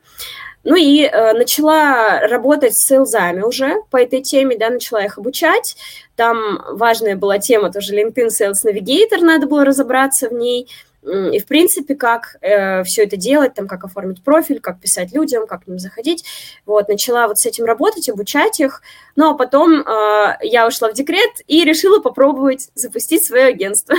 Ну 0.66 0.76
и 0.76 1.04
э, 1.04 1.34
начала 1.34 2.22
работать 2.28 2.76
с 2.76 2.88
селзами 2.88 3.42
уже 3.42 3.76
по 3.92 3.98
этой 3.98 4.22
теме, 4.22 4.58
да, 4.58 4.72
начала 4.72 5.06
их 5.06 5.20
обучать. 5.20 5.78
Там 6.16 6.60
важная 6.72 7.16
была 7.16 7.38
тема 7.38 7.72
тоже 7.72 7.96
LinkedIn 7.96 8.30
Sales 8.30 8.66
Navigator, 8.66 9.22
надо 9.22 9.46
было 9.46 9.64
разобраться 9.64 10.28
в 10.28 10.34
ней. 10.34 10.68
И, 11.06 11.40
в 11.40 11.46
принципе, 11.46 11.94
как 11.94 12.38
э, 12.42 12.84
все 12.84 13.04
это 13.04 13.16
делать, 13.16 13.54
там, 13.54 13.68
как 13.68 13.84
оформить 13.84 14.24
профиль, 14.24 14.60
как 14.60 14.80
писать 14.80 15.14
людям, 15.14 15.46
как 15.46 15.66
к 15.66 15.68
ним 15.68 15.78
заходить. 15.78 16.26
Вот, 16.66 16.88
начала 16.88 17.28
вот 17.28 17.38
с 17.38 17.46
этим 17.46 17.66
работать, 17.66 18.10
обучать 18.10 18.60
их. 18.60 18.82
Ну, 19.16 19.30
а 19.30 19.34
потом 19.36 19.82
э, 19.82 20.38
я 20.42 20.66
ушла 20.66 20.90
в 20.90 20.94
декрет 20.94 21.30
и 21.46 21.64
решила 21.64 22.00
попробовать 22.00 22.70
запустить 22.74 23.24
свое 23.24 23.46
агентство. 23.46 23.96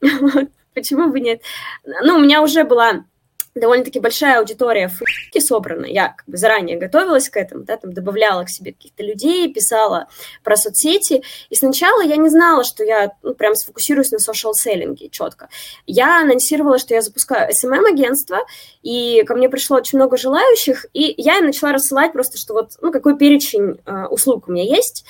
Почему 0.74 1.10
бы 1.10 1.20
нет? 1.20 1.42
Ну, 1.84 2.16
у 2.16 2.18
меня 2.18 2.42
уже 2.42 2.64
была 2.64 3.04
довольно-таки 3.60 4.00
большая 4.00 4.38
аудитория 4.38 4.88
Фейсбуке 4.88 5.40
собрана. 5.40 5.86
Я 5.86 6.08
как 6.08 6.26
бы 6.26 6.36
заранее 6.36 6.76
готовилась 6.76 7.28
к 7.28 7.36
этому, 7.36 7.64
да, 7.64 7.76
там 7.76 7.92
добавляла 7.92 8.44
к 8.44 8.50
себе 8.50 8.72
каких-то 8.72 9.02
людей, 9.02 9.52
писала 9.52 10.08
про 10.42 10.56
соцсети. 10.56 11.22
И 11.50 11.54
сначала 11.54 12.02
я 12.02 12.16
не 12.16 12.28
знала, 12.28 12.64
что 12.64 12.84
я 12.84 13.12
ну, 13.22 13.34
прям 13.34 13.54
сфокусируюсь 13.54 14.10
на 14.10 14.16
social-селлинге 14.16 15.08
четко. 15.08 15.48
Я 15.86 16.20
анонсировала, 16.20 16.78
что 16.78 16.94
я 16.94 17.02
запускаю 17.02 17.50
SMM-агентство, 17.50 18.38
и 18.82 19.22
ко 19.24 19.34
мне 19.34 19.48
пришло 19.48 19.76
очень 19.78 19.98
много 19.98 20.16
желающих, 20.16 20.86
и 20.92 21.14
я 21.16 21.38
им 21.38 21.46
начала 21.46 21.72
рассылать 21.72 22.12
просто, 22.12 22.38
что 22.38 22.54
вот, 22.54 22.72
ну, 22.80 22.92
какой 22.92 23.16
перечень 23.16 23.80
э, 23.84 24.06
услуг 24.06 24.48
у 24.48 24.52
меня 24.52 24.64
есть. 24.64 25.04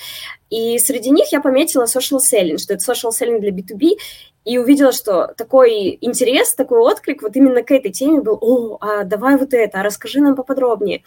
И 0.49 0.77
среди 0.79 1.09
них 1.09 1.31
я 1.31 1.41
пометила 1.41 1.83
social 1.83 2.19
selling, 2.19 2.57
что 2.57 2.73
это 2.73 2.91
social 2.91 3.11
selling 3.11 3.39
для 3.39 3.51
B2B, 3.51 3.97
и 4.45 4.57
увидела, 4.57 4.93
что 4.93 5.33
такой 5.35 5.97
интерес, 5.99 6.55
такой 6.55 6.79
отклик 6.79 7.21
вот 7.21 7.35
именно 7.35 7.63
к 7.63 7.71
этой 7.71 7.91
теме 7.91 8.21
был, 8.21 8.37
о, 8.39 8.77
а 8.79 9.03
давай 9.03 9.35
вот 9.35 9.53
это, 9.53 9.81
а 9.81 9.83
расскажи 9.83 10.21
нам 10.21 10.35
поподробнее. 10.35 11.03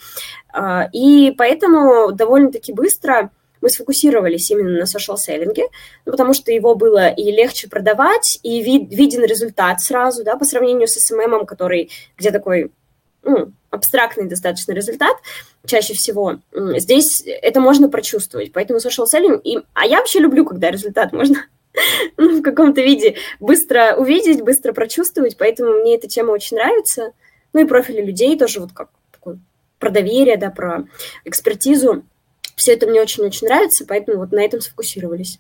А, 0.53 0.89
и 0.93 1.33
поэтому 1.37 2.13
довольно-таки 2.13 2.75
быстро 2.75 3.31
мы 3.63 3.69
сфокусировались 3.69 4.51
именно 4.51 4.81
на 4.81 4.85
social-селлинге, 4.85 5.65
ну, 6.05 6.13
потому 6.13 6.35
что 6.35 6.53
его 6.53 6.75
было 6.75 7.09
и 7.09 7.31
легче 7.31 7.69
продавать, 7.69 8.39
и 8.43 8.63
вид, 8.63 8.93
виден 8.93 9.25
результат 9.25 9.81
сразу, 9.81 10.25
да, 10.25 10.37
по 10.37 10.45
сравнению 10.45 10.89
с 10.89 10.97
SMM, 10.97 11.47
который, 11.47 11.91
где 12.17 12.31
такой 12.31 12.73
ну, 13.23 13.53
абстрактный 13.71 14.29
достаточно 14.29 14.73
результат 14.73 15.17
чаще 15.67 15.95
всего. 15.95 16.39
Здесь 16.53 17.23
это 17.25 17.61
можно 17.61 17.89
прочувствовать, 17.89 18.53
поэтому 18.53 18.79
social 18.79 19.07
selling, 19.13 19.41
и, 19.43 19.59
а 19.75 19.87
я 19.87 19.99
вообще 19.99 20.19
люблю, 20.21 20.45
когда 20.45 20.71
результат 20.71 21.13
можно 21.13 21.45
ну, 22.17 22.41
в 22.41 22.43
каком-то 22.43 22.81
виде 22.81 23.17
быстро 23.39 23.95
увидеть, 23.97 24.43
быстро 24.43 24.73
прочувствовать, 24.73 25.37
поэтому 25.37 25.81
мне 25.81 25.97
эта 25.97 26.09
тема 26.09 26.33
очень 26.33 26.57
нравится. 26.57 27.13
Ну 27.53 27.61
и 27.61 27.65
профили 27.65 28.03
людей 28.03 28.39
тоже 28.39 28.61
вот 28.61 28.73
как 28.73 28.91
такой 29.13 29.39
про 29.79 29.91
доверие, 29.91 30.37
да, 30.37 30.51
про 30.51 30.85
экспертизу. 31.25 32.05
Все 32.57 32.73
это 32.73 32.87
мне 32.87 33.01
очень-очень 33.01 33.47
нравится, 33.47 33.87
поэтому 33.87 34.19
вот 34.19 34.33
на 34.33 34.41
этом 34.41 34.61
сфокусировались. 34.61 35.39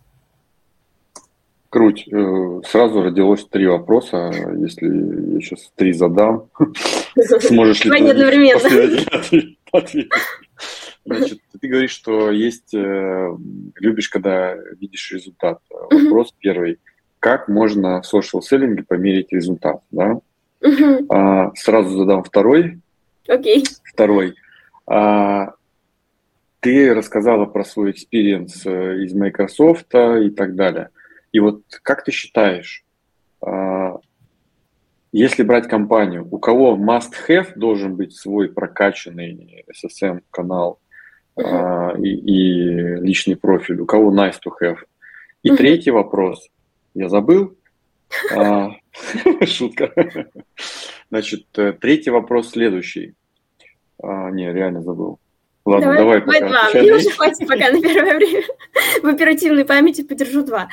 Круть. 1.70 2.08
Э, 2.12 2.60
сразу 2.66 3.00
родилось 3.00 3.46
три 3.46 3.68
вопроса. 3.68 4.32
Если 4.58 5.34
я 5.34 5.40
сейчас 5.40 5.70
три 5.76 5.92
задам, 5.92 6.48
сможешь 7.42 7.84
ли 7.84 7.90
ты 7.92 8.10
одновременно 8.10 8.60
ответить? 9.72 10.10
Значит, 11.04 11.38
ты 11.60 11.68
говоришь, 11.68 11.92
что 11.92 12.32
есть, 12.32 12.74
э, 12.74 13.36
любишь, 13.76 14.08
когда 14.08 14.56
видишь 14.80 15.12
результат. 15.12 15.60
Вопрос 15.70 16.34
первый. 16.40 16.80
Как 17.20 17.48
можно 17.48 18.02
в 18.02 18.14
social 18.14 18.40
селлинге 18.40 18.82
померить 18.82 19.32
результат, 19.32 19.80
да? 19.92 20.20
А, 21.08 21.52
сразу 21.54 21.96
задам 21.96 22.24
второй. 22.24 22.80
Окей. 23.28 23.64
Второй. 23.84 24.34
А, 24.86 25.54
ты 26.60 26.92
рассказала 26.94 27.46
про 27.46 27.64
свой 27.64 27.92
experience 27.92 28.66
э, 28.66 29.04
из 29.04 29.14
Microsoft 29.14 29.94
и 29.94 30.30
так 30.30 30.56
далее. 30.56 30.90
И 31.33 31.41
вот 31.41 31.62
как 31.83 32.05
ты 32.05 32.11
считаешь, 32.11 32.85
а, 33.41 33.99
если 35.12 35.43
брать 35.43 35.68
компанию, 35.68 36.26
у 36.31 36.39
кого 36.39 36.76
must-have 36.76 37.53
должен 37.57 37.97
быть 37.97 38.14
свой 38.14 38.49
прокачанный 38.49 39.64
SMM-канал 39.72 40.78
uh-huh. 41.37 42.01
и, 42.01 42.09
и 42.09 42.97
личный 43.01 43.37
профиль, 43.37 43.81
у 43.81 43.87
кого 43.87 44.14
nice-to-have? 44.14 44.78
И 45.43 45.51
uh-huh. 45.51 45.57
третий 45.57 45.91
вопрос, 45.91 46.49
я 46.95 47.09
забыл, 47.09 47.57
а, 48.37 48.70
шутка. 49.47 49.93
Значит, 51.11 51.47
э, 51.57 51.72
третий 51.72 52.11
вопрос 52.11 52.51
следующий. 52.51 53.14
А, 54.03 54.31
не, 54.31 54.53
реально 54.53 54.83
забыл. 54.83 55.18
Ладно, 55.64 55.95
давай, 55.95 56.20
давай 56.20 56.22
пока. 56.22 56.49
Два. 56.49 56.81
Мне 56.81 56.95
уже 56.95 57.11
хватит 57.11 57.47
пока 57.47 57.70
на 57.70 57.81
первое 57.81 58.16
время. 58.16 58.43
В 59.03 59.07
оперативной 59.07 59.64
памяти 59.64 60.03
подержу 60.03 60.45
два. 60.45 60.68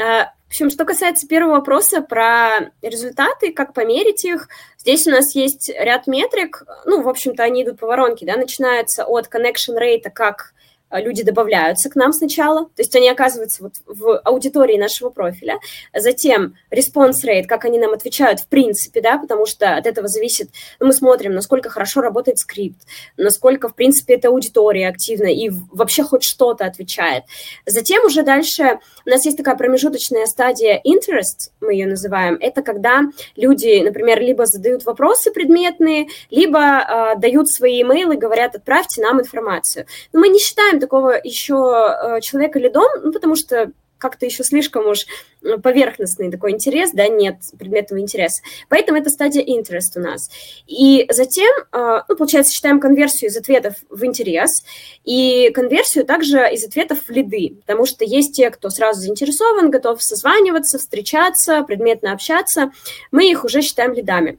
А, 0.00 0.26
в 0.26 0.48
общем, 0.48 0.70
что 0.70 0.84
касается 0.84 1.26
первого 1.26 1.54
вопроса 1.54 2.00
про 2.00 2.70
результаты, 2.82 3.52
как 3.52 3.74
померить 3.74 4.24
их, 4.24 4.48
здесь 4.78 5.06
у 5.06 5.10
нас 5.10 5.34
есть 5.34 5.68
ряд 5.68 6.06
метрик, 6.06 6.62
ну, 6.84 7.02
в 7.02 7.08
общем-то, 7.08 7.42
они 7.42 7.64
идут 7.64 7.80
по 7.80 7.86
воронке, 7.86 8.26
да, 8.26 8.36
начинаются 8.36 9.04
от 9.04 9.26
connection 9.26 9.78
rate, 9.78 10.10
как 10.12 10.53
люди 11.00 11.22
добавляются 11.22 11.90
к 11.90 11.96
нам 11.96 12.12
сначала, 12.12 12.64
то 12.64 12.82
есть 12.82 12.94
они 12.96 13.08
оказываются 13.08 13.62
вот 13.62 13.74
в 13.86 14.18
аудитории 14.18 14.78
нашего 14.78 15.10
профиля, 15.10 15.58
затем 15.94 16.54
response 16.70 17.24
rate, 17.24 17.44
как 17.46 17.64
они 17.64 17.78
нам 17.78 17.92
отвечают 17.92 18.40
в 18.40 18.46
принципе, 18.48 19.00
да, 19.00 19.18
потому 19.18 19.46
что 19.46 19.76
от 19.76 19.86
этого 19.86 20.08
зависит, 20.08 20.50
ну, 20.80 20.86
мы 20.86 20.92
смотрим, 20.92 21.34
насколько 21.34 21.68
хорошо 21.70 22.00
работает 22.00 22.38
скрипт, 22.38 22.80
насколько, 23.16 23.68
в 23.68 23.74
принципе, 23.74 24.14
эта 24.14 24.28
аудитория 24.28 24.88
активна 24.88 25.26
и 25.26 25.50
вообще 25.72 26.02
хоть 26.02 26.22
что-то 26.22 26.64
отвечает. 26.64 27.24
Затем 27.66 28.04
уже 28.04 28.22
дальше 28.22 28.78
у 29.06 29.10
нас 29.10 29.24
есть 29.24 29.36
такая 29.36 29.56
промежуточная 29.56 30.26
стадия 30.26 30.80
interest, 30.84 31.50
мы 31.60 31.74
ее 31.74 31.86
называем, 31.86 32.36
это 32.40 32.62
когда 32.62 33.02
люди, 33.36 33.82
например, 33.82 34.20
либо 34.20 34.46
задают 34.46 34.84
вопросы 34.84 35.30
предметные, 35.30 36.08
либо 36.30 36.58
э, 36.60 37.18
дают 37.18 37.50
свои 37.50 37.82
имейлы, 37.82 38.16
говорят, 38.16 38.54
отправьте 38.54 39.02
нам 39.02 39.20
информацию. 39.20 39.86
Но 40.12 40.20
мы 40.20 40.28
не 40.28 40.38
считаем 40.38 40.78
такого 40.84 41.18
еще 41.22 41.54
э, 41.54 42.20
человека 42.20 42.58
лидом, 42.58 42.84
ну, 43.02 43.12
потому 43.12 43.36
что 43.36 43.72
как-то 44.04 44.26
еще 44.26 44.44
слишком 44.44 44.86
уж 44.86 45.06
э, 45.42 45.56
поверхностный 45.56 46.30
такой 46.30 46.50
интерес, 46.52 46.90
да, 46.92 47.08
нет 47.08 47.36
предметного 47.58 48.00
интереса. 48.00 48.42
Поэтому 48.68 48.98
это 48.98 49.08
стадия 49.08 49.42
interest 49.42 49.96
у 49.96 50.00
нас. 50.00 50.30
И 50.66 51.06
затем, 51.10 51.50
э, 51.72 52.02
ну, 52.06 52.16
получается, 52.16 52.52
считаем 52.52 52.80
конверсию 52.80 53.30
из 53.30 53.36
ответов 53.38 53.76
в 53.88 54.04
интерес 54.04 54.62
и 55.04 55.50
конверсию 55.54 56.04
также 56.04 56.38
из 56.52 56.64
ответов 56.64 56.98
в 57.08 57.10
лиды, 57.10 57.56
потому 57.60 57.86
что 57.86 58.04
есть 58.04 58.36
те, 58.36 58.50
кто 58.50 58.68
сразу 58.68 59.00
заинтересован, 59.00 59.70
готов 59.70 60.02
созваниваться, 60.02 60.78
встречаться, 60.78 61.62
предметно 61.62 62.12
общаться, 62.12 62.72
мы 63.10 63.30
их 63.30 63.44
уже 63.44 63.62
считаем 63.62 63.94
лидами. 63.94 64.38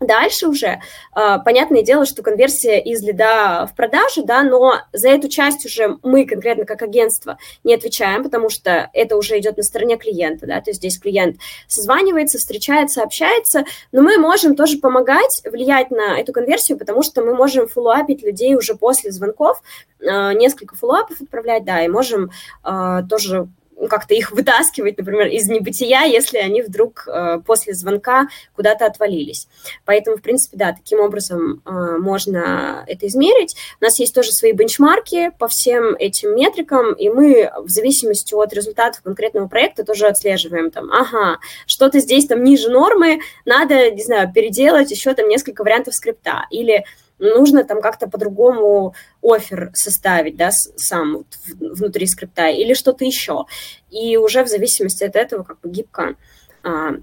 Дальше 0.00 0.46
уже, 0.46 0.80
а, 1.12 1.38
понятное 1.38 1.82
дело, 1.82 2.04
что 2.04 2.22
конверсия 2.22 2.78
из 2.78 3.02
лида 3.02 3.66
в 3.70 3.74
продажу, 3.74 4.24
да, 4.24 4.42
но 4.42 4.74
за 4.92 5.08
эту 5.08 5.28
часть 5.28 5.64
уже 5.64 5.96
мы 6.02 6.26
конкретно 6.26 6.66
как 6.66 6.82
агентство 6.82 7.38
не 7.64 7.74
отвечаем, 7.74 8.22
потому 8.22 8.50
что 8.50 8.90
это 8.92 9.16
уже 9.16 9.38
идет 9.38 9.56
на 9.56 9.62
стороне 9.62 9.96
клиента, 9.96 10.46
да, 10.46 10.60
то 10.60 10.68
есть 10.68 10.80
здесь 10.80 10.98
клиент 10.98 11.36
созванивается, 11.66 12.36
встречается, 12.36 13.02
общается, 13.02 13.64
но 13.90 14.02
мы 14.02 14.18
можем 14.18 14.54
тоже 14.54 14.78
помогать, 14.78 15.40
влиять 15.44 15.90
на 15.90 16.20
эту 16.20 16.34
конверсию, 16.34 16.76
потому 16.76 17.02
что 17.02 17.22
мы 17.22 17.34
можем 17.34 17.66
фоллоуапить 17.66 18.22
людей 18.22 18.54
уже 18.54 18.74
после 18.74 19.10
звонков, 19.10 19.62
а, 20.06 20.34
несколько 20.34 20.76
фоллоуапов 20.76 21.22
отправлять, 21.22 21.64
да, 21.64 21.82
и 21.82 21.88
можем 21.88 22.30
а, 22.62 23.02
тоже 23.02 23.48
как-то 23.88 24.14
их 24.14 24.32
вытаскивать, 24.32 24.98
например, 24.98 25.26
из 25.26 25.48
небытия, 25.48 26.04
если 26.04 26.38
они 26.38 26.62
вдруг 26.62 27.06
э, 27.06 27.40
после 27.44 27.74
звонка 27.74 28.28
куда-то 28.54 28.86
отвалились. 28.86 29.48
Поэтому, 29.84 30.16
в 30.16 30.22
принципе, 30.22 30.56
да, 30.56 30.72
таким 30.72 31.00
образом 31.00 31.62
э, 31.64 31.70
можно 31.98 32.84
это 32.86 33.06
измерить. 33.06 33.56
У 33.80 33.84
нас 33.84 33.98
есть 33.98 34.14
тоже 34.14 34.32
свои 34.32 34.52
бенчмарки 34.52 35.30
по 35.38 35.48
всем 35.48 35.94
этим 35.94 36.34
метрикам, 36.34 36.92
и 36.94 37.08
мы 37.08 37.50
в 37.58 37.68
зависимости 37.68 38.34
от 38.34 38.52
результатов 38.52 39.02
конкретного 39.02 39.48
проекта 39.48 39.84
тоже 39.84 40.06
отслеживаем 40.06 40.70
там, 40.70 40.90
ага, 40.90 41.38
что-то 41.66 42.00
здесь 42.00 42.26
там 42.26 42.42
ниже 42.42 42.70
нормы, 42.70 43.20
надо, 43.44 43.90
не 43.90 44.02
знаю, 44.02 44.32
переделать 44.32 44.90
еще 44.90 45.14
там 45.14 45.28
несколько 45.28 45.62
вариантов 45.62 45.94
скрипта, 45.94 46.46
или 46.50 46.84
нужно 47.18 47.64
там 47.64 47.80
как-то 47.80 48.08
по-другому 48.08 48.94
офер 49.22 49.70
составить, 49.74 50.36
да, 50.36 50.50
сам 50.50 51.18
вот 51.18 51.26
внутри 51.46 52.06
скрипта 52.06 52.48
или 52.48 52.74
что-то 52.74 53.04
еще. 53.04 53.46
И 53.90 54.16
уже 54.16 54.44
в 54.44 54.48
зависимости 54.48 55.04
от 55.04 55.16
этого 55.16 55.42
как 55.42 55.60
бы 55.60 55.70
гибко 55.70 56.16
а, 56.62 56.94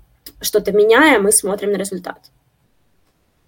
что-то 0.42 0.72
меняя, 0.72 1.20
мы 1.20 1.32
смотрим 1.32 1.72
на 1.72 1.78
результат. 1.78 2.20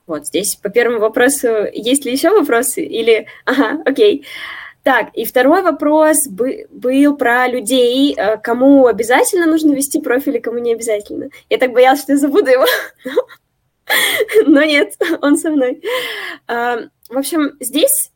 Вот 0.07 0.27
здесь 0.27 0.55
по 0.55 0.69
первому 0.69 0.99
вопросу 0.99 1.47
есть 1.73 2.05
ли 2.05 2.11
еще 2.11 2.29
вопросы? 2.29 2.83
Или, 2.83 3.27
ага, 3.45 3.81
окей. 3.85 4.25
Так, 4.83 5.09
и 5.15 5.25
второй 5.25 5.63
вопрос 5.63 6.27
был 6.27 7.17
про 7.17 7.47
людей, 7.47 8.13
э, 8.15 8.37
кому 8.37 8.85
обязательно 8.85 9.47
нужно 9.47 9.73
вести 9.73 9.99
профиль, 9.99 10.37
и 10.37 10.39
кому 10.39 10.59
не 10.59 10.73
обязательно. 10.73 11.29
Я 11.49 11.57
так 11.57 11.71
боялась, 11.71 12.01
что 12.01 12.11
я 12.11 12.19
забуду 12.19 12.51
его. 12.51 12.65
Но 14.45 14.63
нет, 14.63 14.95
он 15.21 15.37
со 15.37 15.49
мной. 15.51 15.81
А, 16.47 16.77
в 17.09 17.17
общем, 17.17 17.53
здесь 17.59 18.11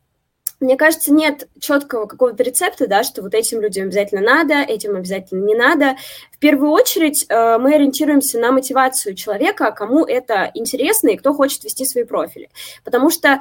мне 0.60 0.76
кажется, 0.76 1.14
нет 1.14 1.48
четкого 1.60 2.06
какого-то 2.06 2.44
рецепта, 2.44 2.86
да, 2.86 3.04
что 3.04 3.22
вот 3.22 3.34
этим 3.34 3.62
людям 3.62 3.86
обязательно 3.86 4.22
надо, 4.22 4.56
этим 4.56 4.98
обязательно 4.98 5.46
не 5.46 5.56
надо. 5.56 5.96
В 6.34 6.38
первую 6.38 6.72
очередь 6.72 7.26
э, 7.30 7.58
мы 7.58 7.76
ориентируемся 7.76 8.40
на 8.40 8.52
мотивацию 8.52 9.16
человека, 9.16 9.72
кому 9.72 10.04
это 10.04 10.52
интересно 10.54 11.10
и 11.10 11.18
кто 11.18 11.34
хочет 11.34 11.64
вести 11.64 11.86
свои 11.86 12.04
профили. 12.04 12.50
Потому 12.84 13.10
что 13.10 13.40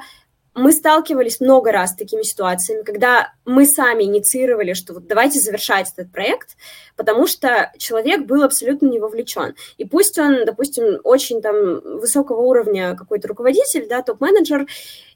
мы 0.59 0.71
сталкивались 0.71 1.39
много 1.39 1.71
раз 1.71 1.91
с 1.91 1.95
такими 1.95 2.23
ситуациями, 2.23 2.83
когда 2.83 3.33
мы 3.45 3.65
сами 3.65 4.03
инициировали, 4.03 4.73
что 4.73 4.93
вот 4.93 5.07
давайте 5.07 5.39
завершать 5.39 5.91
этот 5.95 6.11
проект, 6.11 6.57
потому 6.95 7.27
что 7.27 7.71
человек 7.77 8.25
был 8.25 8.43
абсолютно 8.43 8.87
не 8.87 8.99
вовлечен. 8.99 9.55
И 9.77 9.85
пусть 9.85 10.17
он, 10.19 10.45
допустим, 10.45 10.99
очень 11.03 11.41
там 11.41 11.79
высокого 11.99 12.41
уровня 12.41 12.95
какой-то 12.95 13.27
руководитель, 13.27 13.87
да, 13.87 14.01
топ-менеджер, 14.01 14.67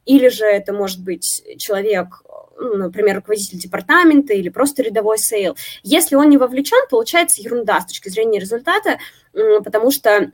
или 0.06 0.28
же 0.30 0.46
это 0.46 0.74
может 0.74 1.02
быть 1.02 1.44
человек, 1.58 2.24
ну, 2.58 2.76
например, 2.76 3.18
руководитель 3.18 3.58
департамента 3.58 4.34
или 4.34 4.50
просто 4.50 4.84
рядовой 4.84 5.18
сейл. 5.18 5.56
Если 5.84 6.16
он 6.16 6.30
не 6.30 6.38
вовлечен, 6.38 6.88
получается 6.89 7.41
ерунда 7.41 7.82
с 7.82 7.88
точки 7.88 8.10
зрения 8.10 8.39
результата, 8.39 9.00
потому 9.34 9.91
что 9.91 10.32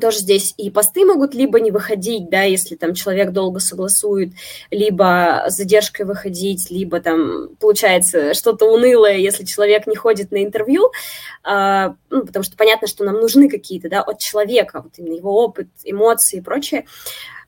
тоже 0.00 0.18
здесь 0.18 0.54
и 0.58 0.70
посты 0.70 1.04
могут 1.06 1.34
либо 1.34 1.60
не 1.60 1.70
выходить, 1.70 2.28
да, 2.28 2.42
если 2.42 2.76
там 2.76 2.94
человек 2.94 3.30
долго 3.30 3.60
согласует, 3.60 4.32
либо 4.70 5.44
с 5.48 5.56
задержкой 5.56 6.04
выходить, 6.04 6.70
либо 6.70 7.00
там 7.00 7.56
получается 7.60 8.34
что-то 8.34 8.66
унылое, 8.66 9.16
если 9.16 9.44
человек 9.44 9.86
не 9.86 9.96
ходит 9.96 10.30
на 10.30 10.44
интервью, 10.44 10.90
э, 11.44 11.94
ну, 12.10 12.26
потому 12.26 12.42
что 12.42 12.56
понятно, 12.56 12.86
что 12.86 13.04
нам 13.04 13.14
нужны 13.16 13.48
какие-то, 13.48 13.88
да, 13.88 14.02
от 14.02 14.18
человека, 14.18 14.82
вот 14.82 14.92
именно 14.98 15.14
его 15.14 15.42
опыт, 15.42 15.68
эмоции 15.84 16.38
и 16.38 16.42
прочее. 16.42 16.84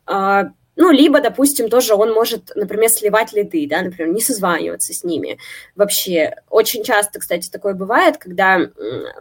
Э, 0.07 0.45
ну, 0.81 0.91
либо, 0.91 1.21
допустим, 1.21 1.69
тоже 1.69 1.95
он 1.95 2.11
может, 2.11 2.53
например, 2.55 2.89
сливать 2.89 3.35
лиды, 3.35 3.67
да, 3.69 3.83
например, 3.83 4.15
не 4.15 4.23
созваниваться 4.23 4.95
с 4.95 5.05
ними 5.05 5.39
вообще. 5.77 6.37
Очень 6.49 6.85
часто, 6.85 7.21
кстати, 7.21 7.51
такое 7.51 7.75
бывает, 7.75 8.17
когда 8.17 8.61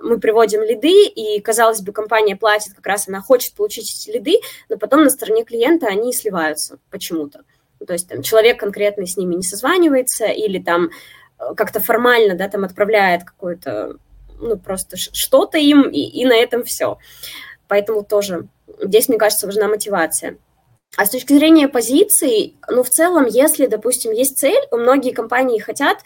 мы 0.01 0.21
приводим 0.21 0.63
лиды, 0.63 1.03
и, 1.07 1.41
казалось 1.41 1.81
бы, 1.81 1.91
компания 1.91 2.37
платит, 2.37 2.75
как 2.75 2.87
раз 2.87 3.09
она 3.09 3.19
хочет 3.19 3.55
получить 3.55 3.93
эти 3.93 4.15
лиды, 4.15 4.39
но 4.69 4.77
потом 4.77 5.03
на 5.03 5.09
стороне 5.09 5.43
клиента 5.43 5.87
они 5.87 6.13
сливаются 6.13 6.79
почему-то. 6.91 7.41
Ну, 7.81 7.85
то 7.85 7.91
есть 7.91 8.07
там 8.07 8.21
человек 8.21 8.57
конкретно 8.57 9.05
с 9.05 9.17
ними 9.17 9.35
не 9.35 9.43
созванивается 9.43 10.27
или 10.27 10.59
там 10.59 10.91
э, 11.39 11.55
как-то 11.57 11.81
формально, 11.81 12.35
да, 12.35 12.47
там 12.47 12.63
отправляет 12.63 13.25
какое-то, 13.25 13.97
ну, 14.39 14.57
просто 14.57 14.95
что-то 14.95 15.57
им, 15.57 15.89
и, 15.89 15.99
и 15.99 16.23
на 16.23 16.37
этом 16.37 16.63
все. 16.63 16.97
Поэтому 17.67 18.05
тоже 18.05 18.47
здесь, 18.81 19.09
мне 19.09 19.17
кажется, 19.17 19.45
важна 19.45 19.67
мотивация. 19.67 20.37
А 20.97 21.05
с 21.05 21.11
точки 21.11 21.33
зрения 21.33 21.67
позиций, 21.67 22.55
ну, 22.67 22.83
в 22.83 22.89
целом, 22.89 23.25
если, 23.25 23.67
допустим, 23.67 24.11
есть 24.11 24.37
цель, 24.37 24.61
многие 24.71 25.11
компании 25.11 25.59
хотят 25.59 25.99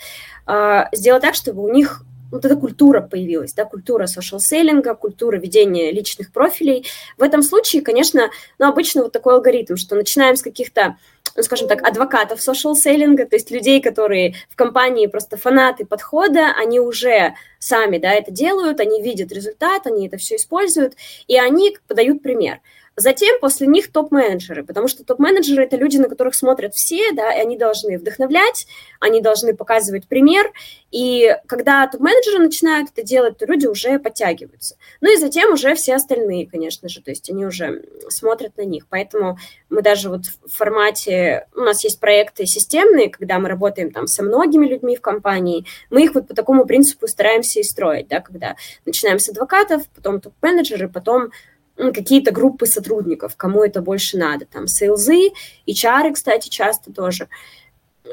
э, 0.46 0.84
сделать 0.92 1.22
так, 1.22 1.36
чтобы 1.36 1.64
у 1.64 1.70
них 1.70 2.04
вот 2.34 2.46
эта 2.46 2.56
культура 2.56 3.00
появилась, 3.00 3.54
да, 3.54 3.64
культура 3.64 4.06
social-селлинга, 4.06 4.96
культура 4.96 5.38
ведения 5.38 5.92
личных 5.92 6.32
профилей. 6.32 6.86
В 7.18 7.22
этом 7.22 7.44
случае, 7.44 7.84
конечно, 7.84 8.32
ну, 8.58 8.68
обычно 8.68 9.04
вот 9.04 9.12
такой 9.12 9.36
алгоритм, 9.36 9.76
что 9.76 9.96
начинаем 9.96 10.36
с 10.36 10.42
каких-то, 10.42 10.98
ну, 11.36 11.44
скажем 11.44 11.68
так, 11.68 11.88
адвокатов 11.88 12.40
social-селлинга, 12.40 13.26
то 13.26 13.36
есть 13.36 13.52
людей, 13.52 13.82
которые 13.82 14.34
в 14.50 14.56
компании 14.56 15.06
просто 15.06 15.38
фанаты 15.38 15.86
подхода, 15.86 16.54
они 16.58 16.80
уже 16.80 17.36
сами, 17.60 18.00
да, 18.00 18.12
это 18.12 18.32
делают, 18.32 18.80
они 18.80 19.02
видят 19.02 19.32
результат, 19.32 19.86
они 19.86 20.08
это 20.08 20.18
все 20.18 20.38
используют, 20.38 20.96
и 21.28 21.38
они 21.38 21.78
подают 21.88 22.24
пример. 22.24 22.62
Затем 22.96 23.40
после 23.40 23.66
них 23.66 23.92
топ-менеджеры, 23.92 24.64
потому 24.64 24.88
что 24.88 25.04
топ-менеджеры– 25.04 25.64
это 25.66 25.78
люди, 25.78 25.98
на 25.98 26.08
которых 26.08 26.36
смотрят 26.36 26.76
все, 26.76 27.12
да, 27.14 27.34
и 27.34 27.40
они 27.40 27.58
должны 27.58 27.98
вдохновлять, 27.98 28.68
они 29.00 29.20
должны 29.20 29.56
показывать 29.56 30.08
пример, 30.08 30.52
и 30.92 31.36
когда 31.48 31.88
топ-менеджеры 31.88 32.38
начинают 32.38 32.90
это 32.92 33.02
делать, 33.02 33.40
то 33.40 33.48
люди 33.48 33.66
уже 33.66 33.98
подтягиваются. 33.98 34.76
Ну 35.02 35.12
и 35.12 35.18
затем 35.18 35.54
уже 35.54 35.74
все 35.74 35.96
остальные, 35.96 36.48
конечно 36.48 36.88
же, 36.88 37.02
то 37.02 37.10
есть 37.10 37.32
они 37.32 37.48
уже 37.48 37.84
смотрят 38.10 38.58
на 38.58 38.62
них. 38.62 38.86
Поэтому 38.88 39.40
мы 39.72 39.82
даже 39.82 40.10
вот 40.10 40.26
в 40.26 40.56
формате, 40.56 41.48
у 41.56 41.62
нас 41.62 41.84
есть 41.84 42.00
проекты 42.00 42.46
системные, 42.46 43.10
когда 43.10 43.40
мы 43.40 43.50
работаем 43.50 43.90
там 43.90 44.06
со 44.06 44.22
многими 44.22 44.68
людьми 44.68 44.96
в 44.96 45.02
компании, 45.02 45.66
мы 45.90 46.04
их 46.04 46.14
вот 46.14 46.28
по 46.28 46.36
такому 46.36 46.66
принципу 46.66 47.08
стараемся 47.08 47.60
и 47.60 47.64
строить, 47.64 48.08
да, 48.08 48.20
когда 48.20 48.56
начинаем 48.86 49.18
с 49.18 49.30
адвокатов, 49.30 49.88
потом 49.96 50.22
топ-менеджеры, 50.22 50.90
потом 50.90 51.32
какие-то 51.76 52.32
группы 52.32 52.66
сотрудников, 52.66 53.36
кому 53.36 53.64
это 53.64 53.82
больше 53.82 54.18
надо. 54.18 54.46
Там 54.46 54.68
сейлзы, 54.68 55.32
HR, 55.68 56.14
кстати, 56.14 56.50
часто 56.50 56.94
тоже, 56.94 57.28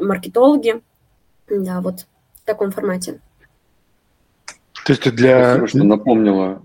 маркетологи. 0.01 0.81
Да, 1.49 1.81
вот 1.81 2.07
в 2.35 2.45
таком 2.45 2.71
формате. 2.71 3.21
То 4.87 4.93
есть 4.93 5.15
для... 5.15 5.57
Спасибо, 5.57 5.69
что 5.69 5.85
напомнила, 5.85 6.63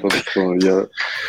то, 0.00 0.10
что 0.10 0.54
я, 0.54 0.86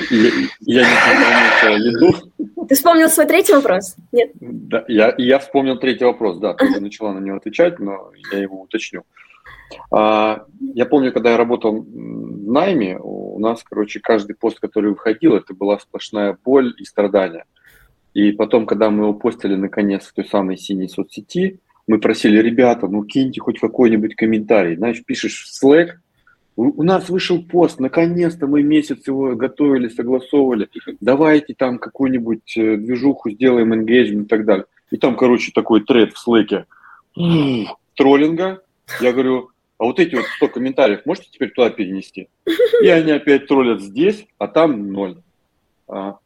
я, 0.10 0.32
я 0.62 0.84
не 0.84 1.66
напомнил 1.66 1.86
еду. 1.86 2.66
Ты 2.68 2.76
вспомнил 2.76 3.10
свой 3.10 3.28
третий 3.28 3.54
вопрос? 3.54 3.96
Нет? 4.12 4.32
Да, 4.40 4.84
я, 4.88 5.14
я 5.18 5.40
вспомнил 5.40 5.78
третий 5.78 6.06
вопрос, 6.06 6.40
да, 6.40 6.54
ты 6.56 6.80
начала 6.80 7.14
на 7.14 7.20
него 7.20 7.38
отвечать, 7.38 7.80
но 7.80 8.12
я 8.32 8.40
его 8.40 8.62
уточню. 8.62 9.02
А, 9.02 9.33
я 9.92 10.86
помню, 10.90 11.12
когда 11.12 11.32
я 11.32 11.38
работал 11.38 11.82
в 11.82 12.52
найме, 12.52 12.98
у 13.00 13.40
нас, 13.40 13.64
короче, 13.64 14.00
каждый 14.00 14.36
пост, 14.36 14.60
который 14.60 14.92
выходил, 14.92 15.36
это 15.36 15.54
была 15.54 15.80
сплошная 15.80 16.38
боль 16.44 16.74
и 16.78 16.86
страдания. 16.86 17.46
И 18.14 18.32
потом, 18.32 18.66
когда 18.66 18.90
мы 18.90 19.06
его 19.06 19.14
постили 19.14 19.56
наконец 19.56 20.06
в 20.06 20.14
той 20.14 20.26
самой 20.26 20.58
синей 20.58 20.88
соцсети, 20.88 21.60
мы 21.88 22.00
просили, 22.00 22.38
ребята, 22.40 22.88
ну 22.88 23.04
киньте 23.04 23.42
хоть 23.42 23.60
какой-нибудь 23.60 24.16
комментарий. 24.16 24.76
Знаешь, 24.76 25.04
пишешь 25.04 25.46
в 25.46 25.64
Slack, 25.64 25.94
у 26.56 26.84
нас 26.84 27.10
вышел 27.10 27.42
пост, 27.44 27.80
наконец-то 27.80 28.46
мы 28.46 28.62
месяц 28.62 29.08
его 29.08 29.36
готовили, 29.36 29.88
согласовывали. 29.90 30.70
Давайте 31.02 31.56
там 31.56 31.80
какую-нибудь 31.80 32.56
э, 32.58 32.78
движуху 32.78 33.32
сделаем, 33.32 33.74
engagement 33.74 34.26
и 34.26 34.28
так 34.28 34.46
далее. 34.46 34.66
И 34.92 34.98
там, 34.98 35.16
короче, 35.16 35.52
такой 35.52 35.82
тред 35.84 36.14
в 36.14 36.20
слэке 36.20 36.66
троллинга. 37.96 38.62
Я 39.02 39.14
говорю, 39.14 39.50
а 39.78 39.86
вот 39.86 40.00
эти 40.00 40.16
вот 40.16 40.26
100 40.38 40.48
комментариев 40.50 41.06
можете 41.06 41.30
теперь 41.32 41.52
туда 41.52 41.70
перенести? 41.70 42.30
И 42.82 42.88
они 42.88 43.12
опять 43.12 43.48
троллят 43.48 43.82
здесь, 43.82 44.26
а 44.38 44.48
там 44.48 44.92
ноль. 44.92 45.18
А 45.88 46.18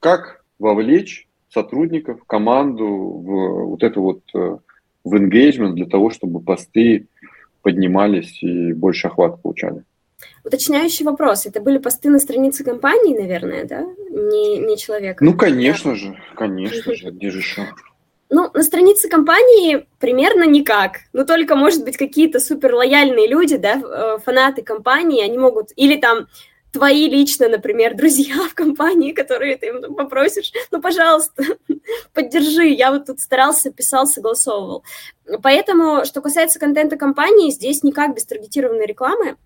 как 0.00 0.44
вовлечь 0.58 1.28
сотрудников, 1.48 2.24
команду 2.26 2.86
в 2.86 3.66
вот 3.70 3.82
это 3.82 4.00
вот 4.00 4.20
э, 4.34 4.58
в 5.04 5.14
engagement 5.14 5.72
для 5.72 5.86
того, 5.86 6.10
чтобы 6.10 6.40
посты 6.40 7.06
поднимались 7.62 8.42
и 8.42 8.72
больше 8.72 9.06
охвата 9.06 9.36
получали. 9.36 9.84
Уточняющий 10.44 11.04
вопрос. 11.04 11.46
Это 11.46 11.60
были 11.60 11.78
посты 11.78 12.08
на 12.10 12.18
странице 12.18 12.64
компании, 12.64 13.18
наверное, 13.18 13.64
да? 13.64 13.82
Не, 14.10 14.58
не 14.58 14.76
человека? 14.76 15.24
Ну, 15.24 15.34
конечно 15.34 15.90
да. 15.92 15.96
же, 15.96 16.16
конечно 16.34 16.94
же. 16.96 17.10
Где 17.10 17.30
же 17.30 17.38
еще? 17.38 17.66
Ну, 18.28 18.50
на 18.52 18.62
странице 18.62 19.08
компании 19.08 19.86
примерно 20.00 20.44
никак. 20.44 20.98
Ну, 21.12 21.24
только, 21.24 21.54
может 21.54 21.84
быть, 21.84 21.96
какие-то 21.96 22.40
супер 22.40 22.74
лояльные 22.74 23.28
люди, 23.28 23.56
да, 23.56 23.80
э, 23.80 24.18
фанаты 24.24 24.62
компании, 24.62 25.24
они 25.24 25.38
могут... 25.38 25.70
Или 25.76 25.96
там 25.96 26.26
твои 26.72 27.08
лично, 27.08 27.48
например, 27.48 27.94
друзья 27.94 28.36
в 28.50 28.54
компании, 28.54 29.12
которые 29.12 29.56
ты 29.56 29.68
им 29.68 29.94
попросишь, 29.94 30.52
ну, 30.70 30.80
пожалуйста, 30.80 31.44
поддержи. 32.12 32.66
Я 32.66 32.90
вот 32.90 33.06
тут 33.06 33.20
старался, 33.20 33.70
писал, 33.70 34.06
согласовывал. 34.06 34.84
Поэтому, 35.42 36.04
что 36.04 36.20
касается 36.20 36.58
контента 36.58 36.96
компании, 36.96 37.50
здесь 37.50 37.82
никак 37.82 38.14
без 38.14 38.26
таргетированной 38.26 38.86
рекламы. 38.86 39.36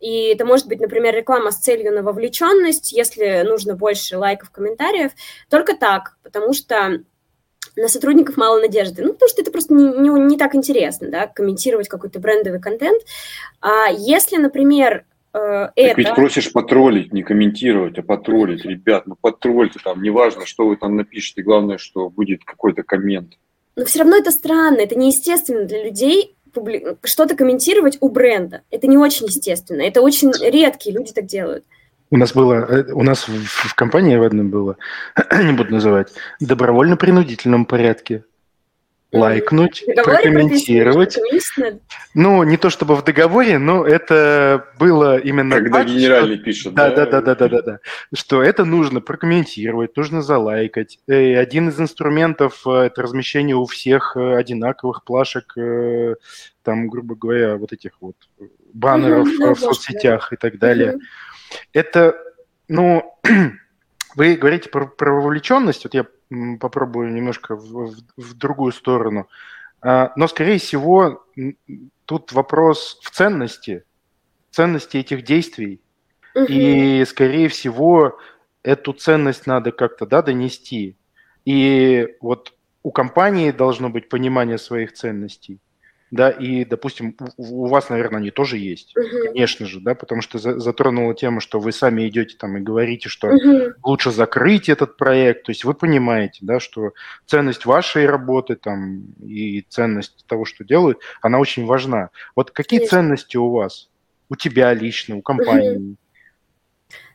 И 0.00 0.32
это 0.32 0.44
может 0.44 0.66
быть, 0.66 0.80
например, 0.80 1.14
реклама 1.14 1.50
с 1.50 1.58
целью 1.58 1.94
на 1.94 2.02
вовлеченность, 2.02 2.92
если 2.92 3.42
нужно 3.42 3.74
больше 3.74 4.18
лайков, 4.18 4.50
комментариев. 4.50 5.12
Только 5.48 5.76
так, 5.76 6.16
потому 6.22 6.52
что 6.52 7.04
на 7.76 7.88
сотрудников 7.88 8.36
мало 8.36 8.60
надежды. 8.60 9.02
Ну, 9.02 9.12
потому 9.12 9.28
что 9.28 9.42
это 9.42 9.50
просто 9.50 9.74
не, 9.74 9.84
не, 9.86 10.08
не 10.08 10.36
так 10.36 10.54
интересно, 10.54 11.08
да, 11.08 11.26
комментировать 11.26 11.88
какой-то 11.88 12.18
брендовый 12.20 12.60
контент. 12.60 13.02
А 13.60 13.88
если, 13.90 14.36
например, 14.36 15.04
это... 15.32 15.72
Так 15.74 15.98
ведь 15.98 16.14
просишь 16.14 16.52
потроллить, 16.52 17.12
не 17.12 17.22
комментировать, 17.22 17.98
а 17.98 18.02
потроллить. 18.02 18.64
Ребят, 18.64 19.06
ну 19.06 19.16
потролльте 19.20 19.80
там, 19.82 20.02
неважно, 20.02 20.46
что 20.46 20.66
вы 20.66 20.76
там 20.76 20.96
напишете, 20.96 21.42
главное, 21.42 21.78
что 21.78 22.08
будет 22.08 22.44
какой-то 22.44 22.82
коммент. 22.84 23.32
Но 23.76 23.84
все 23.84 24.00
равно 24.00 24.16
это 24.16 24.30
странно, 24.30 24.78
это 24.78 24.96
неестественно 24.96 25.64
для 25.64 25.82
людей 25.82 26.36
публи... 26.52 26.96
что-то 27.02 27.34
комментировать 27.34 27.98
у 28.00 28.08
бренда. 28.08 28.62
Это 28.70 28.86
не 28.86 28.96
очень 28.96 29.26
естественно, 29.26 29.82
это 29.82 30.00
очень 30.00 30.30
редкие 30.30 30.94
люди 30.94 31.12
так 31.12 31.26
делают. 31.26 31.64
У 32.14 32.16
нас 32.16 32.32
было, 32.32 32.54
э, 32.54 32.92
у 32.92 33.02
нас 33.02 33.26
в, 33.26 33.44
в 33.44 33.74
компании 33.74 34.16
в 34.16 34.22
одном 34.22 34.48
было, 34.48 34.76
не 35.42 35.52
буду 35.52 35.72
называть, 35.72 36.12
добровольно-принудительном 36.38 37.66
порядке 37.66 38.22
лайкнуть, 39.10 39.84
прокомментировать. 39.96 41.18
Ну, 42.14 42.44
не 42.44 42.56
то 42.56 42.70
чтобы 42.70 42.94
в 42.94 43.02
договоре, 43.02 43.58
но 43.58 43.84
это 43.84 44.68
было 44.78 45.18
именно... 45.18 45.56
Когда 45.56 45.78
так, 45.78 45.88
генеральный 45.88 46.36
что... 46.36 46.44
пишет, 46.44 46.74
да? 46.74 46.90
Да, 46.90 47.06
да, 47.06 47.20
да, 47.20 47.34
да, 47.34 47.48
да, 47.48 47.62
да. 47.62 47.78
Что 48.14 48.44
это 48.44 48.64
нужно 48.64 49.00
прокомментировать, 49.00 49.96
нужно 49.96 50.22
залайкать. 50.22 51.00
И 51.08 51.12
один 51.12 51.70
из 51.70 51.80
инструментов 51.80 52.62
э,– 52.64 52.70
это 52.86 53.02
размещение 53.02 53.56
у 53.56 53.66
всех 53.66 54.16
э, 54.16 54.36
одинаковых 54.36 55.02
плашек, 55.02 55.52
э, 55.58 56.14
там, 56.62 56.88
грубо 56.88 57.16
говоря, 57.16 57.56
вот 57.56 57.72
этих 57.72 57.92
вот 58.00 58.14
баннеров 58.72 59.26
в 59.26 59.56
соцсетях 59.56 60.32
и 60.32 60.36
так 60.36 60.58
далее. 60.58 60.98
Это, 61.72 62.16
ну, 62.68 63.18
вы 64.16 64.36
говорите 64.36 64.70
про, 64.70 64.86
про 64.86 65.12
вовлеченность, 65.14 65.84
вот 65.84 65.94
я 65.94 66.06
попробую 66.60 67.12
немножко 67.12 67.56
в, 67.56 67.90
в, 67.90 67.96
в 68.16 68.34
другую 68.34 68.72
сторону. 68.72 69.28
А, 69.80 70.12
но, 70.16 70.26
скорее 70.28 70.58
всего, 70.58 71.24
тут 72.04 72.32
вопрос 72.32 72.98
в 73.02 73.10
ценности, 73.10 73.84
ценности 74.50 74.96
этих 74.96 75.24
действий. 75.24 75.80
Угу. 76.34 76.46
И, 76.48 77.04
скорее 77.04 77.48
всего, 77.48 78.18
эту 78.62 78.92
ценность 78.92 79.46
надо 79.46 79.72
как-то 79.72 80.06
да, 80.06 80.22
донести. 80.22 80.96
И 81.44 82.16
вот 82.20 82.54
у 82.82 82.90
компании 82.90 83.50
должно 83.50 83.90
быть 83.90 84.08
понимание 84.08 84.58
своих 84.58 84.92
ценностей 84.92 85.60
да, 86.10 86.30
и, 86.30 86.64
допустим, 86.64 87.16
у 87.36 87.66
вас, 87.66 87.88
наверное, 87.88 88.20
они 88.20 88.30
тоже 88.30 88.56
есть, 88.58 88.96
угу. 88.96 89.32
конечно 89.32 89.66
же, 89.66 89.80
да, 89.80 89.94
потому 89.94 90.22
что 90.22 90.38
затронула 90.38 91.14
тему, 91.14 91.40
что 91.40 91.58
вы 91.58 91.72
сами 91.72 92.08
идете 92.08 92.36
там 92.36 92.56
и 92.56 92.60
говорите, 92.60 93.08
что 93.08 93.28
угу. 93.28 93.72
лучше 93.82 94.10
закрыть 94.10 94.68
этот 94.68 94.96
проект, 94.96 95.44
то 95.44 95.50
есть 95.50 95.64
вы 95.64 95.74
понимаете, 95.74 96.38
да, 96.42 96.60
что 96.60 96.92
ценность 97.26 97.66
вашей 97.66 98.06
работы 98.06 98.56
там 98.56 99.06
и 99.24 99.62
ценность 99.68 100.24
того, 100.26 100.44
что 100.44 100.64
делают, 100.64 100.98
она 101.20 101.38
очень 101.38 101.66
важна. 101.66 102.10
Вот 102.36 102.50
какие 102.50 102.78
конечно. 102.80 102.98
ценности 102.98 103.36
у 103.36 103.50
вас? 103.50 103.88
У 104.28 104.36
тебя 104.36 104.72
лично, 104.72 105.16
у 105.16 105.22
компании? 105.22 105.76
Угу. 105.76 105.96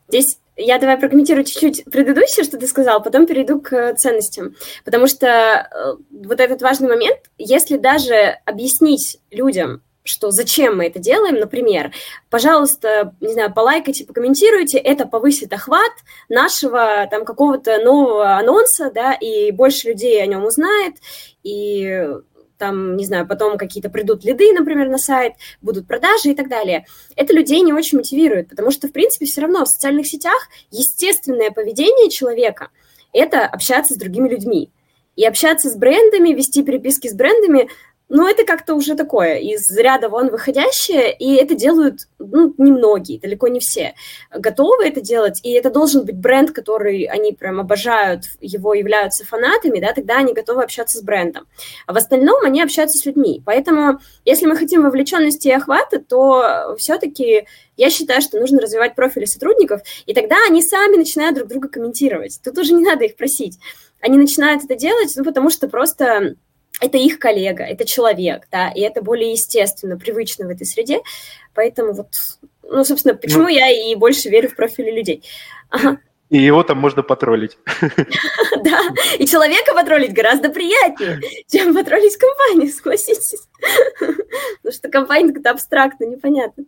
Здесь 0.10 0.40
я 0.60 0.78
давай 0.78 0.98
прокомментирую 0.98 1.46
чуть-чуть 1.46 1.86
предыдущее, 1.86 2.44
что 2.44 2.58
ты 2.58 2.68
сказал, 2.68 3.02
потом 3.02 3.26
перейду 3.26 3.62
к 3.62 3.96
ценностям. 3.96 4.56
Потому 4.84 5.08
что 5.08 5.28
э, 5.28 5.94
вот 6.12 6.40
этот 6.40 6.62
важный 6.62 6.90
момент, 6.90 7.20
если 7.38 7.78
даже 7.78 8.38
объяснить 8.46 9.20
людям, 9.32 9.82
что 10.04 10.32
зачем 10.32 10.78
мы 10.78 10.88
это 10.88 11.00
делаем, 11.00 11.36
например, 11.36 11.92
пожалуйста, 12.30 13.16
не 13.22 13.34
знаю, 13.34 13.54
полайкайте, 13.54 14.06
покомментируйте, 14.06 14.78
это 14.80 15.06
повысит 15.06 15.54
охват 15.54 15.92
нашего 16.30 17.08
там 17.10 17.26
какого-то 17.26 17.80
нового 17.80 18.36
анонса, 18.38 18.92
да, 18.92 19.14
и 19.14 19.52
больше 19.52 19.90
людей 19.90 20.22
о 20.22 20.26
нем 20.26 20.46
узнает, 20.46 20.96
и 21.44 22.10
там, 22.60 22.98
не 22.98 23.06
знаю, 23.06 23.26
потом 23.26 23.58
какие-то 23.58 23.90
придут 23.90 24.24
лиды, 24.24 24.52
например, 24.54 24.90
на 24.90 25.00
сайт, 25.00 25.34
будут 25.62 25.88
продажи 25.88 26.30
и 26.30 26.36
так 26.36 26.50
далее. 26.50 26.86
Это 27.16 27.34
людей 27.34 27.62
не 27.62 27.74
очень 27.74 27.98
мотивирует, 27.98 28.50
потому 28.50 28.70
что, 28.70 28.88
в 28.88 28.92
принципе, 28.92 29.26
все 29.26 29.42
равно 29.42 29.66
в 29.66 29.70
социальных 29.70 30.06
сетях 30.06 30.50
естественное 30.70 31.50
поведение 31.50 32.10
человека– 32.12 32.70
это 33.14 33.46
общаться 33.46 33.96
с 33.96 33.98
другими 33.98 34.30
людьми. 34.30 34.72
И 35.16 35.26
общаться 35.26 35.70
с 35.70 35.76
брендами, 35.76 36.30
вести 36.30 36.64
переписки 36.64 37.10
с 37.10 37.14
брендами 37.14 37.70
но 38.10 38.30
это 38.30 38.44
как-то 38.44 38.76
уже 38.76 38.96
такое, 38.96 39.38
из 39.38 39.70
ряда 39.78 40.10
вон 40.10 40.30
выходящее, 40.30 41.16
и 41.16 41.36
это 41.36 41.56
делают 41.56 42.08
ну, 42.18 42.54
немногие, 42.58 43.20
далеко 43.20 43.48
не 43.48 43.60
все 43.60 43.94
готовы 44.32 44.88
это 44.88 45.02
делать, 45.02 45.40
и 45.44 45.52
это 45.52 45.70
должен 45.70 46.06
быть 46.06 46.18
бренд, 46.18 46.52
который 46.52 47.04
они 47.04 47.34
прям 47.34 47.60
обожают, 47.60 48.26
его 48.40 48.74
являются 48.74 49.26
фанатами, 49.26 49.80
да, 49.80 49.94
тогда 49.94 50.18
они 50.18 50.34
готовы 50.34 50.64
общаться 50.64 51.00
с 51.00 51.02
брендом. 51.02 51.48
А 51.86 51.94
в 51.94 51.98
остальном 51.98 52.44
они 52.44 52.62
общаются 52.62 52.98
с 52.98 53.06
людьми. 53.06 53.42
Поэтому, 53.46 54.00
если 54.26 54.46
мы 54.46 54.56
хотим 54.56 54.84
вовлеченности 54.84 55.48
и 55.48 55.52
охвата, 55.52 56.00
то 56.00 56.76
все-таки 56.78 57.46
я 57.78 57.90
считаю, 57.90 58.22
что 58.22 58.40
нужно 58.40 58.60
развивать 58.60 58.96
профили 58.96 59.26
сотрудников, 59.26 59.82
и 60.06 60.14
тогда 60.14 60.36
они 60.48 60.62
сами 60.62 60.98
начинают 60.98 61.36
друг 61.36 61.50
друга 61.50 61.70
комментировать. 61.70 62.40
Тут 62.44 62.58
уже 62.58 62.74
не 62.74 62.84
надо 62.84 63.06
их 63.06 63.16
просить. 63.16 63.58
Они 64.02 64.18
начинают 64.18 64.64
это 64.64 64.76
делать, 64.76 65.14
ну, 65.16 65.24
потому 65.24 65.50
что 65.50 65.68
просто 65.68 66.36
это 66.80 66.98
их 66.98 67.20
коллега, 67.20 67.64
это 67.64 67.86
человек, 67.86 68.48
да, 68.52 68.70
и 68.70 68.82
это 68.82 69.02
более 69.02 69.32
естественно, 69.32 69.98
привычно 69.98 70.48
в 70.48 70.50
этой 70.50 70.66
среде, 70.66 71.02
поэтому 71.54 71.94
вот, 71.94 72.08
ну, 72.64 72.84
собственно, 72.84 73.16
почему 73.16 73.44
ну, 73.44 73.48
я 73.50 73.70
и 73.70 73.96
больше 73.96 74.30
верю 74.30 74.50
в 74.50 74.56
профили 74.56 74.92
людей. 74.92 75.24
Ага. 75.70 76.00
И 76.30 76.38
его 76.38 76.62
там 76.64 76.78
можно 76.78 77.04
потроллить. 77.04 77.58
Да, 78.64 78.82
и 79.18 79.26
человека 79.26 79.74
потроллить 79.74 80.14
гораздо 80.14 80.50
приятнее, 80.50 81.22
чем 81.48 81.74
потроллить 81.74 82.18
компанию, 82.18 82.72
согласитесь. 82.74 83.48
Потому 84.00 84.74
что 84.74 84.90
компания 84.90 85.34
как-то 85.34 85.52
абстрактно, 85.52 86.06
непонятно. 86.06 86.66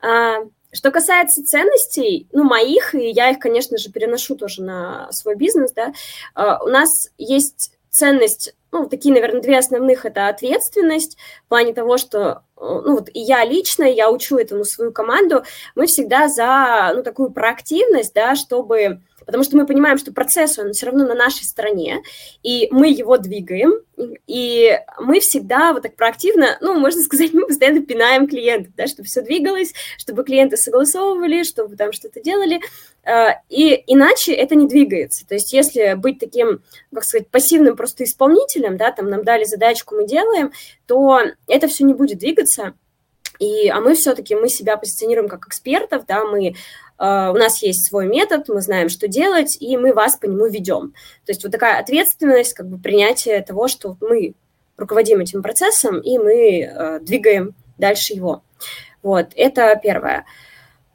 А, 0.00 0.38
что 0.72 0.90
касается 0.90 1.44
ценностей, 1.44 2.26
ну, 2.32 2.42
моих, 2.44 2.94
и 2.94 3.10
я 3.10 3.30
их, 3.30 3.38
конечно 3.38 3.78
же, 3.78 3.92
переношу 3.92 4.34
тоже 4.34 4.62
на 4.62 5.12
свой 5.12 5.36
бизнес, 5.36 5.72
да, 5.72 5.92
а, 6.34 6.62
у 6.64 6.68
нас 6.68 7.10
есть 7.18 7.72
ценность 7.90 8.54
ну, 8.72 8.88
такие, 8.88 9.14
наверное, 9.14 9.42
две 9.42 9.58
основных– 9.58 10.04
это 10.06 10.28
ответственность 10.28 11.18
в 11.44 11.48
плане 11.48 11.74
того, 11.74 11.98
что, 11.98 12.42
э, 12.56 12.60
ну, 12.60 12.96
вот 12.96 13.10
и 13.12 13.20
я 13.20 13.44
лично, 13.44 13.84
я 13.84 14.10
учу 14.10 14.38
этому 14.38 14.64
свою 14.64 14.92
команду, 14.92 15.44
мы 15.74 15.86
всегда 15.86 16.28
за, 16.28 16.92
ну, 16.94 17.02
такую 17.02 17.30
проактивность, 17.30 18.14
да, 18.14 18.34
чтобы 18.34 19.02
потому 19.24 19.44
что 19.44 19.56
мы 19.56 19.66
понимаем, 19.66 19.98
что 19.98 20.12
процесс, 20.12 20.58
он 20.58 20.72
все 20.72 20.86
равно 20.86 21.06
на 21.06 21.14
нашей 21.14 21.44
стороне, 21.44 22.02
и 22.42 22.68
мы 22.70 22.88
его 22.88 23.18
двигаем, 23.18 23.72
и 24.26 24.78
мы 24.98 25.20
всегда 25.20 25.72
вот 25.72 25.82
так 25.82 25.96
проактивно, 25.96 26.58
ну, 26.60 26.78
можно 26.78 27.02
сказать, 27.02 27.32
мы 27.32 27.46
постоянно 27.46 27.82
пинаем 27.82 28.28
клиентов, 28.28 28.72
да, 28.76 28.86
чтобы 28.86 29.06
все 29.06 29.22
двигалось, 29.22 29.72
чтобы 29.98 30.24
клиенты 30.24 30.56
согласовывали, 30.56 31.42
чтобы 31.44 31.76
там 31.76 31.92
что-то 31.92 32.20
делали, 32.20 32.60
и 33.48 33.82
иначе 33.86 34.32
это 34.32 34.54
не 34.54 34.68
двигается. 34.68 35.26
То 35.26 35.34
есть 35.34 35.52
если 35.52 35.94
быть 35.94 36.18
таким, 36.18 36.62
как 36.94 37.04
сказать, 37.04 37.28
пассивным 37.28 37.76
просто 37.76 38.04
исполнителем, 38.04 38.76
да, 38.76 38.92
там 38.92 39.10
нам 39.10 39.24
дали 39.24 39.44
задачку, 39.44 39.96
мы 39.96 40.06
делаем, 40.06 40.52
то 40.86 41.20
это 41.48 41.66
все 41.66 41.84
не 41.84 41.94
будет 41.94 42.18
двигаться, 42.18 42.74
и, 43.38 43.68
а 43.68 43.80
мы 43.80 43.94
все-таки, 43.94 44.36
мы 44.36 44.48
себя 44.48 44.76
позиционируем 44.76 45.28
как 45.28 45.46
экспертов, 45.46 46.06
да, 46.06 46.24
мы 46.24 46.54
Uh, 46.98 47.32
у 47.32 47.34
нас 47.34 47.62
есть 47.62 47.88
свой 47.88 48.06
метод, 48.06 48.48
мы 48.48 48.60
знаем, 48.60 48.88
что 48.88 49.08
делать, 49.08 49.56
и 49.58 49.76
мы 49.76 49.92
вас 49.92 50.16
по 50.16 50.26
нему 50.26 50.46
ведем. 50.46 50.92
То 51.26 51.32
есть 51.32 51.42
вот 51.42 51.50
такая 51.50 51.80
ответственность, 51.80 52.54
как 52.54 52.68
бы 52.68 52.78
принятие 52.78 53.42
того, 53.42 53.66
что 53.66 53.96
мы 54.00 54.34
руководим 54.76 55.18
этим 55.18 55.42
процессом, 55.42 55.98
и 55.98 56.16
мы 56.18 56.60
uh, 56.60 57.00
двигаем 57.00 57.56
дальше 57.76 58.12
его. 58.12 58.44
Вот, 59.02 59.30
это 59.34 59.80
первое. 59.82 60.26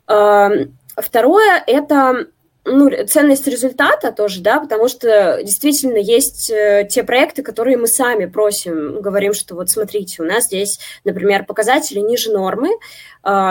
Uh, 0.07 0.71
второе– 1.01 1.63
это 1.67 2.27
ну, 2.67 2.89
ценность 3.07 3.47
результата 3.47 4.11
тоже, 4.11 4.41
да, 4.41 4.59
потому 4.59 4.89
что 4.89 5.41
действительно 5.43 5.97
есть 5.97 6.49
э, 6.49 6.87
те 6.89 7.03
проекты, 7.03 7.41
которые 7.41 7.77
мы 7.77 7.87
сами 7.87 8.25
просим, 8.25 9.01
говорим, 9.01 9.33
что 9.33 9.55
вот 9.55 9.69
смотрите, 9.69 10.21
у 10.21 10.25
нас 10.25 10.45
здесь, 10.45 10.79
например, 11.05 11.45
показатели 11.45 11.99
ниже 11.99 12.31
нормы, 12.31 12.69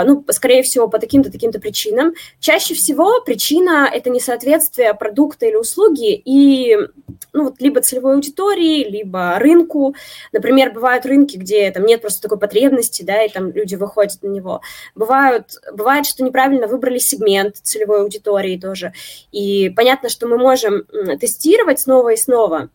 ну, 0.04 0.24
скорее 0.30 0.62
всего, 0.62 0.88
по 0.88 0.98
таким-то, 0.98 1.30
таким-то 1.30 1.60
причинам. 1.60 2.14
Чаще 2.40 2.74
всего 2.74 3.20
причина– 3.20 3.90
это 3.92 4.10
несоответствие 4.10 4.94
продукта 4.94 5.46
или 5.46 5.56
услуги 5.56 6.14
и, 6.14 6.76
ну, 7.32 7.44
вот 7.44 7.60
либо 7.60 7.80
целевой 7.82 8.14
аудитории, 8.14 8.88
либо 8.88 9.38
рынку. 9.38 9.94
Например, 10.32 10.72
бывают 10.72 11.04
рынки, 11.04 11.36
где 11.36 11.70
там 11.70 11.84
нет 11.84 12.00
просто 12.00 12.22
такой 12.22 12.38
потребности, 12.38 13.02
да, 13.02 13.22
и 13.22 13.28
там 13.28 13.50
люди 13.50 13.74
выходят 13.74 14.22
на 14.22 14.28
него. 14.28 14.62
Бывают, 14.94 15.50
бывает, 15.72 16.06
что 16.06 16.24
неправильно 16.24 16.66
выбрали 16.66 16.98
сегмент 16.98 17.56
целевой 17.56 18.00
аудитории 18.00 18.58
тоже– 18.58 18.92
и 19.32 19.70
понятно, 19.70 20.08
что 20.08 20.26
мы 20.26 20.38
можем 20.38 20.84
тестировать 21.20 21.80
снова 21.80 22.10
и 22.10 22.16
снова, 22.16 22.70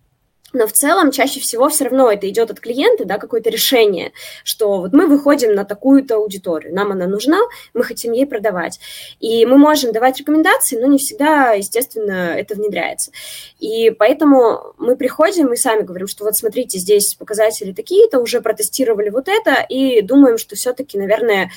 но 0.53 0.67
в 0.67 0.71
целом 0.71 1.11
чаще 1.11 1.39
всего 1.39 1.69
все 1.69 1.85
равно 1.85 2.11
это 2.11 2.27
идет 2.29 2.51
от 2.51 2.59
клиента, 2.59 3.05
да, 3.05 3.17
какое-то 3.17 3.49
решение, 3.49 4.11
что 4.43 4.79
вот 4.79 4.93
мы 4.93 5.07
выходим 5.07 5.53
на 5.53 5.65
такую-то 5.65 6.15
аудиторию, 6.15 6.73
нам 6.73 6.91
она 6.91 7.07
нужна, 7.07 7.39
мы 7.73 7.83
хотим 7.83 8.11
ей 8.11 8.25
продавать. 8.25 8.79
И 9.19 9.45
мы 9.45 9.57
можем 9.57 9.91
давать 9.91 10.19
рекомендации, 10.19 10.79
но 10.79 10.87
не 10.87 10.97
всегда, 10.97 11.53
естественно, 11.53 12.33
это 12.35 12.55
внедряется. 12.55 13.11
И 13.59 13.91
поэтому 13.91 14.73
мы 14.77 14.95
приходим 14.95 15.53
и 15.53 15.57
сами 15.57 15.81
говорим, 15.81 16.07
что 16.07 16.23
вот 16.23 16.35
смотрите, 16.35 16.77
здесь 16.79 17.15
показатели 17.15 17.73
такие-то, 17.73 18.19
уже 18.19 18.41
протестировали 18.41 19.09
вот 19.09 19.27
это, 19.27 19.65
и 19.67 20.01
думаем, 20.01 20.37
что 20.37 20.55
все-таки, 20.55 20.97
наверное, 20.97 21.51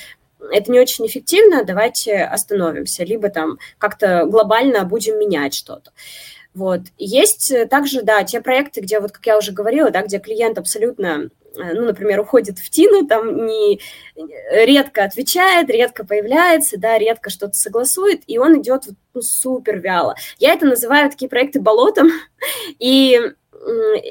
это 0.51 0.71
не 0.71 0.79
очень 0.79 1.05
эффективно, 1.07 1.63
давайте 1.63 2.23
остановимся, 2.23 3.03
либо 3.03 3.29
там 3.29 3.57
как-то 3.77 4.25
глобально 4.25 4.83
будем 4.83 5.19
менять 5.19 5.53
что-то. 5.53 5.91
Вот. 6.55 6.81
Есть 6.97 7.53
также, 7.69 8.01
да, 8.01 8.23
те 8.23 8.39
проекты, 8.39 8.81
где, 8.81 8.99
вот 8.99 9.11
как 9.11 9.25
я 9.27 9.37
уже 9.37 9.51
говорила, 9.51 9.91
да, 9.91 10.01
где 10.01 10.19
клиент 10.19 10.57
абсолютно, 10.57 11.29
э, 11.57 11.73
ну, 11.73 11.81
например, 11.85 12.21
уходит 12.21 12.59
в 12.59 12.69
тину, 12.69 13.05
там 13.05 13.45
не 13.45 13.81
редко 14.49 15.03
отвечает, 15.03 15.69
редко 15.69 16.05
появляется, 16.05 16.79
да, 16.79 16.97
редко 16.97 17.29
что-то 17.29 17.53
согласует, 17.53 18.21
и 18.25 18.37
он 18.37 18.61
идет 18.61 18.85
ну, 19.13 19.21
супер 19.21 19.79
вяло. 19.79 20.15
Я 20.39 20.53
это 20.53 20.65
называю 20.65 21.11
такие 21.11 21.29
проекты 21.29 21.59
болотом, 21.59 22.09
и 22.79 23.19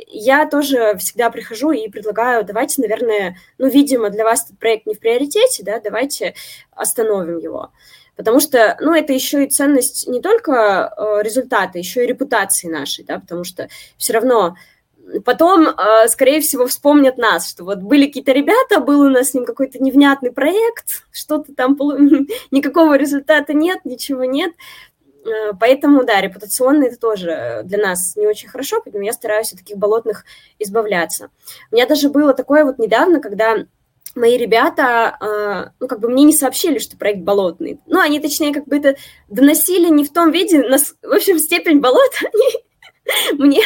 я 0.09 0.47
тоже 0.47 0.97
всегда 0.99 1.30
прихожу 1.30 1.70
и 1.70 1.88
предлагаю, 1.88 2.45
давайте, 2.45 2.82
наверное, 2.82 3.36
ну, 3.59 3.68
видимо, 3.68 4.11
для 4.11 4.24
вас 4.24 4.45
этот 4.45 4.59
проект 4.59 4.86
не 4.86 4.95
в 4.95 5.01
приоритете, 5.01 5.62
да, 5.62 5.80
давайте 5.80 6.34
остановим 6.72 7.38
его. 7.38 7.70
Потому 8.17 8.41
что, 8.41 8.77
ну, 8.81 8.95
это 8.95 9.12
еще 9.12 9.45
и 9.45 9.51
ценность 9.51 10.07
не 10.07 10.21
только 10.21 10.95
э, 10.97 11.23
результата, 11.23 11.79
еще 11.79 12.05
и 12.05 12.07
репутации 12.07 12.69
нашей, 12.69 13.05
да, 13.05 13.19
потому 13.19 13.45
что 13.45 13.69
все 13.97 14.12
равно 14.12 14.57
потом, 15.25 15.69
э, 15.69 16.09
скорее 16.09 16.41
всего, 16.41 16.67
вспомнят 16.67 17.19
нас, 17.19 17.51
что 17.51 17.65
вот 17.65 17.79
были 17.79 18.07
какие-то 18.07 18.33
ребята, 18.33 18.81
был 18.81 19.01
у 19.01 19.09
нас 19.11 19.31
с 19.31 19.35
ним 19.35 19.45
какой-то 19.45 19.83
невнятный 19.83 20.33
проект, 20.33 21.05
что-то 21.12 21.55
там, 21.55 21.77
никакого 22.51 22.97
результата 22.97 23.53
нет, 23.53 23.85
ничего 23.85 24.25
нет, 24.25 24.53
Э, 25.25 25.53
поэтому, 25.59 26.05
да, 26.05 26.21
репутационно 26.21 26.85
это 26.85 26.99
тоже 26.99 27.62
для 27.65 27.79
нас 27.79 28.17
не 28.17 28.27
очень 28.27 28.49
хорошо, 28.49 28.81
поэтому 28.85 29.05
я 29.05 29.12
стараюсь 29.12 29.53
от 29.53 29.59
таких 29.59 29.77
болотных 29.77 30.25
избавляться. 30.59 31.31
У 31.71 31.75
меня 31.75 31.87
даже 31.87 32.11
было 32.11 32.35
такое 32.35 32.65
вот 32.65 32.79
недавно, 32.79 33.21
когда 33.21 33.57
мои 34.15 34.37
ребята, 34.37 35.17
э, 35.21 35.71
ну, 35.81 35.89
как 35.89 36.01
бы 36.01 36.09
мне 36.09 36.25
не 36.25 36.33
сообщили, 36.33 36.79
что 36.79 36.97
проект 36.97 37.21
болотный. 37.21 37.81
Ну, 37.87 38.01
они, 38.01 38.21
точнее, 38.21 38.53
как 38.53 38.67
бы 38.67 38.77
это 38.77 38.97
доносили 39.29 39.89
не 39.89 40.05
в 40.05 40.12
том 40.12 40.31
виде, 40.31 40.62
нас, 40.62 40.95
в 41.03 41.12
общем, 41.12 41.39
степень 41.39 41.81
болота 41.81 42.17
они 42.21 42.65
мне, 43.39 43.61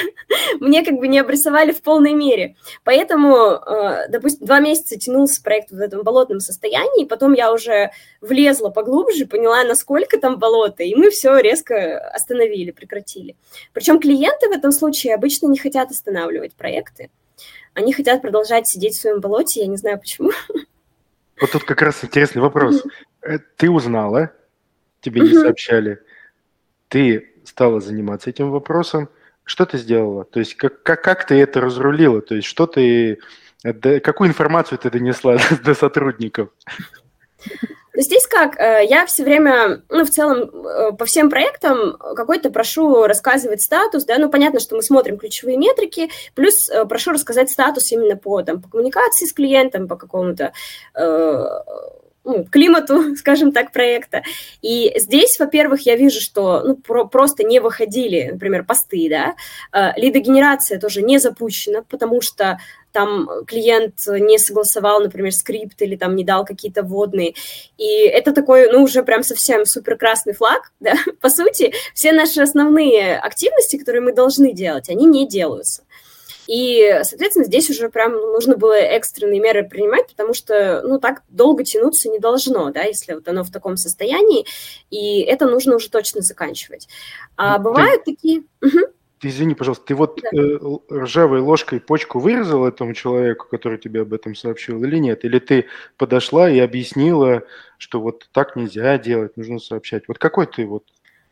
мне 0.61 0.85
как 0.85 0.95
бы 0.99 1.09
не 1.09 1.19
обрисовали 1.19 1.73
в 1.73 1.83
полной 1.83 2.13
мере. 2.13 2.57
Поэтому, 2.85 3.37
э, 3.37 4.09
допустим, 4.09 4.47
два 4.47 4.61
месяца 4.61 4.99
тянулся 4.99 5.43
проект 5.43 5.71
в 5.71 5.79
этом 5.79 6.03
болотном 6.03 6.41
состоянии, 6.41 7.05
и 7.05 7.09
потом 7.09 7.33
я 7.33 7.53
уже 7.53 7.91
влезла 8.21 8.71
поглубже, 8.71 9.27
поняла, 9.27 9.65
насколько 9.65 10.19
там 10.19 10.39
болото, 10.39 10.83
и 10.83 10.95
мы 10.95 11.11
все 11.11 11.39
резко 11.39 11.99
остановили, 12.11 12.71
прекратили. 12.71 13.37
Причем 13.73 14.01
клиенты 14.01 14.49
в 14.49 14.53
этом 14.53 14.73
случае 14.73 15.15
обычно 15.15 15.47
не 15.47 15.59
хотят 15.59 15.91
останавливать 15.91 16.55
проекты. 16.55 17.11
Они 17.75 17.93
хотят 17.93 18.23
продолжать 18.23 18.69
сидеть 18.69 18.97
в 18.97 19.01
своем 19.01 19.21
болоте, 19.21 19.61
я 19.61 19.67
не 19.67 19.77
знаю 19.77 19.99
почему. 19.99 20.31
Вот 21.41 21.53
тут 21.53 21.63
как 21.63 21.83
раз 21.83 22.03
интересный 22.03 22.43
вопрос. 22.43 22.83
Э, 23.23 23.39
ты 23.57 23.71
узнала, 23.71 24.33
тебе 25.01 25.21
не 25.21 25.35
сообщали, 25.35 26.01
ты 26.89 27.33
стала 27.45 27.81
заниматься 27.81 28.31
этим 28.31 28.51
вопросом, 28.51 29.09
что 29.45 29.65
ты 29.65 29.79
сделала? 29.79 30.25
То 30.25 30.41
есть 30.41 30.57
как, 30.57 30.83
как, 30.83 31.03
как 31.03 31.27
ты 31.27 31.37
это 31.41 31.61
разрулила? 31.61 32.21
То 32.21 32.35
есть 32.35 32.49
что 32.49 32.67
ты, 32.67 33.21
какую 33.63 34.29
информацию 34.29 34.79
ты 34.79 34.91
донесла 34.91 35.39
до 35.65 35.75
сотрудников? 35.75 36.51
Здесь 38.01 38.29
как, 38.29 38.57
э, 38.61 38.87
я 38.89 39.07
все 39.07 39.25
время, 39.25 39.83
ну, 39.89 40.05
в 40.05 40.11
целом, 40.11 40.65
э, 40.65 40.93
по 40.93 41.05
всем 41.05 41.29
проектам 41.29 41.97
какой-то 41.99 42.49
прошу 42.51 43.07
рассказывать 43.07 43.61
статус, 43.61 44.05
да, 44.05 44.19
ну, 44.19 44.31
понятно, 44.31 44.61
что 44.61 44.77
мы 44.77 44.83
смотрим 44.83 45.19
ключевые 45.19 45.57
метрики, 45.57 46.09
плюс 46.37 46.71
э, 46.71 46.85
прошу 46.85 47.11
рассказать 47.11 47.51
статус 47.51 47.91
именно 47.91 48.17
по, 48.17 48.41
там, 48.43 48.63
по 48.63 48.69
коммуникации 48.69 49.27
с 49.27 49.33
клиентом, 49.33 49.89
по 49.89 49.97
какому-то 49.97 50.53
ну, 52.29 52.45
климату, 52.45 53.17
скажем 53.17 53.53
так, 53.53 53.73
проекта. 53.73 54.23
И 54.63 54.93
здесь, 54.97 55.39
во-первых, 55.39 55.81
я 55.87 55.97
вижу, 55.97 56.21
что 56.21 56.63
ну, 56.63 56.77
про 56.77 57.07
просто 57.07 57.43
не 57.43 57.59
выходили, 57.59 58.31
например, 58.33 58.65
посты, 58.65 59.09
да, 59.09 59.35
э, 59.73 59.99
лидогенерация 59.99 60.79
тоже 60.79 61.03
не 61.03 61.19
запущена, 61.19 61.83
потому 61.89 62.21
что 62.21 62.59
там 62.93 63.29
клиент 63.47 63.95
не 64.07 64.39
согласовал, 64.39 65.01
например, 65.01 65.33
скрипт 65.33 65.81
или 65.83 65.97
там 65.97 66.17
не 66.17 66.25
дал 66.25 66.45
какие-то 66.45 66.83
вводные. 66.83 67.35
И 67.77 67.87
это 67.87 68.33
такой, 68.33 68.71
ну, 68.71 68.83
уже 68.83 69.03
прям 69.03 69.23
совсем 69.23 69.67
супер 69.67 69.97
красный 69.97 70.35
флаг, 70.35 70.73
да, 70.81 70.95
по 71.21 71.31
сути, 71.31 71.73
все 71.95 72.13
наши 72.13 72.43
основные 72.43 73.17
активности, 73.17 73.79
которые 73.79 74.03
мы 74.03 74.13
должны 74.13 74.53
делать, 74.53 74.89
они 74.89 75.07
не 75.07 75.27
делаются. 75.27 75.83
И, 76.49 77.01
соответственно, 77.03 77.45
здесь 77.45 77.69
уже 77.69 77.91
прям 77.91 78.13
нужно 78.13 78.57
было 78.57 78.73
экстренные 78.73 79.39
меры 79.39 79.69
принимать, 79.69 80.09
потому 80.09 80.33
что, 80.33 80.81
ну, 80.83 80.99
так 80.99 81.23
долго 81.29 81.63
тянуться 81.63 82.09
не 82.09 82.19
должно, 82.19 82.71
да, 82.71 82.85
если 82.85 83.13
вот 83.13 83.29
оно 83.29 83.45
в 83.45 83.51
таком 83.51 83.77
состоянии, 83.77 84.47
и 84.89 85.21
это 85.21 85.45
нужно 85.45 85.77
уже 85.77 85.91
точно 85.91 86.23
заканчивать. 86.23 86.89
А 87.37 87.59
ну, 87.59 87.65
бывают 87.65 88.05
ты... 88.05 88.15
такие... 88.15 88.43
Ты 89.21 89.29
извини, 89.29 89.55
пожалуйста, 89.55 89.85
ты 89.85 89.95
вот 89.97 90.21
да. 90.23 90.31
э, 90.33 90.59
ржавой 91.03 91.41
ложкой 91.41 91.81
почку 91.81 92.21
вырезал 92.21 92.65
этому 92.65 92.95
человеку, 92.95 93.47
который 93.51 93.77
тебе 93.77 94.03
об 94.03 94.15
этом 94.15 94.37
сообщил, 94.37 94.83
или 94.85 94.97
нет? 94.99 95.25
Или 95.25 95.41
ты 95.41 95.67
подошла 95.97 96.49
и 96.49 96.61
объяснила, 96.61 97.43
что 97.79 98.01
вот 98.01 98.29
так 98.33 98.55
нельзя 98.55 98.97
делать, 98.97 99.37
нужно 99.37 99.59
сообщать? 99.59 100.05
Вот 100.07 100.19
какой 100.19 100.47
ты 100.47 100.65
вот 100.67 100.85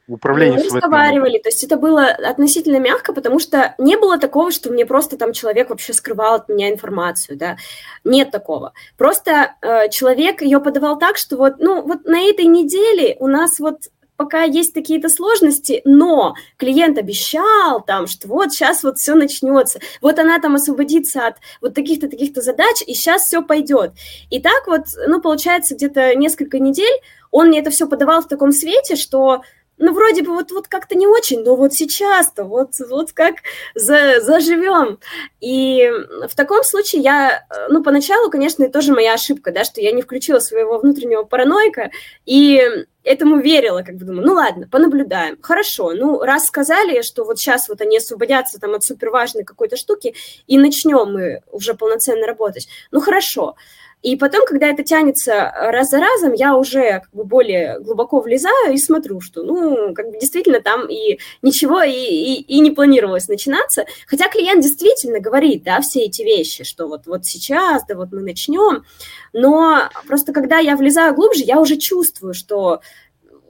управление 0.08 0.58
Мы 0.58 0.64
разговаривали, 0.64 1.38
то 1.38 1.48
есть 1.48 1.64
это 1.64 1.76
было 1.76 2.06
относительно 2.06 2.78
мягко, 2.78 3.12
потому 3.12 3.38
что 3.38 3.74
не 3.78 3.96
было 3.96 4.18
такого, 4.18 4.50
что 4.50 4.70
мне 4.70 4.86
просто 4.86 5.16
там 5.16 5.32
человек 5.32 5.70
вообще 5.70 5.92
скрывал 5.92 6.34
от 6.34 6.48
меня 6.48 6.70
информацию, 6.70 7.36
да, 7.36 7.56
нет 8.04 8.30
такого. 8.30 8.72
Просто 8.96 9.54
э, 9.60 9.88
человек 9.90 10.42
ее 10.42 10.60
подавал 10.60 10.98
так, 10.98 11.16
что 11.16 11.36
вот, 11.36 11.54
ну, 11.58 11.82
вот 11.82 12.04
на 12.04 12.20
этой 12.20 12.44
неделе 12.44 13.16
у 13.18 13.26
нас 13.26 13.58
вот 13.58 13.78
пока 14.16 14.42
есть 14.44 14.72
какие-то 14.72 15.08
сложности, 15.08 15.82
но 15.84 16.34
клиент 16.56 16.98
обещал 16.98 17.82
там, 17.82 18.06
что 18.06 18.28
вот 18.28 18.52
сейчас 18.52 18.82
вот 18.82 18.98
все 18.98 19.14
начнется, 19.14 19.78
вот 20.00 20.18
она 20.18 20.38
там 20.40 20.54
освободится 20.54 21.26
от 21.26 21.36
вот 21.60 21.74
таких-то, 21.74 22.08
таких-то 22.08 22.40
задач, 22.40 22.82
и 22.86 22.94
сейчас 22.94 23.24
все 23.24 23.42
пойдет. 23.42 23.92
И 24.30 24.40
так 24.40 24.66
вот, 24.66 24.84
ну, 25.06 25.20
получается, 25.20 25.74
где-то 25.74 26.14
несколько 26.14 26.58
недель 26.58 26.94
он 27.30 27.48
мне 27.48 27.60
это 27.60 27.70
все 27.70 27.86
подавал 27.86 28.22
в 28.22 28.28
таком 28.28 28.52
свете, 28.52 28.96
что 28.96 29.42
ну, 29.78 29.92
вроде 29.92 30.22
бы 30.22 30.32
вот, 30.32 30.50
вот 30.52 30.68
как-то 30.68 30.94
не 30.94 31.06
очень, 31.06 31.42
но 31.42 31.56
вот 31.56 31.74
сейчас-то, 31.74 32.44
вот, 32.44 32.72
вот 32.88 33.12
как 33.12 33.36
за, 33.74 34.20
заживем. 34.20 34.98
И 35.40 35.90
в 36.28 36.34
таком 36.34 36.64
случае 36.64 37.02
я, 37.02 37.46
ну, 37.68 37.82
поначалу, 37.82 38.30
конечно, 38.30 38.64
это 38.64 38.72
тоже 38.72 38.92
моя 38.92 39.14
ошибка, 39.14 39.52
да, 39.52 39.64
что 39.64 39.80
я 39.80 39.92
не 39.92 40.02
включила 40.02 40.38
своего 40.38 40.78
внутреннего 40.78 41.24
параноика 41.24 41.90
и 42.24 42.62
этому 43.06 43.38
верила, 43.40 43.82
как 43.82 43.96
бы 43.96 44.04
думаю, 44.04 44.26
ну 44.26 44.34
ладно, 44.34 44.68
понаблюдаем. 44.68 45.38
Хорошо, 45.40 45.92
ну 45.92 46.20
раз 46.20 46.46
сказали, 46.46 47.02
что 47.02 47.24
вот 47.24 47.38
сейчас 47.38 47.68
вот 47.68 47.80
они 47.80 47.98
освободятся 47.98 48.58
там 48.58 48.74
от 48.74 48.82
суперважной 48.82 49.44
какой-то 49.44 49.76
штуки, 49.76 50.14
и 50.46 50.58
начнем 50.58 51.12
мы 51.12 51.42
уже 51.52 51.74
полноценно 51.74 52.26
работать. 52.26 52.68
Ну 52.90 53.00
хорошо. 53.00 53.54
И 54.02 54.14
потом, 54.14 54.46
когда 54.46 54.68
это 54.68 54.84
тянется 54.84 55.32
э, 55.32 55.70
раз 55.70 55.90
за 55.90 55.98
разом, 55.98 56.32
я 56.32 56.56
уже 56.56 57.00
как 57.00 57.10
бы 57.12 57.24
более 57.24 57.80
глубоко 57.80 58.20
влезаю 58.20 58.72
и 58.72 58.78
смотрю, 58.78 59.20
что, 59.20 59.42
ну, 59.42 59.94
как 59.94 60.10
бы 60.10 60.18
действительно 60.18 60.60
там 60.60 60.86
и 60.88 61.18
ничего 61.42 61.82
и, 61.82 61.90
и, 61.90 62.40
и 62.42 62.60
не 62.60 62.70
планировалось 62.70 63.26
начинаться. 63.26 63.86
Хотя 64.06 64.28
клиент 64.28 64.62
действительно 64.62 65.18
говорит, 65.18 65.64
да, 65.64 65.80
все 65.80 66.04
эти 66.04 66.22
вещи, 66.22 66.62
что 66.62 66.86
вот, 66.86 67.06
вот 67.06 67.24
сейчас, 67.24 67.84
да, 67.86 67.96
вот 67.96 68.12
мы 68.12 68.20
начнем. 68.20 68.84
Но 69.32 69.88
просто 70.06 70.32
когда 70.32 70.58
я 70.58 70.76
влезаю 70.76 71.14
глубже, 71.14 71.42
я 71.42 71.58
уже 71.58 71.76
чувствую, 71.76 72.34
что, 72.34 72.82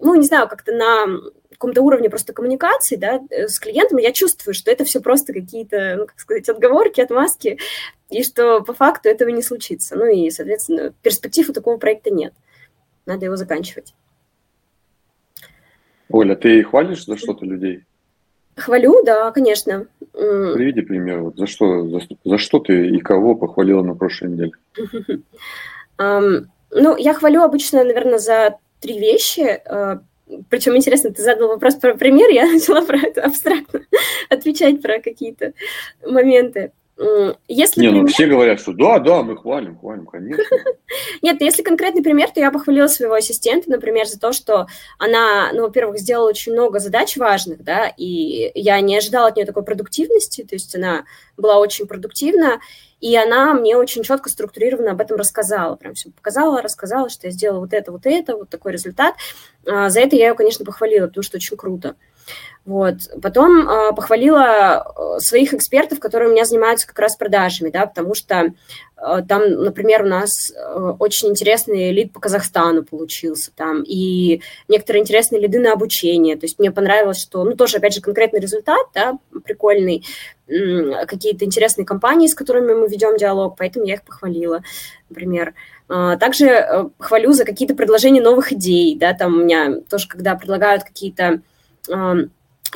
ну, 0.00 0.14
не 0.14 0.26
знаю, 0.26 0.48
как-то 0.48 0.72
на 0.72 1.06
каком-то 1.56 1.82
уровне 1.82 2.10
просто 2.10 2.32
коммуникации, 2.32 2.96
да, 2.96 3.20
э, 3.30 3.48
с 3.48 3.58
клиентом, 3.58 3.98
я 3.98 4.12
чувствую, 4.12 4.54
что 4.54 4.70
это 4.70 4.84
все 4.84 5.00
просто 5.00 5.32
какие-то, 5.32 5.96
ну, 5.98 6.06
как 6.06 6.18
сказать, 6.18 6.48
отговорки, 6.48 7.00
отмазки, 7.00 7.58
и 8.10 8.22
что 8.22 8.60
по 8.62 8.72
факту 8.72 9.08
этого 9.08 9.28
не 9.30 9.42
случится. 9.42 9.96
Ну 9.96 10.06
и, 10.06 10.30
соответственно, 10.30 10.92
перспектив 11.02 11.48
у 11.48 11.52
такого 11.52 11.76
проекта 11.76 12.10
нет. 12.10 12.32
Надо 13.04 13.26
его 13.26 13.36
заканчивать. 13.36 13.94
Оля, 16.08 16.36
ты 16.36 16.62
хвалишь 16.62 17.04
за 17.04 17.16
что-то 17.16 17.44
людей? 17.44 17.84
Хвалю, 18.56 19.02
да, 19.04 19.30
конечно. 19.32 19.86
Приведи 20.12 20.80
пример. 20.80 21.20
Вот 21.20 21.36
за, 21.36 21.46
что, 21.46 21.88
за, 21.88 22.00
за 22.24 22.38
что 22.38 22.58
ты 22.58 22.88
и 22.88 23.00
кого 23.00 23.34
похвалила 23.34 23.82
на 23.82 23.94
прошлой 23.94 24.30
неделе? 24.30 24.52
Ну, 26.78 26.96
я 26.96 27.14
хвалю 27.14 27.42
обычно, 27.42 27.84
наверное, 27.84 28.18
за 28.18 28.58
три 28.80 28.98
вещи. 28.98 29.62
Причем, 30.50 30.76
интересно, 30.76 31.12
ты 31.12 31.22
задал 31.22 31.48
вопрос 31.48 31.76
про 31.76 31.94
пример, 31.94 32.30
я 32.30 32.46
начала 32.52 32.82
про 32.82 32.98
это 32.98 33.22
абстрактно 33.22 33.80
отвечать 34.28 34.82
про 34.82 35.00
какие-то 35.00 35.52
моменты. 36.04 36.72
Если 37.46 37.82
Не, 37.82 37.88
ну 37.88 37.92
пример... 37.98 38.12
все 38.12 38.26
говорят, 38.26 38.58
что 38.58 38.72
да, 38.72 38.98
да, 38.98 39.22
мы 39.22 39.36
хвалим, 39.36 39.78
хвалим, 39.78 40.06
конечно. 40.06 40.44
Нет, 41.22 41.42
если 41.42 41.62
конкретный 41.62 42.02
пример, 42.02 42.30
то 42.30 42.40
я 42.40 42.50
похвалила 42.50 42.86
своего 42.86 43.14
ассистента, 43.14 43.70
например, 43.70 44.06
за 44.06 44.18
то, 44.18 44.32
что 44.32 44.66
она, 44.98 45.52
ну, 45.52 45.62
во-первых, 45.62 45.98
сделала 45.98 46.30
очень 46.30 46.52
много 46.52 46.78
задач 46.78 47.18
важных, 47.18 47.62
да, 47.62 47.92
и 47.98 48.50
я 48.54 48.80
не 48.80 48.96
ожидала 48.96 49.28
от 49.28 49.36
нее 49.36 49.44
такой 49.44 49.62
продуктивности, 49.62 50.42
то 50.42 50.54
есть 50.54 50.74
она 50.74 51.04
была 51.36 51.58
очень 51.58 51.86
продуктивна, 51.86 52.60
и 53.00 53.14
она 53.14 53.52
мне 53.52 53.76
очень 53.76 54.02
четко, 54.02 54.30
структурированно 54.30 54.92
об 54.92 55.00
этом 55.02 55.18
рассказала. 55.18 55.76
Прям 55.76 55.94
все 55.94 56.10
показала, 56.10 56.62
рассказала, 56.62 57.10
что 57.10 57.26
я 57.26 57.30
сделала 57.30 57.60
вот 57.60 57.74
это, 57.74 57.92
вот 57.92 58.06
это, 58.06 58.36
вот 58.36 58.48
такой 58.48 58.72
результат. 58.72 59.16
А, 59.66 59.90
за 59.90 60.00
это 60.00 60.16
я 60.16 60.28
ее, 60.28 60.34
конечно, 60.34 60.64
похвалила, 60.64 61.06
потому 61.06 61.22
что 61.22 61.36
очень 61.36 61.58
круто. 61.58 61.96
Вот. 62.66 62.96
Потом 63.22 63.68
э, 63.68 63.92
похвалила 63.94 65.18
своих 65.18 65.54
экспертов, 65.54 66.00
которые 66.00 66.28
у 66.28 66.32
меня 66.32 66.44
занимаются 66.44 66.88
как 66.88 66.98
раз 66.98 67.14
продажами, 67.14 67.70
да, 67.70 67.86
потому 67.86 68.14
что 68.14 68.34
э, 68.34 69.22
там, 69.28 69.48
например, 69.62 70.02
у 70.02 70.08
нас 70.08 70.50
э, 70.50 70.92
очень 70.98 71.28
интересный 71.28 71.92
лид 71.92 72.12
по 72.12 72.18
Казахстану 72.18 72.82
получился 72.82 73.52
там, 73.54 73.84
и 73.86 74.42
некоторые 74.66 75.02
интересные 75.02 75.40
лиды 75.40 75.60
на 75.60 75.72
обучение. 75.72 76.34
То 76.36 76.46
есть 76.46 76.58
мне 76.58 76.72
понравилось, 76.72 77.22
что, 77.22 77.44
ну, 77.44 77.54
тоже, 77.54 77.76
опять 77.76 77.94
же, 77.94 78.00
конкретный 78.00 78.40
результат, 78.40 78.84
да, 78.92 79.16
прикольный, 79.44 80.04
какие-то 80.48 81.44
интересные 81.44 81.84
компании, 81.84 82.26
с 82.26 82.34
которыми 82.34 82.74
мы 82.74 82.88
ведем 82.88 83.16
диалог, 83.16 83.54
поэтому 83.56 83.84
я 83.84 83.94
их 83.94 84.02
похвалила, 84.02 84.62
например. 85.08 85.54
Также 85.88 86.90
хвалю 86.98 87.32
за 87.32 87.44
какие-то 87.44 87.74
предложения 87.74 88.20
новых 88.20 88.52
идей, 88.52 88.96
да, 88.96 89.12
там 89.12 89.34
у 89.34 89.44
меня 89.44 89.80
тоже, 89.88 90.06
когда 90.08 90.34
предлагают 90.36 90.84
какие-то 90.84 91.42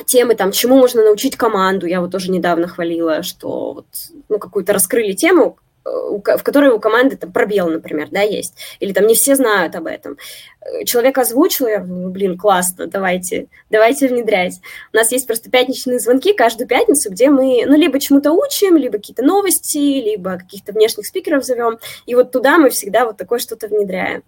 темы, 0.05 0.35
там, 0.35 0.51
чему 0.51 0.77
можно 0.77 1.03
научить 1.03 1.35
команду. 1.35 1.85
Я 1.85 2.01
вот 2.01 2.11
тоже 2.11 2.31
недавно 2.31 2.67
хвалила, 2.67 3.23
что 3.23 3.73
вот, 3.73 3.85
ну, 4.29 4.39
какую-то 4.39 4.73
раскрыли 4.73 5.13
тему, 5.13 5.57
э, 5.85 5.89
в 5.89 6.43
которой 6.43 6.69
у 6.69 6.79
команды 6.79 7.17
там 7.17 7.31
пробел, 7.31 7.69
например, 7.69 8.07
да, 8.11 8.21
есть, 8.21 8.55
или 8.79 8.93
там 8.93 9.07
не 9.07 9.15
все 9.15 9.35
знают 9.35 9.75
об 9.75 9.87
этом. 9.87 10.17
Э, 10.61 10.83
человек 10.85 11.17
озвучил, 11.17 11.67
я, 11.67 11.79
блин, 11.79 12.37
классно, 12.37 12.87
давайте, 12.87 13.47
давайте 13.69 14.07
внедрять. 14.07 14.59
У 14.93 14.97
нас 14.97 15.11
есть 15.11 15.27
просто 15.27 15.49
пятничные 15.49 15.99
звонки 15.99 16.33
каждую 16.33 16.67
пятницу, 16.67 17.11
где 17.11 17.29
мы, 17.29 17.63
ну, 17.65 17.75
либо 17.75 17.99
чему-то 17.99 18.31
учим, 18.31 18.77
либо 18.77 18.97
какие-то 18.97 19.23
новости, 19.23 19.77
либо 19.77 20.37
каких-то 20.37 20.71
внешних 20.71 21.05
спикеров 21.05 21.45
зовем, 21.45 21.79
и 22.05 22.15
вот 22.15 22.31
туда 22.31 22.57
мы 22.57 22.69
всегда 22.69 23.05
вот 23.05 23.17
такое 23.17 23.39
что-то 23.39 23.67
внедряем. 23.67 24.23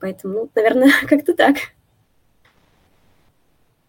Поэтому, 0.00 0.34
ну, 0.34 0.50
наверное, 0.54 0.90
как-то 1.08 1.34
так. 1.34 1.56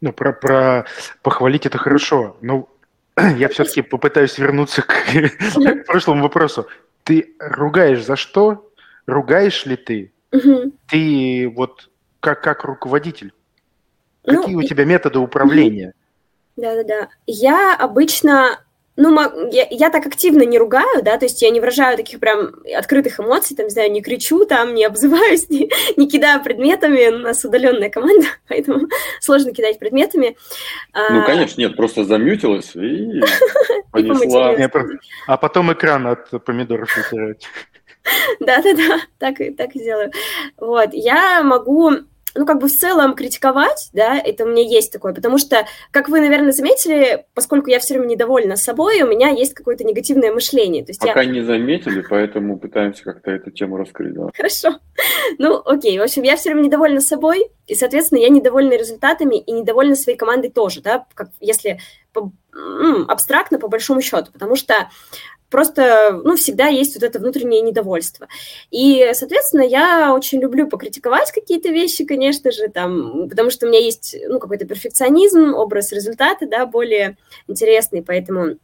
Ну, 0.06 0.14
про, 0.14 0.34
про 0.34 0.86
похвалить 1.24 1.66
это 1.66 1.80
хорошо. 1.80 2.38
Но 2.40 2.70
я 3.38 3.50
все-таки 3.50 3.82
попытаюсь 3.82 4.38
вернуться 4.38 4.84
к, 4.84 4.94
к 4.94 5.86
прошлому 5.88 6.22
вопросу. 6.22 6.68
Ты 7.04 7.34
ругаешь 7.40 8.06
за 8.06 8.16
что? 8.16 8.72
Ругаешь 9.08 9.66
ли 9.66 9.76
ты? 9.76 10.14
Угу. 10.32 10.74
Ты 10.88 11.52
вот 11.56 11.90
как, 12.20 12.44
как 12.44 12.66
руководитель? 12.66 13.34
Ну, 14.26 14.42
Какие 14.42 14.56
у 14.56 14.62
тебя 14.62 14.86
методы 14.86 15.18
управления? 15.18 15.96
Да-да-да. 16.56 17.10
Я 17.26 17.76
обычно 17.76 18.60
ну, 18.98 19.50
я, 19.52 19.68
я 19.70 19.90
так 19.90 20.06
активно 20.06 20.44
не 20.44 20.58
ругаю, 20.58 21.04
да, 21.04 21.18
то 21.18 21.26
есть 21.26 21.42
я 21.42 21.50
не 21.50 21.60
выражаю 21.60 21.98
таких 21.98 22.20
прям 22.20 22.54
открытых 22.76 23.20
эмоций, 23.20 23.56
там, 23.56 23.66
не 23.66 23.72
знаю, 23.72 23.92
не 23.92 24.02
кричу 24.02 24.46
там, 24.46 24.74
не 24.74 24.86
обзываюсь, 24.86 25.50
не, 25.50 25.70
не 25.98 26.08
кидаю 26.08 26.44
предметами, 26.44 27.08
у 27.10 27.20
нас 27.20 27.44
удаленная 27.44 27.90
команда, 27.90 28.28
поэтому 28.48 28.88
сложно 29.20 29.54
кидать 29.54 29.80
предметами. 29.80 30.38
Ну, 30.94 31.20
а... 31.20 31.26
конечно, 31.26 31.60
нет, 31.60 31.76
просто 31.76 32.06
замьютилась 32.06 32.76
и 32.76 33.22
понесла. 33.92 34.56
А 35.28 35.38
потом 35.38 35.74
экран 35.74 36.08
от 36.08 36.44
помидоров 36.46 36.96
вытирать. 36.96 37.48
Да-да-да, 38.40 39.02
так 39.18 39.42
и, 39.42 39.50
так 39.50 39.76
и 39.76 39.84
делаю. 39.84 40.12
Вот, 40.58 40.90
я 40.94 41.42
могу 41.44 41.92
ну, 42.36 42.46
как 42.46 42.60
бы 42.60 42.68
в 42.68 42.72
целом 42.72 43.16
критиковать, 43.16 43.90
да, 43.94 44.18
это 44.18 44.44
у 44.44 44.48
меня 44.48 44.62
есть 44.62 44.92
такое, 44.92 45.14
потому 45.14 45.38
что, 45.38 45.66
как 45.92 46.10
вы, 46.10 46.20
наверное, 46.20 46.52
заметили, 46.52 47.26
поскольку 47.34 47.70
я 47.70 47.80
все 47.80 47.94
время 47.94 48.08
недовольна 48.08 48.58
собой, 48.58 49.02
у 49.02 49.08
меня 49.08 49.30
есть 49.30 49.54
какое-то 49.54 49.84
негативное 49.84 50.34
мышление. 50.34 50.84
То 50.84 50.92
есть 50.92 51.00
Пока 51.00 51.22
я... 51.22 51.32
не 51.32 51.42
заметили, 51.42 52.06
поэтому 52.08 52.60
пытаемся 52.60 53.04
как-то 53.04 53.32
эту 53.32 53.52
тему 53.52 53.78
раскрыть, 53.78 54.14
да. 54.14 54.30
Хорошо. 54.36 54.80
Ну, 55.38 55.62
окей, 55.66 55.98
в 55.98 56.02
общем, 56.02 56.24
я 56.24 56.36
все 56.36 56.52
время 56.52 56.66
недовольна 56.66 57.00
собой, 57.02 57.50
и, 57.68 57.76
соответственно, 57.76 58.20
я 58.20 58.30
недовольна 58.30 58.74
результатами 58.74 59.38
и 59.38 59.52
недовольна 59.52 59.96
своей 59.96 60.18
командой 60.18 60.50
тоже, 60.50 60.82
да, 60.82 61.06
как 61.14 61.30
если 61.40 61.80
по, 62.14 62.32
абстрактно 63.08 63.60
по 63.60 63.68
большому 63.68 64.02
счету, 64.02 64.32
потому 64.32 64.56
что 64.56 64.90
просто, 65.50 66.22
ну, 66.24 66.36
всегда 66.36 66.68
есть 66.68 66.96
вот 66.96 67.04
это 67.04 67.20
внутреннее 67.20 67.62
недовольство. 67.62 68.28
И, 68.72 69.12
соответственно, 69.14 69.62
я 69.62 70.14
очень 70.14 70.40
люблю 70.40 70.68
покритиковать 70.68 71.32
какие-то 71.32 71.70
вещи, 71.70 72.06
конечно 72.06 72.52
же, 72.52 72.68
там, 72.68 73.30
потому 73.30 73.50
что 73.50 73.66
у 73.66 73.70
меня 73.70 73.80
есть, 73.80 74.16
ну, 74.28 74.40
какой-то 74.40 74.66
перфекционизм, 74.66 75.54
образ 75.54 75.92
результата, 75.92 76.48
да, 76.48 76.66
более 76.66 77.18
интересный, 77.48 78.02
поэтому 78.04 78.58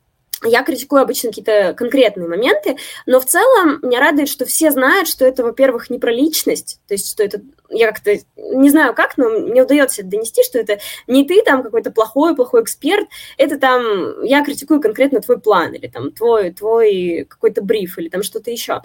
я 0.44 0.64
критикую 0.64 1.02
обычно 1.02 1.30
какие-то 1.30 1.74
конкретные 1.74 2.28
моменты, 2.28 2.78
но 3.06 3.20
в 3.20 3.26
целом 3.26 3.80
меня 3.82 4.00
радует, 4.00 4.30
что 4.30 4.46
все 4.46 4.72
знают, 4.72 5.08
что 5.08 5.26
это, 5.26 5.44
во-первых, 5.44 5.89
не 5.89 6.00
про 6.00 6.12
личность, 6.12 6.80
то 6.88 6.94
есть 6.94 7.12
что 7.12 7.24
это, 7.24 7.42
я 7.70 7.88
как-то 7.88 8.18
не 8.36 8.70
знаю 8.70 8.94
как, 8.94 9.18
но 9.18 9.30
мне 9.30 9.64
удается 9.64 10.02
это 10.02 10.12
донести, 10.12 10.44
что 10.44 10.60
это 10.60 10.80
не 11.08 11.26
ты 11.26 11.42
там 11.44 11.64
какой-то 11.64 11.92
плохой, 11.92 12.36
плохой 12.36 12.64
эксперт, 12.64 13.08
это 13.38 13.60
там 13.60 14.24
я 14.24 14.44
критикую 14.44 14.82
конкретно 14.82 15.22
твой 15.22 15.39
план 15.39 15.74
или 15.74 15.88
там 15.88 16.12
твой, 16.12 16.52
твой 16.52 17.26
какой-то 17.30 17.62
бриф 17.62 17.98
или 17.98 18.10
там 18.10 18.24
что-то 18.24 18.52
еще. 18.52 18.82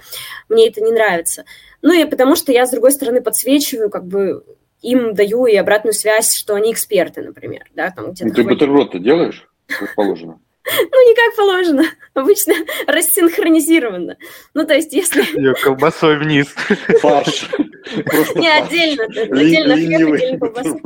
Мне 0.49 0.69
это 0.69 0.81
не 0.81 0.93
нравится. 0.93 1.45
Ну 1.83 1.93
и 1.93 2.05
потому 2.05 2.37
что 2.37 2.53
я, 2.53 2.67
с 2.67 2.71
другой 2.71 2.93
стороны, 2.93 3.21
подсвечиваю 3.21 3.91
как 3.91 4.07
бы 4.07 4.45
им 4.83 5.15
даю 5.15 5.47
и 5.47 5.57
обратную 5.57 5.95
связь, 5.95 6.35
что 6.35 6.55
они 6.55 6.73
эксперты, 6.73 7.23
например, 7.23 7.65
да, 7.75 7.91
там 7.91 8.13
где-то. 8.13 8.29
Ну, 8.29 8.35
ты 8.35 8.45
бутерброд-то 8.45 8.99
делаешь, 8.99 9.49
как 9.67 9.95
положено? 9.95 10.39
Ну, 10.67 11.09
не 11.09 11.15
как 11.15 11.37
положено. 11.37 11.85
Обычно 12.15 12.55
рассинхронизировано. 12.87 14.17
Ну, 14.55 14.67
то 14.67 14.75
есть, 14.75 14.93
если... 14.93 15.23
Ее 15.37 15.55
колбасой 15.55 16.19
вниз. 16.19 16.49
Фарш. 17.01 17.49
Не, 18.35 18.49
отдельно. 18.49 19.05
Отдельно 19.05 19.75
хлеб, 19.77 20.13
отдельно 20.13 20.39
колбаса. 20.39 20.79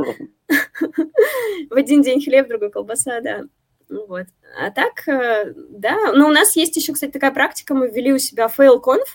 В 1.70 1.74
один 1.74 2.03
день 2.03 2.22
хлеб, 2.22 2.49
другой 2.49 2.70
колбаса, 2.70 3.20
да. 3.20 3.45
Ну 3.89 4.07
вот. 4.07 4.26
А 4.59 4.70
так, 4.70 5.07
э, 5.09 5.53
да. 5.70 6.12
Но 6.12 6.28
у 6.28 6.33
нас 6.33 6.55
есть 6.57 6.76
еще, 6.76 6.93
кстати, 6.93 7.11
такая 7.11 7.33
практика. 7.33 7.74
Мы 7.74 7.89
ввели 7.89 8.12
у 8.12 8.18
себя 8.18 8.49
FailConf. 8.57 9.07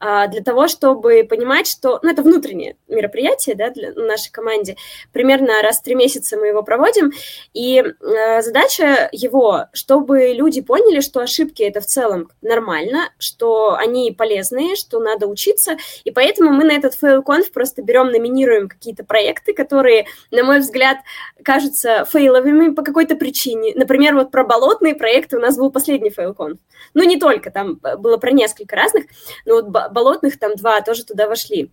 А, 0.00 0.26
для 0.28 0.42
того, 0.42 0.68
чтобы 0.68 1.24
понимать, 1.28 1.66
что... 1.66 2.00
Ну, 2.02 2.10
это 2.10 2.22
внутреннее 2.22 2.76
мероприятие, 2.88 3.54
да, 3.54 3.70
для 3.70 3.92
нашей 3.92 4.30
команде. 4.30 4.76
Примерно 5.12 5.62
раз 5.62 5.78
в 5.78 5.82
три 5.82 5.94
месяца 5.94 6.36
мы 6.36 6.48
его 6.48 6.62
проводим, 6.62 7.12
и 7.52 7.78
э, 7.82 8.42
задача 8.42 9.08
его, 9.12 9.66
чтобы 9.72 10.32
люди 10.32 10.60
поняли, 10.60 11.00
что 11.00 11.20
ошибки– 11.20 11.62
это 11.62 11.80
в 11.80 11.86
целом 11.86 12.28
нормально, 12.40 13.10
что 13.18 13.74
они 13.74 14.12
полезные, 14.12 14.76
что 14.76 15.00
надо 15.00 15.26
учиться, 15.26 15.76
и 16.04 16.10
поэтому 16.10 16.50
мы 16.50 16.64
на 16.64 16.72
этот 16.72 16.94
FailConf 16.94 17.52
просто 17.52 17.82
берем, 17.82 18.08
номинируем 18.08 18.68
какие-то 18.68 19.04
проекты, 19.04 19.54
которые, 19.54 20.06
на 20.30 20.44
мой 20.44 20.60
взгляд, 20.60 20.98
кажутся 21.44 22.04
фейловыми 22.04 22.74
по 22.74 22.82
какой-то 22.82 23.16
причине. 23.16 23.72
Например, 23.74 24.14
вот 24.14 24.30
про 24.30 24.44
болотные 24.44 24.94
проекты 24.94 25.36
у 25.36 25.40
нас 25.40 25.56
был 25.56 25.70
последний 25.70 26.10
FailConf. 26.10 26.58
Ну, 26.94 27.04
не 27.04 27.18
только, 27.18 27.50
там 27.50 27.78
было 27.98 28.16
про 28.16 28.32
несколько 28.32 28.76
разных, 28.76 29.04
но 29.46 29.51
вот 29.52 29.68
болотных 29.68 30.38
там 30.38 30.56
два 30.56 30.80
тоже 30.80 31.04
туда 31.04 31.28
вошли. 31.28 31.70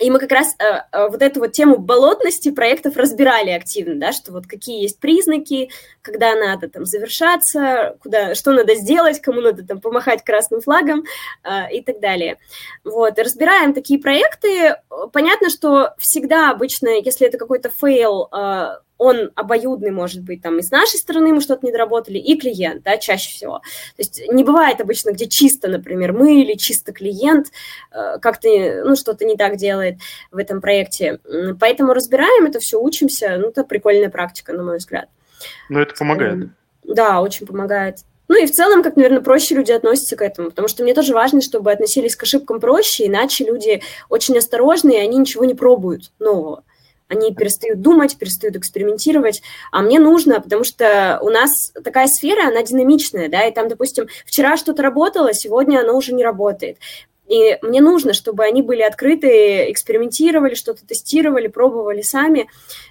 И 0.00 0.10
мы 0.10 0.18
как 0.18 0.32
раз 0.32 0.56
э, 0.58 0.64
э, 0.90 1.08
вот 1.08 1.22
эту 1.22 1.38
вот 1.38 1.52
тему 1.52 1.78
болотности 1.78 2.50
проектов 2.50 2.96
разбирали 2.96 3.50
активно, 3.50 3.94
да, 3.94 4.12
что 4.12 4.32
вот 4.32 4.46
какие 4.46 4.82
есть 4.82 4.98
признаки, 4.98 5.70
когда 6.02 6.34
надо 6.34 6.68
там 6.68 6.84
завершаться, 6.84 7.96
куда, 8.02 8.34
что 8.34 8.52
надо 8.52 8.74
сделать, 8.74 9.20
кому 9.20 9.40
надо 9.40 9.64
там 9.64 9.80
помахать 9.80 10.24
красным 10.24 10.62
флагом 10.62 11.04
э, 11.44 11.72
и 11.72 11.80
так 11.80 12.00
далее. 12.00 12.38
Вот, 12.82 13.16
и 13.18 13.22
разбираем 13.22 13.72
такие 13.72 14.00
проекты. 14.00 14.76
Понятно, 15.12 15.48
что 15.48 15.94
всегда 15.98 16.50
обычно, 16.50 16.88
если 16.88 17.28
это 17.28 17.38
какой-то 17.38 17.70
fail, 17.70 18.28
э, 18.32 18.78
он 19.04 19.30
обоюдный 19.34 19.90
может 19.90 20.22
быть, 20.22 20.40
там, 20.40 20.58
и 20.58 20.62
с 20.62 20.70
нашей 20.70 20.98
стороны 20.98 21.34
мы 21.34 21.40
что-то 21.40 21.66
не 21.66 21.72
доработали, 21.72 22.18
и 22.18 22.38
клиент, 22.38 22.82
да, 22.82 22.96
чаще 22.96 23.30
всего. 23.30 23.58
То 23.58 23.98
есть 23.98 24.22
не 24.28 24.44
бывает 24.44 24.80
обычно, 24.80 25.10
где 25.12 25.28
чисто, 25.28 25.68
например, 25.68 26.12
мы 26.14 26.40
или 26.40 26.54
чисто 26.54 26.92
клиент 26.92 27.48
э, 27.92 28.18
как-то, 28.20 28.48
ну, 28.84 28.96
что-то 28.96 29.26
не 29.26 29.36
так 29.36 29.56
делает 29.56 29.98
в 30.32 30.38
этом 30.38 30.60
проекте. 30.60 31.20
Поэтому 31.60 31.92
разбираем 31.92 32.46
это 32.46 32.60
все, 32.60 32.80
учимся, 32.80 33.36
ну, 33.38 33.48
это 33.48 33.62
прикольная 33.64 34.08
практика, 34.08 34.52
на 34.54 34.62
мой 34.62 34.78
взгляд. 34.78 35.08
Но 35.68 35.82
это 35.82 35.94
помогает. 35.94 36.48
Да, 36.82 37.20
очень 37.20 37.46
помогает. 37.46 37.98
Ну 38.28 38.42
и 38.42 38.46
в 38.46 38.52
целом, 38.52 38.82
как, 38.82 38.96
наверное, 38.96 39.20
проще 39.20 39.54
люди 39.54 39.72
относятся 39.72 40.16
к 40.16 40.22
этому, 40.22 40.48
потому 40.48 40.66
что 40.66 40.82
мне 40.82 40.94
тоже 40.94 41.12
важно, 41.12 41.42
чтобы 41.42 41.70
относились 41.70 42.16
к 42.16 42.22
ошибкам 42.22 42.58
проще, 42.58 43.06
иначе 43.06 43.44
люди 43.44 43.82
очень 44.08 44.38
осторожные, 44.38 45.00
и 45.00 45.02
они 45.02 45.18
ничего 45.18 45.44
не 45.44 45.54
пробуют 45.54 46.10
нового 46.18 46.64
они 47.08 47.34
перестают 47.34 47.80
думать, 47.80 48.16
перестают 48.16 48.56
экспериментировать, 48.56 49.42
а 49.70 49.82
мне 49.82 49.98
нужно, 49.98 50.40
потому 50.40 50.64
что 50.64 51.18
у 51.22 51.28
нас 51.28 51.72
такая 51.82 52.06
сфера, 52.06 52.48
она 52.48 52.62
динамичная, 52.62 53.28
да, 53.28 53.46
и 53.46 53.52
там, 53.52 53.68
допустим, 53.68 54.08
вчера 54.26 54.56
что-то 54.56 54.82
работало, 54.82 55.34
сегодня 55.34 55.80
оно 55.80 55.96
уже 55.96 56.12
не 56.14 56.24
работает. 56.24 56.78
И 57.26 57.56
мне 57.62 57.80
нужно, 57.80 58.12
чтобы 58.12 58.44
они 58.44 58.60
были 58.60 58.82
открыты, 58.82 59.70
экспериментировали, 59.70 60.54
что-то 60.54 60.86
тестировали, 60.86 61.48
пробовали 61.48 62.02
сами. 62.02 62.48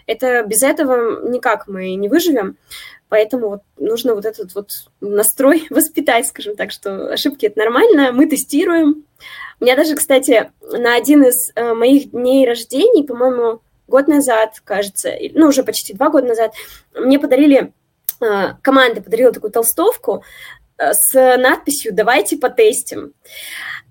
Это 0.08 0.44
без 0.44 0.64
этого 0.64 1.30
никак 1.30 1.68
мы 1.68 1.94
не 1.94 2.10
выживем. 2.10 2.58
Поэтому 3.10 3.50
вот 3.50 3.62
нужно 3.78 4.16
вот 4.16 4.26
этот 4.26 4.56
вот 4.56 4.70
настрой 5.02 5.68
воспитать, 5.70 6.28
скажем 6.28 6.56
так, 6.56 6.72
что 6.72 7.14
ошибки 7.14 7.46
это 7.46 7.60
нормально, 7.60 8.12
мы 8.12 8.26
тестируем. 8.26 9.06
У 9.60 9.66
меня 9.66 9.76
даже, 9.76 9.96
кстати, 9.96 10.52
на 10.62 10.96
один 10.96 11.24
из 11.24 11.52
э, 11.54 11.74
моих 11.76 12.10
дней 12.10 12.48
рождения, 12.48 13.04
по-моему, 13.04 13.62
год 13.88 14.08
назад, 14.08 14.62
кажется, 14.64 15.12
ну, 15.34 15.48
уже 15.48 15.64
почти 15.64 15.94
два 15.94 16.10
года 16.10 16.28
назад, 16.28 16.54
мне 16.94 17.20
подарили, 17.20 17.74
а, 18.20 18.58
команда 18.62 19.02
подарила 19.02 19.32
такую 19.32 19.52
толстовку 19.52 20.24
э, 20.78 20.94
с 20.94 21.38
надписью 21.38 21.94
«Давайте 21.94 22.38
потестим». 22.38 23.14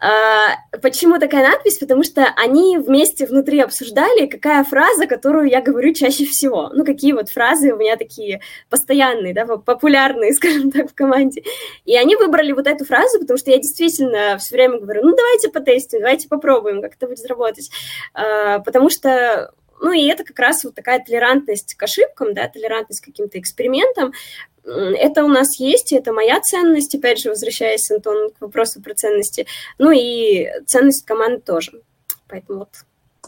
А, 0.05 0.57
почему 0.82 1.20
такая 1.20 1.49
надпись? 1.49 1.78
Потому 1.78 2.03
что 2.03 2.26
они 2.36 2.76
вместе 2.76 3.24
внутри 3.24 3.61
обсуждали, 3.61 4.26
какая 4.26 4.64
фраза, 4.64 5.07
которую 5.07 5.49
я 5.49 5.62
говорю 5.62 5.95
чаще 5.95 6.24
всего. 6.24 6.70
Ну, 6.74 6.84
какие 6.84 7.12
вот 7.12 7.28
фразы 7.28 7.72
у 7.72 7.76
меня 7.76 7.97
такие 7.97 8.40
постоянные, 8.68 9.32
да, 9.32 9.47
популярные, 9.47 10.32
скажем 10.34 10.72
так, 10.72 10.90
в 10.90 10.95
команде. 10.95 11.45
И 11.84 11.97
они 11.97 12.16
выбрали 12.16 12.51
вот 12.51 12.66
эту 12.66 12.84
фразу, 12.84 13.20
потому 13.20 13.38
что 13.38 13.53
я 13.53 13.59
действительно 13.59 14.38
все 14.38 14.57
время 14.57 14.80
говорю, 14.80 15.03
ну, 15.05 15.14
давайте 15.14 15.51
потестим, 15.51 16.01
давайте 16.01 16.28
попробуем, 16.28 16.82
как 16.82 16.97
это 16.97 17.07
будет 17.07 17.26
работать. 17.26 17.70
Потому 18.12 18.90
что 18.90 19.53
ну 19.83 19.93
и 19.93 20.07
это 20.07 20.24
как 20.24 20.39
раз 20.39 20.64
вот 20.64 20.74
такая 20.74 21.05
толерантность 21.05 21.74
к 21.74 21.83
ошибкам, 21.83 22.35
да, 22.35 22.49
толерантность 22.49 23.01
к 23.01 23.07
каким-то 23.07 23.39
экспериментам. 23.39 24.12
Это 24.64 25.24
у 25.24 25.28
нас 25.28 25.59
есть, 25.59 25.91
и 25.93 25.97
это 25.97 26.12
моя 26.12 26.41
ценность, 26.41 26.95
опять 26.95 27.18
же, 27.18 27.30
возвращаясь, 27.30 27.91
Антон, 27.91 28.30
к 28.30 28.41
вопросу 28.41 28.80
про 28.80 28.95
ценности. 28.95 29.47
Ну 29.78 29.91
и 29.91 30.49
ценность 30.66 31.05
команды 31.05 31.41
тоже. 31.41 31.83
Поэтому 32.28 32.61
вот 32.61 32.68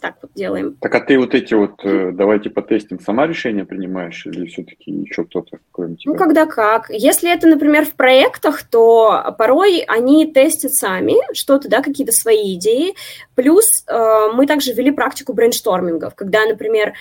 так 0.05 0.17
вот 0.21 0.33
делаем. 0.35 0.77
Так 0.81 0.95
а 0.95 1.01
ты 1.01 1.19
вот 1.19 1.35
эти 1.35 1.55
вот 1.55 1.81
э, 1.83 2.11
давайте 2.13 2.51
потестим, 2.51 3.01
сама 3.01 3.27
решение 3.27 3.65
принимаешь 3.65 4.27
или 4.27 4.45
все-таки 4.47 4.91
еще 4.91 5.25
кто-то, 5.25 5.59
кроме 5.73 5.97
тебя? 5.97 6.13
Ну, 6.13 6.19
когда 6.19 6.45
как. 6.45 6.91
Если 6.91 7.33
это, 7.33 7.47
например, 7.47 7.87
в 7.87 7.95
проектах, 7.95 8.65
то 8.65 9.35
порой 9.39 9.83
они 9.89 10.31
тестят 10.31 10.75
сами 10.75 11.15
что-то, 11.33 11.71
да, 11.71 11.81
какие-то 11.81 12.13
свои 12.13 12.55
идеи. 12.57 12.95
Плюс 13.35 13.65
э, 13.89 14.29
мы 14.35 14.47
также 14.47 14.75
ввели 14.75 14.91
практику 14.91 15.33
брейнштормингов, 15.33 16.15
когда, 16.15 16.45
например, 16.45 16.93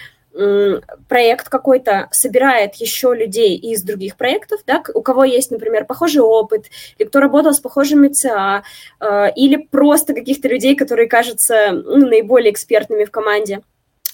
проект 1.07 1.49
какой-то 1.49 2.07
собирает 2.11 2.75
еще 2.75 3.13
людей 3.13 3.55
из 3.55 3.83
других 3.83 4.17
проектов, 4.17 4.61
да, 4.65 4.81
у 4.93 5.01
кого 5.01 5.23
есть, 5.23 5.51
например, 5.51 5.85
похожий 5.85 6.21
опыт, 6.21 6.65
или 6.97 7.07
кто 7.07 7.19
работал 7.19 7.53
с 7.53 7.59
похожими 7.59 8.07
ЦА, 8.07 8.63
э, 8.99 9.33
или 9.35 9.57
просто 9.57 10.13
каких-то 10.13 10.47
людей, 10.47 10.75
которые 10.75 11.07
кажутся 11.07 11.71
ну, 11.71 12.07
наиболее 12.07 12.51
экспертными 12.51 13.05
в 13.05 13.11
команде, 13.11 13.61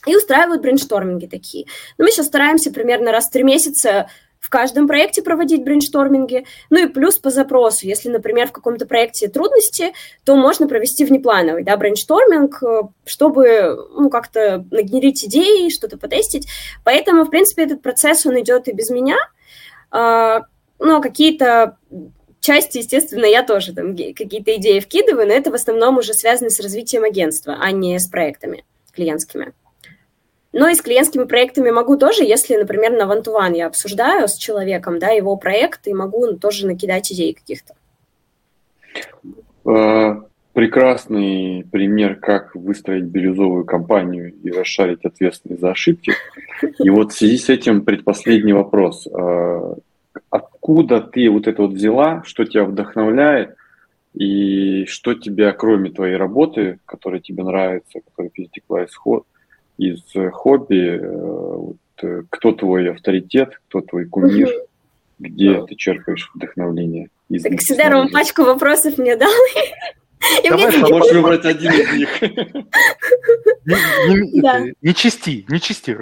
и 0.06 0.16
устраивают 0.16 0.62
брейншторминги 0.62 1.26
такие. 1.26 1.66
Но 1.98 2.06
мы 2.06 2.12
сейчас 2.12 2.28
стараемся 2.28 2.72
примерно 2.72 3.12
раз 3.12 3.28
в 3.28 3.32
три 3.32 3.44
месяца 3.44 4.10
в 4.40 4.50
каждом 4.50 4.88
проекте 4.88 5.22
проводить 5.22 5.64
брейншторминги. 5.64 6.46
Ну 6.70 6.80
и 6.80 6.88
плюс 6.88 7.18
по 7.18 7.30
запросу. 7.30 7.86
Если, 7.86 8.10
например, 8.10 8.48
в 8.48 8.52
каком-то 8.52 8.86
проекте 8.86 9.28
трудности, 9.28 9.94
то 10.24 10.36
можно 10.36 10.68
провести 10.68 11.06
внеплановый 11.06 11.64
да, 11.64 11.76
брейншторминг, 11.78 12.64
э, 12.64 12.82
чтобы 13.06 13.88
ну, 13.94 14.10
как-то 14.10 14.66
нагенерить 14.72 15.26
идеи, 15.26 15.70
что-то 15.70 15.98
потестить. 15.98 16.48
Поэтому, 16.84 17.26
в 17.26 17.30
принципе, 17.30 17.64
этот 17.64 17.82
процесс, 17.82 18.26
он 18.26 18.40
идет 18.40 18.68
и 18.68 18.74
без 18.74 18.90
меня. 18.90 19.18
А, 19.92 20.44
но 20.80 21.02
какие-то 21.02 21.78
части, 22.40 22.78
естественно, 22.78 23.26
я 23.26 23.44
тоже 23.44 23.74
там 23.74 23.96
какие-то 23.96 24.56
идеи 24.56 24.80
вкидываю, 24.80 25.28
но 25.28 25.34
это 25.34 25.52
в 25.52 25.56
основном 25.56 25.98
уже 25.98 26.14
связано 26.14 26.50
с 26.50 26.60
развитием 26.60 27.04
агентства, 27.04 27.58
а 27.60 27.72
не 27.72 28.00
с 28.00 28.08
проектами 28.08 28.64
клиентскими. 28.94 29.54
Но 30.52 30.68
и 30.68 30.74
с 30.74 30.82
клиентскими 30.82 31.26
проектами 31.26 31.70
могу 31.70 31.96
тоже, 31.96 32.24
если, 32.24 32.56
например, 32.56 32.92
на 32.92 33.04
one 33.04 33.56
я 33.56 33.68
обсуждаю 33.68 34.28
с 34.28 34.36
человеком, 34.36 34.98
да, 34.98 35.10
его 35.10 35.36
проект, 35.38 35.88
и 35.88 35.94
могу 35.94 36.34
тоже 36.34 36.66
накидать 36.66 37.12
идей 37.12 37.34
каких-то. 37.34 37.76
А, 39.66 40.24
прекрасный 40.54 41.66
пример, 41.72 42.16
как 42.16 42.56
выстроить 42.56 43.04
бирюзовую 43.04 43.66
компанию 43.66 44.34
и 44.34 44.50
расшарить 44.50 45.06
ответственность 45.06 45.62
за 45.62 45.72
ошибки. 45.72 46.14
И 46.80 46.90
вот 46.90 47.12
в 47.12 47.18
связи 47.18 47.38
с 47.38 47.50
этим 47.50 47.84
предпоследний 47.84 48.54
вопрос. 48.54 49.08
А, 49.08 49.76
откуда 50.32 51.02
ты 51.02 51.30
вот 51.30 51.48
это 51.48 51.62
вот 51.62 51.74
взяла, 51.74 52.24
что 52.26 52.44
тебя 52.46 52.66
вдохновляет, 52.66 53.56
и 54.16 54.86
что 54.86 55.14
тебя, 55.14 55.52
кроме 55.52 55.92
твоей 55.92 56.16
работы, 56.16 56.80
которая 56.86 57.22
тебе 57.22 57.44
нравится, 57.44 58.00
которая 58.00 58.32
перетекла 58.32 58.86
исход, 58.86 59.26
из 59.80 60.02
э, 60.14 60.30
хобби, 60.30 61.00
э, 61.00 61.08
вот, 61.08 61.78
э, 62.04 62.24
кто 62.30 62.52
твой 62.52 62.92
авторитет, 62.92 63.60
кто 63.70 63.80
твой 63.80 64.06
кумир, 64.06 64.50
угу. 64.50 64.68
где 65.20 65.66
ты 65.66 65.76
черпаешь 65.76 66.30
вдохновление? 66.36 67.10
Из 67.30 67.44
так 67.44 67.60
всегда 67.60 68.06
пачку 68.12 68.44
вопросов 68.44 68.98
мне 68.98 69.16
дал. 69.16 69.32
Давай, 70.44 70.68
мне... 70.68 70.80
можешь 70.80 71.14
выбрать 71.14 71.46
один 71.46 71.72
из 71.72 71.94
них. 71.94 72.22
Не, 73.66 74.42
да. 74.42 74.60
не 74.82 74.94
чисти, 74.94 75.46
не 75.48 75.62
чисти. 75.62 75.98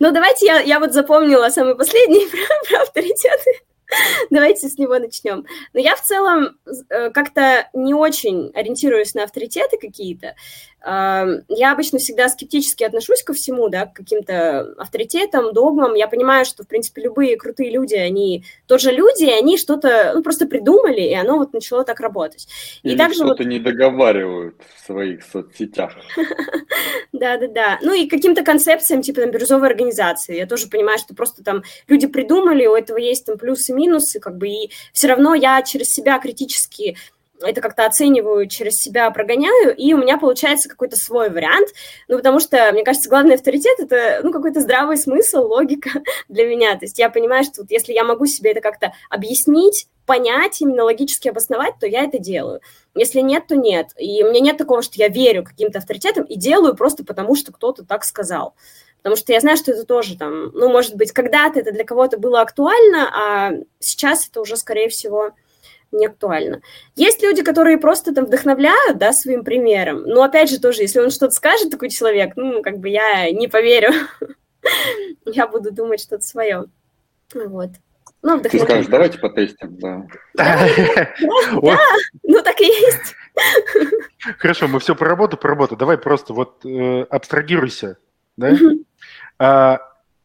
Ну, 0.00 0.12
давайте 0.12 0.46
я, 0.46 0.60
я 0.60 0.80
вот 0.80 0.92
запомнила 0.92 1.48
самый 1.50 1.76
последний 1.76 2.26
про, 2.30 2.68
про 2.68 2.82
авторитеты. 2.82 3.50
Давайте 4.30 4.68
с 4.68 4.76
него 4.78 4.98
начнем. 4.98 5.44
Но 5.72 5.80
я 5.80 5.94
в 5.94 6.02
целом 6.02 6.58
как-то 6.88 7.68
не 7.72 7.94
очень 7.94 8.50
ориентируюсь 8.54 9.14
на 9.14 9.22
авторитеты 9.22 9.78
какие-то. 9.78 10.34
Я 10.84 11.72
обычно 11.72 11.98
всегда 11.98 12.28
скептически 12.28 12.84
отношусь 12.84 13.22
ко 13.24 13.32
всему, 13.32 13.68
да, 13.68 13.86
к 13.86 13.94
каким-то 13.94 14.74
авторитетам, 14.78 15.52
догмам. 15.52 15.94
Я 15.94 16.06
понимаю, 16.06 16.44
что, 16.44 16.62
в 16.62 16.68
принципе, 16.68 17.02
любые 17.02 17.36
крутые 17.36 17.72
люди, 17.72 17.94
они 17.94 18.44
тоже 18.66 18.92
люди, 18.92 19.24
и 19.24 19.30
они 19.30 19.58
что-то 19.58 20.12
ну, 20.14 20.22
просто 20.22 20.46
придумали, 20.46 21.00
и 21.00 21.14
оно 21.14 21.38
вот 21.38 21.52
начало 21.52 21.84
так 21.84 21.98
работать. 21.98 22.46
Или 22.84 22.94
и 22.94 22.96
также 22.96 23.16
что-то 23.16 23.42
вот... 23.42 23.50
не 23.50 23.58
договаривают 23.58 24.56
в 24.76 24.86
своих 24.86 25.24
соцсетях. 25.24 25.92
Да-да-да. 27.12 27.78
Ну 27.82 27.92
и 27.92 28.06
каким-то 28.06 28.44
концепциям, 28.44 29.02
типа 29.02 29.22
там 29.22 29.30
бирюзовой 29.32 29.68
организации. 29.68 30.36
Я 30.36 30.46
тоже 30.46 30.68
понимаю, 30.68 30.98
что 30.98 31.14
просто 31.14 31.42
там 31.42 31.62
люди 31.88 32.06
придумали, 32.06 32.66
у 32.66 32.74
этого 32.74 32.98
есть 32.98 33.26
там 33.26 33.38
плюсы 33.38 33.72
и 33.72 33.74
минусы, 33.74 34.20
как 34.20 34.36
бы, 34.36 34.48
и 34.48 34.70
все 34.92 35.08
равно 35.08 35.34
я 35.34 35.62
через 35.62 35.90
себя 35.90 36.18
критически 36.18 36.96
это 37.40 37.60
как-то 37.60 37.86
оцениваю, 37.86 38.48
через 38.48 38.78
себя 38.78 39.10
прогоняю, 39.10 39.74
и 39.76 39.92
у 39.94 39.98
меня 39.98 40.18
получается 40.18 40.68
какой-то 40.68 40.96
свой 40.96 41.30
вариант, 41.30 41.68
ну, 42.08 42.16
потому 42.16 42.40
что, 42.40 42.70
мне 42.72 42.84
кажется, 42.84 43.08
главный 43.08 43.34
авторитет– 43.34 43.76
это, 43.78 44.20
ну, 44.22 44.32
какой-то 44.32 44.60
здравый 44.60 44.96
смысл, 44.96 45.46
логика 45.46 45.90
для 46.28 46.46
меня, 46.46 46.74
то 46.74 46.84
есть 46.84 46.98
я 46.98 47.10
понимаю, 47.10 47.44
что 47.44 47.62
вот 47.62 47.70
если 47.70 47.92
я 47.92 48.04
могу 48.04 48.26
себе 48.26 48.52
это 48.52 48.60
как-то 48.60 48.92
объяснить, 49.10 49.88
понять, 50.06 50.60
именно 50.60 50.84
логически 50.84 51.28
обосновать, 51.28 51.74
то 51.80 51.86
я 51.86 52.04
это 52.04 52.18
делаю. 52.18 52.60
Если 52.94 53.20
нет, 53.20 53.48
то 53.48 53.56
нет. 53.56 53.88
И 53.98 54.22
у 54.22 54.30
меня 54.30 54.40
нет 54.40 54.56
такого, 54.56 54.80
что 54.82 54.94
я 54.98 55.08
верю 55.08 55.44
каким-то 55.44 55.80
авторитетам 55.80 56.22
и 56.24 56.36
делаю 56.36 56.76
просто 56.76 57.04
потому, 57.04 57.34
что 57.34 57.52
кто-то 57.52 57.84
так 57.84 58.04
сказал. 58.04 58.54
Потому 58.98 59.16
что 59.16 59.32
я 59.32 59.40
знаю, 59.40 59.56
что 59.56 59.72
это 59.72 59.84
тоже 59.84 60.16
там, 60.16 60.50
ну, 60.52 60.68
может 60.68 60.96
быть, 60.96 61.12
когда-то 61.12 61.60
это 61.60 61.72
для 61.72 61.84
кого-то 61.84 62.18
было 62.18 62.40
актуально, 62.40 63.10
а 63.14 63.52
сейчас 63.78 64.28
это 64.28 64.40
уже, 64.40 64.56
скорее 64.56 64.88
всего, 64.88 65.32
не 65.96 66.06
актуально. 66.06 66.60
Есть 66.94 67.22
люди, 67.22 67.42
которые 67.42 67.78
просто 67.78 68.14
там 68.14 68.26
вдохновляют, 68.26 68.98
да, 68.98 69.12
своим 69.12 69.44
примером. 69.44 70.02
Но 70.02 70.22
опять 70.22 70.50
же 70.50 70.60
тоже, 70.60 70.82
если 70.82 71.00
он 71.00 71.10
что-то 71.10 71.32
скажет, 71.32 71.70
такой 71.70 71.90
человек, 71.90 72.32
ну, 72.36 72.62
как 72.62 72.78
бы 72.78 72.88
я 72.88 73.30
не 73.30 73.48
поверю. 73.48 73.90
Я 75.24 75.46
буду 75.46 75.70
думать 75.70 76.00
что-то 76.00 76.22
свое. 76.22 76.64
Вот. 77.32 77.70
Ну, 78.22 78.40
Ты 78.40 78.58
скажешь, 78.58 78.86
давайте 78.86 79.18
потестим, 79.18 79.76
да. 79.78 80.06
Да, 80.34 80.66
ну 82.24 82.42
так 82.42 82.60
и 82.60 82.64
есть. 82.64 83.14
Хорошо, 84.38 84.66
мы 84.66 84.80
все 84.80 84.94
про 84.94 85.08
работу, 85.08 85.36
про 85.36 85.50
работу. 85.50 85.76
Давай 85.76 85.98
просто 85.98 86.32
вот 86.32 86.64
э, 86.64 87.02
абстрагируйся, 87.02 87.98
да? 88.36 89.78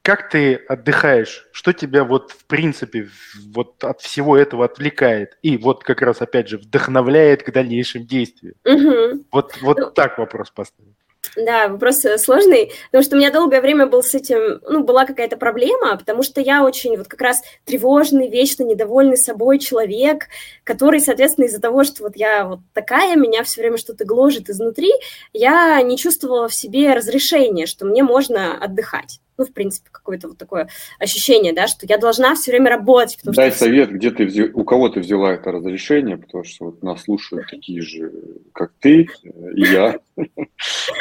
Как 0.03 0.29
ты 0.29 0.55
отдыхаешь? 0.55 1.47
Что 1.51 1.73
тебя 1.73 2.03
вот 2.03 2.31
в 2.31 2.45
принципе 2.45 3.09
вот 3.53 3.83
от 3.83 4.01
всего 4.01 4.35
этого 4.35 4.65
отвлекает 4.65 5.37
и 5.43 5.57
вот 5.57 5.83
как 5.83 6.01
раз 6.01 6.21
опять 6.21 6.47
же 6.47 6.57
вдохновляет 6.57 7.43
к 7.43 7.51
дальнейшим 7.51 8.07
действиям? 8.07 8.55
Угу. 8.65 9.25
Вот, 9.31 9.57
вот 9.61 9.77
ну, 9.77 9.91
так 9.91 10.17
вопрос 10.17 10.49
поставить. 10.49 10.95
Да, 11.35 11.67
вопрос 11.67 12.03
э, 12.03 12.17
сложный, 12.17 12.71
потому 12.87 13.03
что 13.03 13.15
у 13.15 13.19
меня 13.19 13.31
долгое 13.31 13.61
время 13.61 13.85
был 13.85 14.01
с 14.01 14.13
этим, 14.15 14.59
ну, 14.67 14.83
была 14.83 15.05
какая-то 15.05 15.37
проблема, 15.37 15.95
потому 15.95 16.23
что 16.23 16.41
я 16.41 16.63
очень 16.63 16.97
вот 16.97 17.07
как 17.07 17.21
раз 17.21 17.41
тревожный, 17.63 18.27
вечно 18.27 18.63
недовольный 18.63 19.17
собой 19.17 19.59
человек, 19.59 20.27
который, 20.63 20.99
соответственно, 20.99 21.45
из-за 21.45 21.61
того, 21.61 21.83
что 21.83 22.03
вот 22.03 22.15
я 22.15 22.45
вот 22.45 22.59
такая, 22.73 23.15
меня 23.15 23.43
все 23.43 23.61
время 23.61 23.77
что-то 23.77 24.03
гложет 24.03 24.49
изнутри, 24.49 24.91
я 25.31 25.81
не 25.83 25.97
чувствовала 25.97 26.49
в 26.49 26.55
себе 26.55 26.93
разрешения, 26.93 27.65
что 27.67 27.85
мне 27.85 28.03
можно 28.03 28.57
отдыхать 28.57 29.19
ну, 29.37 29.45
в 29.45 29.53
принципе, 29.53 29.89
какое-то 29.91 30.27
вот 30.27 30.37
такое 30.37 30.69
ощущение, 30.99 31.53
да, 31.53 31.67
что 31.67 31.85
я 31.87 31.97
должна 31.97 32.35
все 32.35 32.51
время 32.51 32.69
работать. 32.69 33.19
Дай 33.23 33.49
что... 33.49 33.59
совет, 33.59 33.91
где 33.91 34.11
ты 34.11 34.25
взял, 34.25 34.47
у 34.53 34.63
кого 34.63 34.89
ты 34.89 34.99
взяла 34.99 35.33
это 35.33 35.51
разрешение, 35.51 36.17
потому 36.17 36.43
что 36.43 36.65
вот 36.65 36.83
нас 36.83 37.03
слушают 37.03 37.47
такие 37.49 37.81
же, 37.81 38.11
как 38.53 38.71
ты 38.79 39.07
и 39.55 39.61
я. 39.61 39.99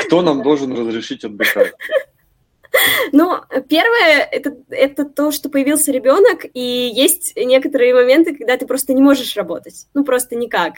Кто 0.07 0.23
нам 0.23 0.43
должен 0.43 0.73
разрешить 0.73 1.25
отдыхать? 1.25 1.73
Ну, 3.13 3.35
первое 3.69 4.29
это, 4.31 4.57
это 4.71 5.05
то, 5.05 5.33
что 5.33 5.49
появился 5.49 5.93
ребенок, 5.93 6.47
и 6.55 6.91
есть 6.95 7.35
некоторые 7.37 7.95
моменты, 7.95 8.35
когда 8.37 8.57
ты 8.57 8.67
просто 8.67 8.95
не 8.95 9.03
можешь 9.03 9.37
работать. 9.37 9.87
Ну, 9.93 10.05
просто 10.05 10.37
никак. 10.37 10.75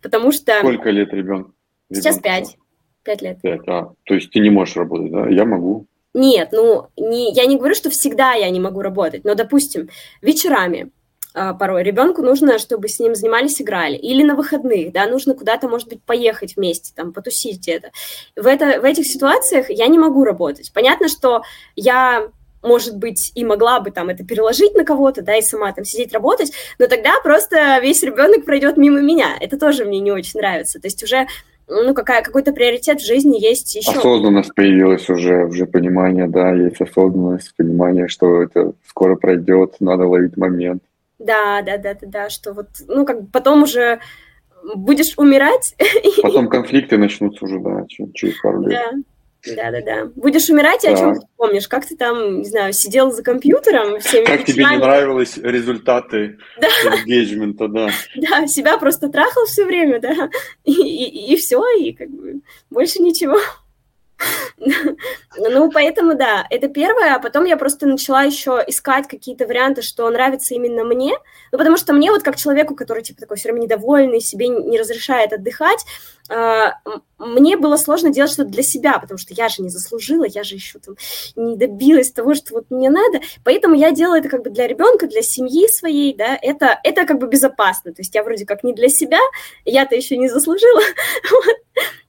Потому 0.00 0.32
что... 0.32 0.58
Сколько 0.60 0.90
лет 0.90 1.12
ребенок? 1.12 1.50
Сейчас 1.92 2.18
пять. 2.20 2.56
Пять 3.02 3.22
лет. 3.22 3.40
Пять, 3.42 3.66
а. 3.66 3.92
То 4.04 4.14
есть 4.14 4.30
ты 4.30 4.38
не 4.38 4.50
можешь 4.50 4.76
работать, 4.76 5.10
да? 5.10 5.28
Я 5.28 5.44
могу. 5.44 5.86
Нет, 6.14 6.50
ну, 6.52 6.88
не, 6.96 7.32
я 7.32 7.46
не 7.46 7.56
говорю, 7.56 7.74
что 7.74 7.90
всегда 7.90 8.32
я 8.32 8.50
не 8.50 8.60
могу 8.60 8.82
работать, 8.82 9.24
но, 9.24 9.34
допустим, 9.34 9.88
вечерами 10.20 10.90
э, 11.34 11.54
порой 11.58 11.82
ребенку 11.82 12.22
нужно, 12.22 12.58
чтобы 12.58 12.88
с 12.88 13.00
ним 13.00 13.14
занимались, 13.14 13.62
играли, 13.62 13.96
или 13.96 14.22
на 14.22 14.34
выходных, 14.34 14.92
да, 14.92 15.06
нужно 15.06 15.34
куда-то, 15.34 15.68
может 15.68 15.88
быть, 15.88 16.02
поехать 16.02 16.56
вместе, 16.56 16.92
там, 16.94 17.14
потусить 17.14 17.60
где-то. 17.60 17.92
В, 18.36 18.46
это, 18.46 18.80
в 18.80 18.84
этих 18.84 19.06
ситуациях 19.06 19.70
я 19.70 19.86
не 19.86 19.98
могу 19.98 20.24
работать. 20.24 20.70
Понятно, 20.74 21.08
что 21.08 21.42
я 21.76 22.28
может 22.62 22.96
быть, 22.96 23.32
и 23.34 23.44
могла 23.44 23.80
бы 23.80 23.90
там 23.90 24.08
это 24.08 24.24
переложить 24.24 24.74
на 24.74 24.84
кого-то, 24.84 25.22
да, 25.22 25.36
и 25.36 25.42
сама 25.42 25.72
там 25.72 25.84
сидеть 25.84 26.12
работать, 26.12 26.52
но 26.78 26.86
тогда 26.86 27.14
просто 27.22 27.78
весь 27.80 28.02
ребенок 28.02 28.44
пройдет 28.44 28.76
мимо 28.76 29.00
меня. 29.00 29.36
Это 29.40 29.58
тоже 29.58 29.84
мне 29.84 29.98
не 29.98 30.12
очень 30.12 30.38
нравится. 30.38 30.80
То 30.80 30.86
есть 30.86 31.02
уже 31.02 31.26
ну, 31.68 31.94
какая, 31.94 32.22
какой-то 32.22 32.52
приоритет 32.52 33.00
в 33.00 33.06
жизни 33.06 33.40
есть 33.40 33.74
еще. 33.74 33.90
Осознанность 33.90 34.54
появилась 34.54 35.08
уже, 35.08 35.44
уже 35.46 35.66
понимание, 35.66 36.28
да, 36.28 36.52
есть 36.52 36.80
осознанность, 36.80 37.54
понимание, 37.56 38.08
что 38.08 38.42
это 38.42 38.72
скоро 38.86 39.16
пройдет, 39.16 39.76
надо 39.80 40.06
ловить 40.06 40.36
момент. 40.36 40.82
Да, 41.18 41.62
да, 41.62 41.78
да, 41.78 41.94
да, 41.94 42.06
да, 42.06 42.30
что 42.30 42.52
вот, 42.52 42.66
ну, 42.88 43.06
как 43.06 43.22
бы 43.22 43.28
потом 43.32 43.62
уже 43.62 44.00
будешь 44.74 45.14
умирать. 45.16 45.76
Потом 46.22 46.48
конфликты 46.50 46.98
начнутся 46.98 47.44
уже, 47.44 47.60
да, 47.60 47.86
через 47.88 48.38
пару 48.40 48.62
лет. 48.62 48.70
Да. 48.70 48.98
Да-да-да. 49.44 50.06
Будешь 50.14 50.48
умирать, 50.48 50.84
и 50.84 50.88
да. 50.88 50.94
о 50.94 50.96
чем 50.96 51.14
ты 51.14 51.26
помнишь? 51.36 51.66
Как 51.66 51.86
ты 51.86 51.96
там, 51.96 52.38
не 52.38 52.44
знаю, 52.44 52.72
сидел 52.72 53.10
за 53.10 53.22
компьютером 53.22 53.98
всеми 54.00 54.24
Как 54.24 54.44
тебе 54.44 54.64
не 54.64 54.78
нравились 54.78 55.36
результаты 55.36 56.38
да. 56.60 56.68
engagement, 56.96 57.56
да. 57.68 57.90
Да, 58.14 58.46
себя 58.46 58.78
просто 58.78 59.08
трахал 59.08 59.46
все 59.46 59.64
время, 59.64 60.00
да, 60.00 60.30
и, 60.64 60.72
и, 60.72 61.32
и 61.32 61.36
все, 61.36 61.62
и 61.78 61.92
как 61.92 62.08
бы 62.10 62.40
больше 62.70 63.00
ничего. 63.02 63.38
Ну, 65.36 65.70
поэтому, 65.72 66.14
да, 66.14 66.46
это 66.50 66.68
первое, 66.68 67.14
а 67.14 67.18
потом 67.18 67.44
я 67.44 67.56
просто 67.56 67.86
начала 67.86 68.22
еще 68.22 68.62
искать 68.66 69.08
какие-то 69.08 69.46
варианты, 69.46 69.82
что 69.82 70.08
нравится 70.10 70.54
именно 70.54 70.84
мне, 70.84 71.14
ну, 71.50 71.58
потому 71.58 71.76
что 71.76 71.92
мне 71.92 72.10
вот 72.10 72.22
как 72.22 72.36
человеку, 72.36 72.76
который, 72.76 73.02
типа, 73.02 73.20
такой 73.20 73.36
все 73.36 73.48
время 73.48 73.64
недовольный, 73.64 74.20
себе 74.20 74.48
не 74.48 74.78
разрешает 74.78 75.32
отдыхать, 75.32 75.84
а, 76.28 76.74
мне 77.18 77.56
было 77.56 77.76
сложно 77.76 78.10
делать 78.10 78.32
что-то 78.32 78.50
для 78.50 78.62
себя, 78.62 78.98
потому 78.98 79.18
что 79.18 79.34
я 79.34 79.48
же 79.48 79.62
не 79.62 79.68
заслужила, 79.68 80.24
я 80.24 80.44
же 80.44 80.54
еще 80.54 80.78
там 80.78 80.96
не 81.34 81.56
добилась 81.56 82.12
того, 82.12 82.34
что 82.34 82.54
вот 82.54 82.66
мне 82.70 82.90
надо, 82.90 83.20
поэтому 83.44 83.74
я 83.74 83.90
делала 83.90 84.18
это 84.18 84.28
как 84.28 84.42
бы 84.42 84.50
для 84.50 84.66
ребенка, 84.66 85.06
для 85.06 85.22
семьи 85.22 85.66
своей, 85.68 86.14
да, 86.14 86.38
это, 86.40 86.78
это 86.84 87.04
как 87.06 87.18
бы 87.18 87.26
безопасно, 87.26 87.92
то 87.92 88.00
есть 88.00 88.14
я 88.14 88.22
вроде 88.22 88.46
как 88.46 88.64
не 88.64 88.72
для 88.72 88.88
себя, 88.88 89.18
я-то 89.64 89.96
еще 89.96 90.16
не 90.16 90.28
заслужила, 90.28 90.80
вот. 91.30 91.56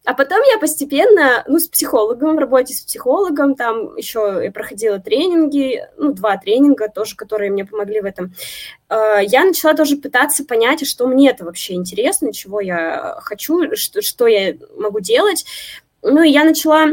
А 0.06 0.14
потом 0.14 0.40
я 0.52 0.60
постепенно, 0.60 1.44
ну, 1.48 1.60
с 1.60 1.68
психологом, 1.68 2.36
в 2.36 2.40
работе 2.40 2.74
с 2.74 2.82
психологом, 2.82 3.56
там 3.56 3.96
еще 3.96 4.42
я 4.44 4.52
проходила 4.52 5.00
тренинги, 5.00 5.88
ну, 5.98 6.12
два 6.12 6.38
тренинга 6.38 6.90
тоже, 6.90 7.16
которые 7.16 7.52
мне 7.52 7.66
помогли 7.66 8.02
в 8.02 8.06
этом, 8.06 8.34
а, 8.90 9.20
я 9.20 9.46
начала 9.46 9.74
тоже 9.74 9.96
пытаться 9.96 10.44
понять, 10.44 10.86
что 10.86 11.08
мне 11.08 11.30
это 11.30 11.46
вообще 11.46 11.76
интересно, 11.76 12.34
чего 12.34 12.60
я 12.60 13.16
хочу, 13.22 13.76
что, 13.76 14.02
что 14.02 14.28
я 14.28 14.56
могу 14.76 15.00
делать. 15.00 15.46
Ну, 16.02 16.22
и 16.22 16.30
я 16.30 16.44
начала, 16.44 16.88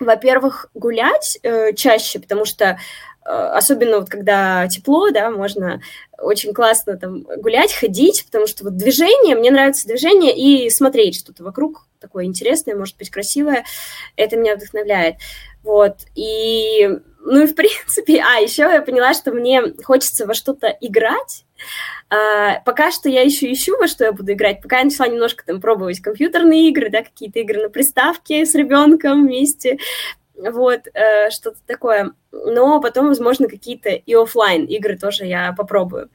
во-первых, 0.00 0.66
гулять 0.74 1.38
э, 1.44 1.74
чаще, 1.74 2.18
потому 2.18 2.44
что 2.44 2.64
э, 3.24 3.30
особенно 3.30 4.00
вот 4.00 4.08
когда 4.10 4.66
тепло, 4.66 5.10
да, 5.10 5.30
можно 5.30 5.80
очень 6.18 6.52
классно 6.52 6.96
там 6.96 7.22
гулять, 7.22 7.72
ходить, 7.72 8.24
потому 8.26 8.46
что 8.46 8.64
вот 8.64 8.76
движение, 8.76 9.36
мне 9.36 9.50
нравится 9.50 9.86
движение 9.86 10.36
и 10.36 10.68
смотреть 10.70 11.18
что-то 11.18 11.44
вокруг 11.44 11.86
такое 12.00 12.24
интересное, 12.24 12.76
может 12.76 12.96
быть, 12.96 13.10
красивое, 13.10 13.64
это 14.16 14.36
меня 14.36 14.56
вдохновляет. 14.56 15.16
Вот, 15.62 15.98
и 16.14 16.88
ну 17.20 17.42
и 17.42 17.46
в 17.46 17.54
принципе, 17.54 18.22
а 18.26 18.40
еще 18.40 18.62
я 18.62 18.82
поняла, 18.82 19.14
что 19.14 19.32
мне 19.32 19.62
хочется 19.84 20.26
во 20.26 20.34
что-то 20.34 20.68
играть. 20.80 21.44
А, 22.10 22.60
пока 22.60 22.90
что 22.90 23.08
я 23.08 23.22
еще 23.22 23.52
ищу, 23.52 23.76
во 23.76 23.86
что 23.86 24.04
я 24.04 24.12
буду 24.12 24.32
играть. 24.32 24.62
Пока 24.62 24.78
я 24.78 24.84
начала 24.84 25.08
немножко 25.08 25.44
там 25.44 25.60
пробовать 25.60 26.00
компьютерные 26.00 26.68
игры, 26.68 26.88
да, 26.88 27.02
какие-то 27.02 27.40
игры 27.40 27.62
на 27.62 27.68
приставке 27.68 28.46
с 28.46 28.54
ребенком 28.54 29.26
вместе, 29.26 29.78
вот, 30.38 30.80
э, 30.94 31.30
что-то 31.30 31.58
такое. 31.66 32.12
Но 32.32 32.80
потом, 32.80 33.08
возможно, 33.08 33.48
какие-то 33.48 33.90
и 33.90 34.14
офлайн 34.14 34.64
игры 34.64 34.96
тоже 34.96 35.24
я 35.24 35.52
попробую. 35.52 36.10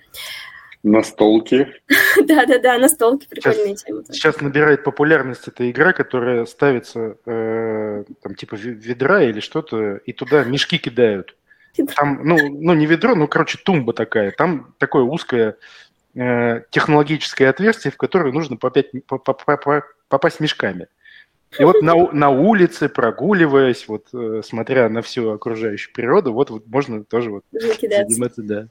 Настолки. 0.83 1.67
Да-да-да, 2.25 2.77
настолки, 2.77 3.25
прикольная 3.27 3.67
сейчас, 3.67 3.83
тема. 3.83 4.03
Сейчас 4.09 4.41
набирает 4.41 4.83
популярность 4.83 5.47
эта 5.47 5.69
игра, 5.71 5.93
которая 5.93 6.45
ставится 6.45 7.17
э, 7.25 8.03
там 8.21 8.35
типа 8.35 8.55
ведра 8.55 9.23
или 9.23 9.39
что-то, 9.39 9.95
и 9.97 10.11
туда 10.11 10.43
мешки 10.43 10.77
кидают. 10.77 11.35
Там, 11.95 12.19
ну, 12.23 12.37
ну 12.49 12.73
не 12.73 12.85
ведро, 12.85 13.15
ну, 13.15 13.27
короче, 13.27 13.57
тумба 13.63 13.93
такая. 13.93 14.31
Там 14.31 14.75
такое 14.77 15.03
узкое 15.03 15.55
э, 16.15 16.61
технологическое 16.69 17.49
отверстие, 17.49 17.91
в 17.91 17.97
которое 17.97 18.33
нужно 18.33 18.57
попять, 18.57 18.91
попасть 19.05 20.39
мешками. 20.41 20.87
И 21.59 21.63
вот 21.63 21.81
на, 21.81 22.11
на 22.11 22.29
улице, 22.29 22.89
прогуливаясь, 22.89 23.87
вот 23.87 24.07
э, 24.13 24.41
смотря 24.43 24.89
на 24.89 25.01
всю 25.01 25.29
окружающую 25.31 25.93
природу, 25.93 26.33
вот, 26.33 26.49
вот 26.49 26.67
можно 26.67 27.03
тоже 27.03 27.31
вот 27.31 27.43
заниматься, 27.51 28.41
да. 28.41 28.67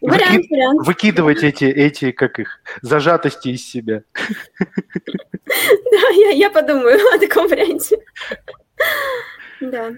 Вариант, 0.00 0.36
Выки... 0.36 0.52
вариант. 0.52 0.86
Выкидывать 0.86 1.42
эти, 1.42 1.64
эти, 1.64 2.12
как 2.12 2.38
их, 2.38 2.60
зажатости 2.82 3.48
из 3.48 3.68
себя. 3.68 4.02
Да, 5.46 6.08
я, 6.14 6.30
я 6.30 6.50
подумаю 6.50 6.98
о 7.14 7.18
таком 7.18 7.48
варианте. 7.48 7.98
Да. 9.60 9.92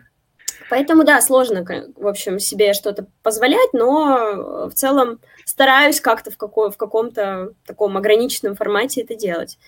Поэтому, 0.71 1.03
да, 1.03 1.21
сложно, 1.21 1.65
в 1.97 2.07
общем, 2.07 2.39
себе 2.39 2.73
что-то 2.73 3.07
позволять, 3.25 3.73
но 3.73 4.69
в 4.69 4.75
целом 4.75 5.19
стараюсь 5.45 6.01
как-то 6.01 6.31
в, 6.31 6.37
какой, 6.37 6.71
в 6.71 6.77
каком-то 6.77 7.55
таком 7.67 7.97
ограниченном 7.97 8.55
формате 8.55 9.03
это 9.03 9.17
делать. 9.17 9.59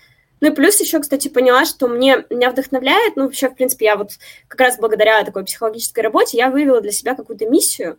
Ну 0.43 0.49
и 0.49 0.51
плюс 0.53 0.77
еще, 0.81 0.99
кстати, 0.99 1.29
поняла, 1.29 1.63
что 1.63 1.87
мне, 1.87 2.25
меня 2.29 2.51
вдохновляет, 2.51 3.15
ну 3.15 3.23
вообще, 3.23 3.49
в 3.49 3.55
принципе, 3.55 3.85
я 3.85 3.95
вот 3.95 4.09
как 4.49 4.59
раз 4.59 4.77
благодаря 4.77 5.23
такой 5.23 5.45
психологической 5.45 6.03
работе 6.03 6.37
я 6.37 6.49
вывела 6.49 6.81
для 6.81 6.91
себя 6.91 7.15
какую-то 7.15 7.49
миссию 7.49 7.97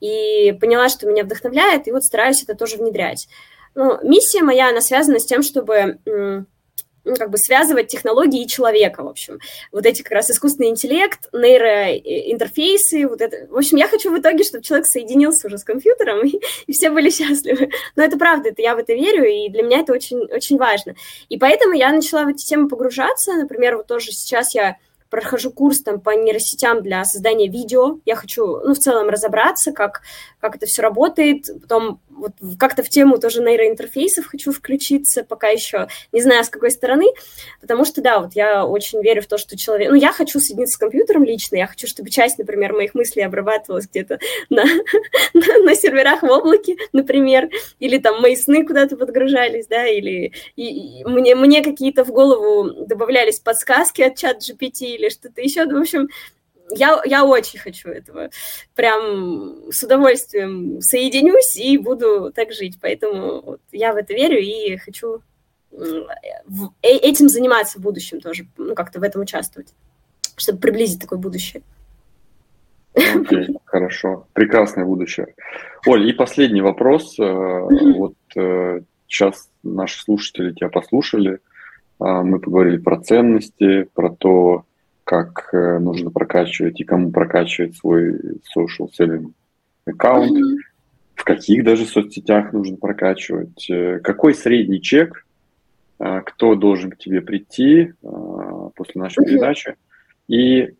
и 0.00 0.50
поняла, 0.60 0.88
что 0.88 1.06
меня 1.06 1.22
вдохновляет, 1.22 1.86
и 1.86 1.92
вот 1.92 2.02
стараюсь 2.02 2.42
это 2.42 2.56
тоже 2.56 2.78
внедрять. 2.78 3.28
Ну, 3.76 3.96
миссия 4.02 4.42
моя, 4.42 4.70
она 4.70 4.80
связана 4.80 5.20
с 5.20 5.24
тем, 5.24 5.44
чтобы 5.44 5.98
ну, 7.08 7.16
как 7.16 7.30
бы 7.30 7.38
связывать 7.38 7.88
технологии 7.88 8.42
и 8.42 8.46
человека, 8.46 9.02
в 9.02 9.08
общем. 9.08 9.38
Вот 9.72 9.86
эти 9.86 10.02
как 10.02 10.12
раз 10.12 10.30
искусственный 10.30 10.68
интеллект, 10.68 11.28
нейроинтерфейсы, 11.32 13.06
вот 13.08 13.20
это. 13.20 13.46
В 13.50 13.56
общем, 13.56 13.78
я 13.78 13.88
хочу 13.88 14.12
в 14.12 14.18
итоге, 14.18 14.44
чтобы 14.44 14.62
человек 14.62 14.86
соединился 14.86 15.46
уже 15.46 15.58
с 15.58 15.64
компьютером, 15.64 16.20
и, 16.26 16.40
и 16.66 16.72
все 16.72 16.90
были 16.90 17.10
счастливы. 17.10 17.70
Но 17.96 18.02
это 18.02 18.18
правда, 18.18 18.50
это 18.50 18.62
я 18.62 18.74
в 18.74 18.78
это 18.78 18.92
верю, 18.92 19.24
и 19.24 19.48
для 19.48 19.62
меня 19.62 19.80
это 19.80 19.92
очень, 19.92 20.18
очень 20.18 20.58
важно. 20.58 20.94
И 21.28 21.38
поэтому 21.38 21.74
я 21.74 21.92
начала 21.92 22.24
в 22.24 22.28
эти 22.28 22.44
темы 22.44 22.68
погружаться. 22.68 23.32
Например, 23.32 23.76
вот 23.76 23.86
тоже 23.86 24.12
сейчас 24.12 24.54
я 24.54 24.76
прохожу 25.10 25.50
курс 25.50 25.82
там 25.82 26.00
по 26.00 26.10
нейросетям 26.10 26.82
для 26.82 27.04
создания 27.04 27.48
видео. 27.48 27.98
Я 28.04 28.16
хочу, 28.16 28.60
ну, 28.60 28.74
в 28.74 28.78
целом 28.78 29.08
разобраться, 29.08 29.72
как, 29.72 30.02
как 30.40 30.56
это 30.56 30.66
все 30.66 30.82
работает. 30.82 31.46
Потом 31.62 32.00
вот 32.08 32.32
как-то 32.58 32.82
в 32.82 32.88
тему 32.88 33.18
тоже 33.18 33.42
нейроинтерфейсов 33.42 34.26
хочу 34.26 34.52
включиться, 34.52 35.24
пока 35.24 35.48
еще 35.48 35.88
не 36.12 36.20
знаю, 36.20 36.44
с 36.44 36.48
какой 36.48 36.70
стороны, 36.70 37.06
потому 37.60 37.84
что, 37.84 38.00
да, 38.00 38.20
вот 38.20 38.34
я 38.34 38.66
очень 38.66 39.02
верю 39.02 39.22
в 39.22 39.26
то, 39.26 39.38
что 39.38 39.56
человек... 39.56 39.90
Ну, 39.90 39.94
я 39.94 40.12
хочу 40.12 40.40
соединиться 40.40 40.74
с 40.74 40.78
компьютером 40.78 41.24
лично, 41.24 41.56
я 41.56 41.66
хочу, 41.66 41.86
чтобы 41.86 42.10
часть, 42.10 42.38
например, 42.38 42.72
моих 42.72 42.94
мыслей 42.94 43.22
обрабатывалась 43.22 43.86
где-то 43.86 44.18
на, 44.50 44.64
на, 45.34 45.74
серверах 45.74 46.22
в 46.22 46.26
облаке, 46.26 46.76
например, 46.92 47.50
или 47.78 47.98
там 47.98 48.20
мои 48.20 48.36
сны 48.36 48.66
куда-то 48.66 48.96
подгружались, 48.96 49.66
да, 49.66 49.86
или 49.86 50.32
и, 50.56 51.00
и 51.00 51.04
мне, 51.04 51.34
мне 51.34 51.62
какие-то 51.62 52.04
в 52.04 52.10
голову 52.10 52.84
добавлялись 52.86 53.38
подсказки 53.38 54.02
от 54.02 54.16
чат 54.16 54.38
GPT 54.38 54.97
или 54.98 55.08
что-то 55.08 55.40
еще. 55.40 55.64
Ну, 55.64 55.78
в 55.78 55.82
общем, 55.82 56.08
я, 56.70 57.00
я 57.04 57.24
очень 57.24 57.58
хочу 57.58 57.88
этого. 57.88 58.30
Прям 58.74 59.70
с 59.70 59.82
удовольствием 59.82 60.80
соединюсь 60.80 61.56
и 61.56 61.78
буду 61.78 62.32
так 62.34 62.52
жить. 62.52 62.78
Поэтому 62.80 63.40
вот 63.40 63.60
я 63.72 63.92
в 63.92 63.96
это 63.96 64.12
верю 64.14 64.38
и 64.38 64.76
хочу 64.76 65.22
э, 65.72 65.76
этим 66.82 67.28
заниматься 67.28 67.78
в 67.78 67.82
будущем 67.82 68.20
тоже, 68.20 68.46
ну, 68.56 68.74
как-то 68.74 69.00
в 69.00 69.02
этом 69.02 69.22
участвовать, 69.22 69.72
чтобы 70.36 70.58
приблизить 70.58 71.00
такое 71.00 71.18
будущее. 71.18 71.62
Okay, 72.94 73.46
хорошо. 73.64 74.26
Прекрасное 74.32 74.84
будущее. 74.84 75.34
Оль, 75.86 76.08
и 76.08 76.12
последний 76.12 76.62
вопрос. 76.62 77.16
Mm-hmm. 77.18 77.92
Вот 77.92 78.14
сейчас 79.06 79.48
наши 79.62 80.02
слушатели 80.02 80.52
тебя 80.52 80.68
послушали. 80.68 81.40
А, 81.98 82.22
мы 82.22 82.38
поговорили 82.38 82.78
про 82.78 83.00
ценности, 83.00 83.88
про 83.94 84.10
то, 84.10 84.64
как 85.08 85.48
э, 85.54 85.78
нужно 85.78 86.10
прокачивать 86.10 86.78
и 86.82 86.84
кому 86.84 87.10
прокачивать 87.10 87.74
свой 87.78 88.12
social 88.54 88.90
selling 88.92 89.32
аккаунт, 89.86 90.32
mm-hmm. 90.32 90.56
в 91.14 91.24
каких 91.24 91.64
даже 91.64 91.86
соцсетях 91.86 92.52
нужно 92.52 92.76
прокачивать, 92.76 93.70
э, 93.70 94.00
какой 94.00 94.34
средний 94.34 94.82
чек, 94.82 95.24
э, 95.98 96.20
кто 96.26 96.56
должен 96.56 96.90
к 96.90 96.98
тебе 96.98 97.22
прийти 97.22 97.94
после 98.02 99.00
нашей 99.00 99.24
mm-hmm. 99.24 99.28
передачи, 99.28 99.76
и 100.28 100.74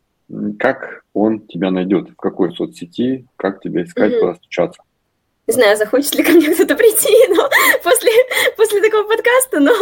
как 0.59 1.05
он 1.15 1.41
тебя 1.47 1.71
найдет, 1.71 2.11
в 2.11 2.17
какой 2.17 2.55
соцсети, 2.55 3.27
как 3.37 3.63
тебя 3.63 3.85
искать, 3.85 4.13
mm-hmm. 4.13 4.21
куда 4.21 4.35
стучаться. 4.35 4.83
Не 5.49 5.55
знаю, 5.55 5.79
захочет 5.79 6.15
ли 6.15 6.23
ко 6.23 6.33
мне 6.33 6.51
кто-то 6.51 6.77
прийти 6.77 7.09
но 7.35 7.49
после, 7.83 8.11
после 8.55 8.83
такого 8.83 9.05
подкаста, 9.05 9.61
но, 9.61 9.73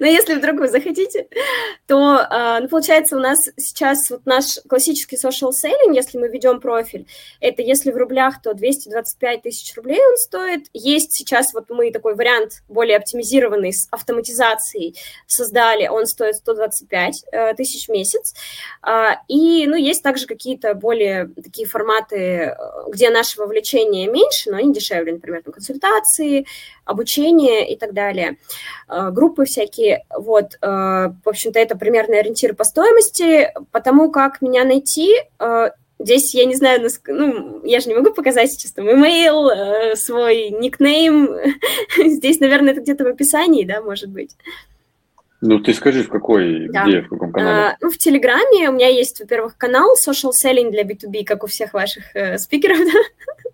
но 0.00 0.06
если 0.06 0.34
вдруг 0.34 0.58
вы 0.58 0.68
захотите, 0.68 1.28
то, 1.86 2.26
а, 2.28 2.58
ну, 2.58 2.68
получается, 2.68 3.16
у 3.16 3.20
нас 3.20 3.48
сейчас 3.56 4.10
вот 4.10 4.26
наш 4.26 4.58
классический 4.68 5.14
social 5.14 5.50
selling, 5.50 5.94
если 5.94 6.18
мы 6.18 6.26
ведем 6.26 6.60
профиль, 6.60 7.06
это 7.38 7.62
если 7.62 7.92
в 7.92 7.96
рублях, 7.96 8.42
то 8.42 8.52
225 8.52 9.42
тысяч 9.42 9.76
рублей 9.76 10.00
он 10.04 10.16
стоит. 10.16 10.66
Есть 10.72 11.12
сейчас 11.12 11.54
вот 11.54 11.70
мы 11.70 11.92
такой 11.92 12.16
вариант 12.16 12.64
более 12.68 12.96
оптимизированный 12.96 13.72
с 13.72 13.86
автоматизацией 13.92 14.96
создали, 15.28 15.86
он 15.86 16.06
стоит 16.06 16.34
125 16.34 17.24
э, 17.30 17.54
тысяч 17.54 17.86
в 17.86 17.92
месяц. 17.92 18.34
А, 18.82 19.20
и, 19.28 19.68
ну, 19.68 19.76
есть 19.76 20.02
также 20.02 20.26
какие-то 20.26 20.74
более 20.74 21.30
такие 21.40 21.68
форматы, 21.68 22.16
э, 22.16 22.56
где 22.88 23.08
наше 23.10 23.38
вовлечение 23.38 24.08
меньше, 24.08 24.50
но 24.50 24.56
они 24.56 24.72
дешевле 24.72 25.11
например, 25.12 25.42
там, 25.42 25.52
консультации, 25.52 26.46
обучение 26.84 27.72
и 27.72 27.76
так 27.76 27.92
далее, 27.92 28.38
э, 28.88 29.10
группы 29.10 29.44
всякие. 29.44 30.04
Вот, 30.16 30.58
э, 30.60 30.66
в 30.66 31.28
общем-то, 31.28 31.58
это 31.58 31.76
примерный 31.76 32.20
ориентир 32.20 32.54
по 32.54 32.64
стоимости. 32.64 33.52
Потому 33.70 34.10
как 34.10 34.42
меня 34.42 34.64
найти, 34.64 35.14
э, 35.38 35.70
Здесь 35.98 36.34
я 36.34 36.46
не 36.46 36.56
знаю, 36.56 36.88
ну, 37.06 37.64
я 37.64 37.78
же 37.78 37.88
не 37.88 37.94
могу 37.94 38.12
показать 38.12 38.50
сейчас 38.50 38.72
там 38.72 38.90
имейл, 38.90 39.94
свой 39.94 40.50
никнейм. 40.50 41.28
Здесь, 41.96 42.40
наверное, 42.40 42.72
это 42.72 42.80
где-то 42.80 43.04
в 43.04 43.06
описании, 43.06 43.64
да, 43.64 43.80
может 43.80 44.08
быть. 44.08 44.34
Ну, 45.44 45.58
ты 45.58 45.74
скажи, 45.74 46.04
в 46.04 46.08
какой, 46.08 46.68
да. 46.68 46.84
где, 46.84 47.00
в 47.00 47.08
каком 47.08 47.32
канале? 47.32 47.70
А, 47.70 47.76
ну, 47.80 47.90
в 47.90 47.98
Телеграме 47.98 48.70
у 48.70 48.72
меня 48.72 48.86
есть, 48.86 49.18
во-первых, 49.18 49.58
канал 49.58 49.96
Social 49.96 50.30
Selling 50.30 50.70
для 50.70 50.84
B2B, 50.84 51.24
как 51.24 51.42
у 51.42 51.48
всех 51.48 51.74
ваших 51.74 52.14
э, 52.14 52.38
спикеров, 52.38 52.78
да? 52.92 53.00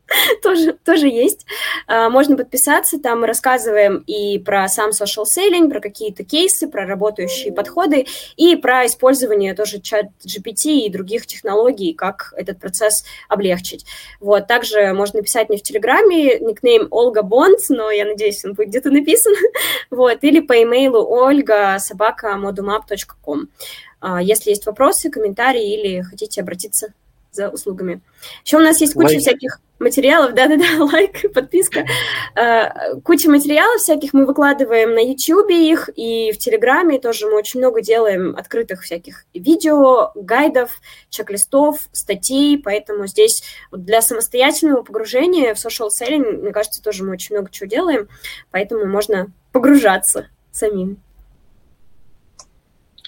тоже, 0.43 0.73
тоже 0.85 1.09
есть. 1.09 1.47
А, 1.87 2.09
можно 2.09 2.37
подписаться, 2.37 2.99
там 2.99 3.21
мы 3.21 3.27
рассказываем 3.27 4.05
и 4.07 4.39
про 4.39 4.69
сам 4.69 4.91
social 4.91 5.25
selling, 5.25 5.69
про 5.69 5.81
какие-то 5.81 6.25
кейсы, 6.25 6.69
про 6.69 6.87
работающие 6.87 7.53
подходы 7.53 8.07
и 8.37 8.57
про 8.57 8.87
использование 8.87 9.55
тоже 9.55 9.81
чат 9.81 10.07
GPT 10.27 10.87
и 10.87 10.91
других 10.91 11.27
технологий, 11.27 11.95
как 11.95 12.33
этот 12.37 12.59
процесс 12.59 13.05
облегчить. 13.29 13.85
Вот, 14.21 14.47
также 14.47 14.93
можно 14.93 15.23
писать 15.23 15.49
мне 15.49 15.59
в 15.59 15.63
Телеграме, 15.63 16.39
никнейм 16.39 16.89
Ольга 16.91 17.23
Бонд, 17.23 17.59
но 17.69 17.91
я 17.91 18.05
надеюсь, 18.05 18.45
он 18.45 18.55
будет 18.55 18.69
где-то 18.69 18.91
написан, 18.91 19.35
вот, 19.91 20.19
или 20.23 20.41
по 20.41 20.63
имейлу 20.63 21.05
ольга 21.05 21.77
собака. 21.79 22.39
А, 24.01 24.23
если 24.23 24.51
есть 24.51 24.67
вопросы, 24.67 25.11
комментарии 25.11 25.75
или 25.75 26.03
хотите 26.03 26.41
обратиться 26.41 26.93
за 27.39 27.49
услугами. 27.51 28.01
Еще 28.45 28.57
у 28.57 28.61
нас 28.61 28.81
есть 28.81 28.95
куча 28.95 29.13
лайк. 29.13 29.21
всяких 29.21 29.61
материалов, 29.79 30.35
да-да-да, 30.35 30.85
лайк, 30.93 31.33
подписка. 31.33 31.85
Uh, 32.37 33.01
куча 33.03 33.31
материалов 33.31 33.81
всяких 33.81 34.13
мы 34.13 34.27
выкладываем 34.27 34.93
на 34.93 34.99
YouTube 34.99 35.51
их, 35.51 35.89
и 35.95 36.33
в 36.33 36.39
Телеграме 36.39 36.99
тоже 36.99 37.27
мы 37.27 37.37
очень 37.37 37.61
много 37.61 37.81
делаем 37.81 38.35
открытых 38.37 38.83
всяких 38.83 39.25
видео, 39.33 40.11
гайдов, 40.17 40.81
чек-листов, 41.11 41.89
статей, 41.93 42.59
поэтому 42.59 43.07
здесь 43.07 43.45
для 43.71 44.03
самостоятельного 44.03 44.83
погружения 44.83 45.55
в 45.55 45.65
social 45.65 45.91
selling, 45.91 46.43
мне 46.43 46.51
кажется, 46.51 46.83
тоже 46.83 47.05
мы 47.05 47.13
очень 47.13 47.37
много 47.37 47.51
чего 47.53 47.69
делаем, 47.69 48.09
поэтому 48.51 48.85
можно 48.85 49.29
погружаться 49.53 50.27
самим. 50.51 51.01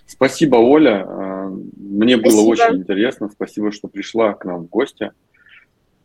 Спасибо, 0.07 0.57
Оля. 0.57 1.05
Мне 2.01 2.17
Спасибо. 2.17 2.43
было 2.43 2.51
очень 2.53 2.77
интересно. 2.79 3.29
Спасибо, 3.29 3.73
что 3.73 3.87
пришла 3.87 4.33
к 4.33 4.47
нам 4.47 4.63
в 4.63 4.69
гости. 4.71 5.11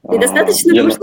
Недостаточно 0.04 0.74
а, 0.74 0.84
нужно. 0.84 1.00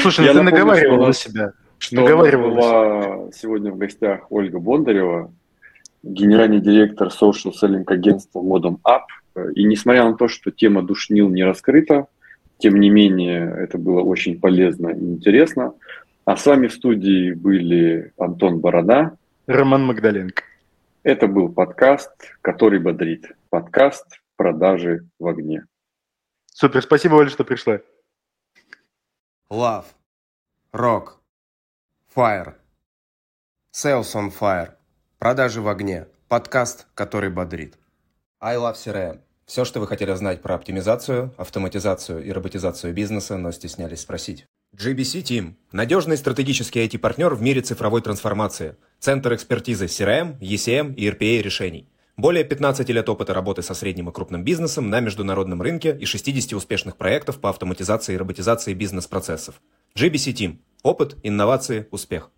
Слушай, 0.00 0.26
ну 0.26 0.32
ты 0.34 0.42
наговаривала 0.42 1.06
на 1.08 1.12
себя. 1.12 1.52
Что 1.78 2.02
была 2.02 3.32
сегодня 3.32 3.72
в 3.72 3.78
гостях 3.78 4.30
Ольга 4.30 4.60
Бондарева, 4.60 5.32
генеральный 6.04 6.60
директор 6.60 7.08
social 7.08 7.52
selling 7.60 7.82
агентства 7.86 8.40
Modem 8.40 8.78
Up. 8.86 9.02
И 9.56 9.64
несмотря 9.64 10.04
на 10.04 10.16
то, 10.16 10.28
что 10.28 10.52
тема 10.52 10.82
душнил 10.82 11.28
не 11.28 11.42
раскрыта, 11.42 12.06
тем 12.58 12.78
не 12.78 12.90
менее, 12.90 13.52
это 13.58 13.76
было 13.76 14.02
очень 14.02 14.38
полезно 14.38 14.90
и 14.90 15.00
интересно. 15.00 15.74
А 16.24 16.36
с 16.36 16.46
вами 16.46 16.68
в 16.68 16.72
студии 16.72 17.32
были 17.32 18.12
Антон 18.16 18.60
Борода, 18.60 19.16
Роман 19.48 19.84
Магдаленко. 19.84 20.44
Это 21.04 21.26
был 21.26 21.52
подкаст, 21.52 22.12
который 22.42 22.78
бодрит. 22.78 23.32
Подкаст 23.50 24.06
«Продажи 24.36 25.08
в 25.18 25.26
огне». 25.26 25.66
Супер, 26.46 26.80
спасибо, 26.80 27.14
Оля, 27.14 27.28
что 27.28 27.44
пришла. 27.44 27.80
Love, 29.50 29.86
Rock, 30.72 31.14
Fire, 32.14 32.54
Sales 33.74 34.14
on 34.14 34.32
Fire, 34.32 34.76
Продажи 35.18 35.60
в 35.60 35.68
огне. 35.68 36.06
Подкаст, 36.28 36.86
который 36.94 37.30
бодрит. 37.30 37.78
I 38.40 38.56
Love 38.56 38.74
CRM. 38.74 39.20
Все, 39.44 39.64
что 39.64 39.80
вы 39.80 39.88
хотели 39.88 40.12
знать 40.14 40.40
про 40.40 40.54
оптимизацию, 40.54 41.34
автоматизацию 41.36 42.24
и 42.24 42.30
роботизацию 42.30 42.94
бизнеса, 42.94 43.36
но 43.38 43.50
стеснялись 43.50 44.00
спросить. 44.00 44.46
GBC 44.74 45.22
Team– 45.22 45.52
надежный 45.72 46.16
стратегический 46.16 46.80
IT-партнер 46.86 47.34
в 47.34 47.42
мире 47.42 47.60
цифровой 47.60 48.00
трансформации, 48.00 48.76
центр 48.98 49.34
экспертизы 49.34 49.84
CRM, 49.84 50.38
ECM 50.40 50.94
и 50.94 51.10
RPA 51.10 51.42
решений. 51.42 51.90
Более 52.16 52.42
15 52.42 52.88
лет 52.88 53.06
опыта 53.10 53.34
работы 53.34 53.60
со 53.60 53.74
средним 53.74 54.08
и 54.08 54.12
крупным 54.12 54.44
бизнесом 54.44 54.88
на 54.88 55.00
международном 55.00 55.60
рынке 55.60 55.94
и 55.94 56.06
60 56.06 56.54
успешных 56.54 56.96
проектов 56.96 57.38
по 57.38 57.50
автоматизации 57.50 58.14
и 58.14 58.16
роботизации 58.16 58.72
бизнес-процессов. 58.72 59.60
GBC 59.94 60.32
Team. 60.32 60.56
Опыт, 60.82 61.16
инновации, 61.22 61.86
успех. 61.90 62.30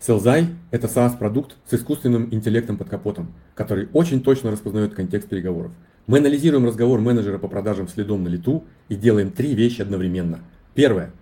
Селзай– 0.00 0.46
это 0.70 0.86
SaaS-продукт 0.86 1.56
с 1.66 1.74
искусственным 1.74 2.32
интеллектом 2.32 2.78
под 2.78 2.88
капотом, 2.88 3.34
который 3.54 3.90
очень 3.92 4.22
точно 4.22 4.50
распознает 4.50 4.94
контекст 4.94 5.28
переговоров. 5.28 5.72
Мы 6.06 6.18
анализируем 6.18 6.64
разговор 6.64 7.00
менеджера 7.00 7.36
по 7.36 7.48
продажам 7.48 7.86
следом 7.86 8.24
на 8.24 8.28
лету 8.28 8.64
и 8.88 8.94
делаем 8.94 9.30
три 9.30 9.54
вещи 9.54 9.82
одновременно. 9.82 10.40
Первое– 10.74 11.12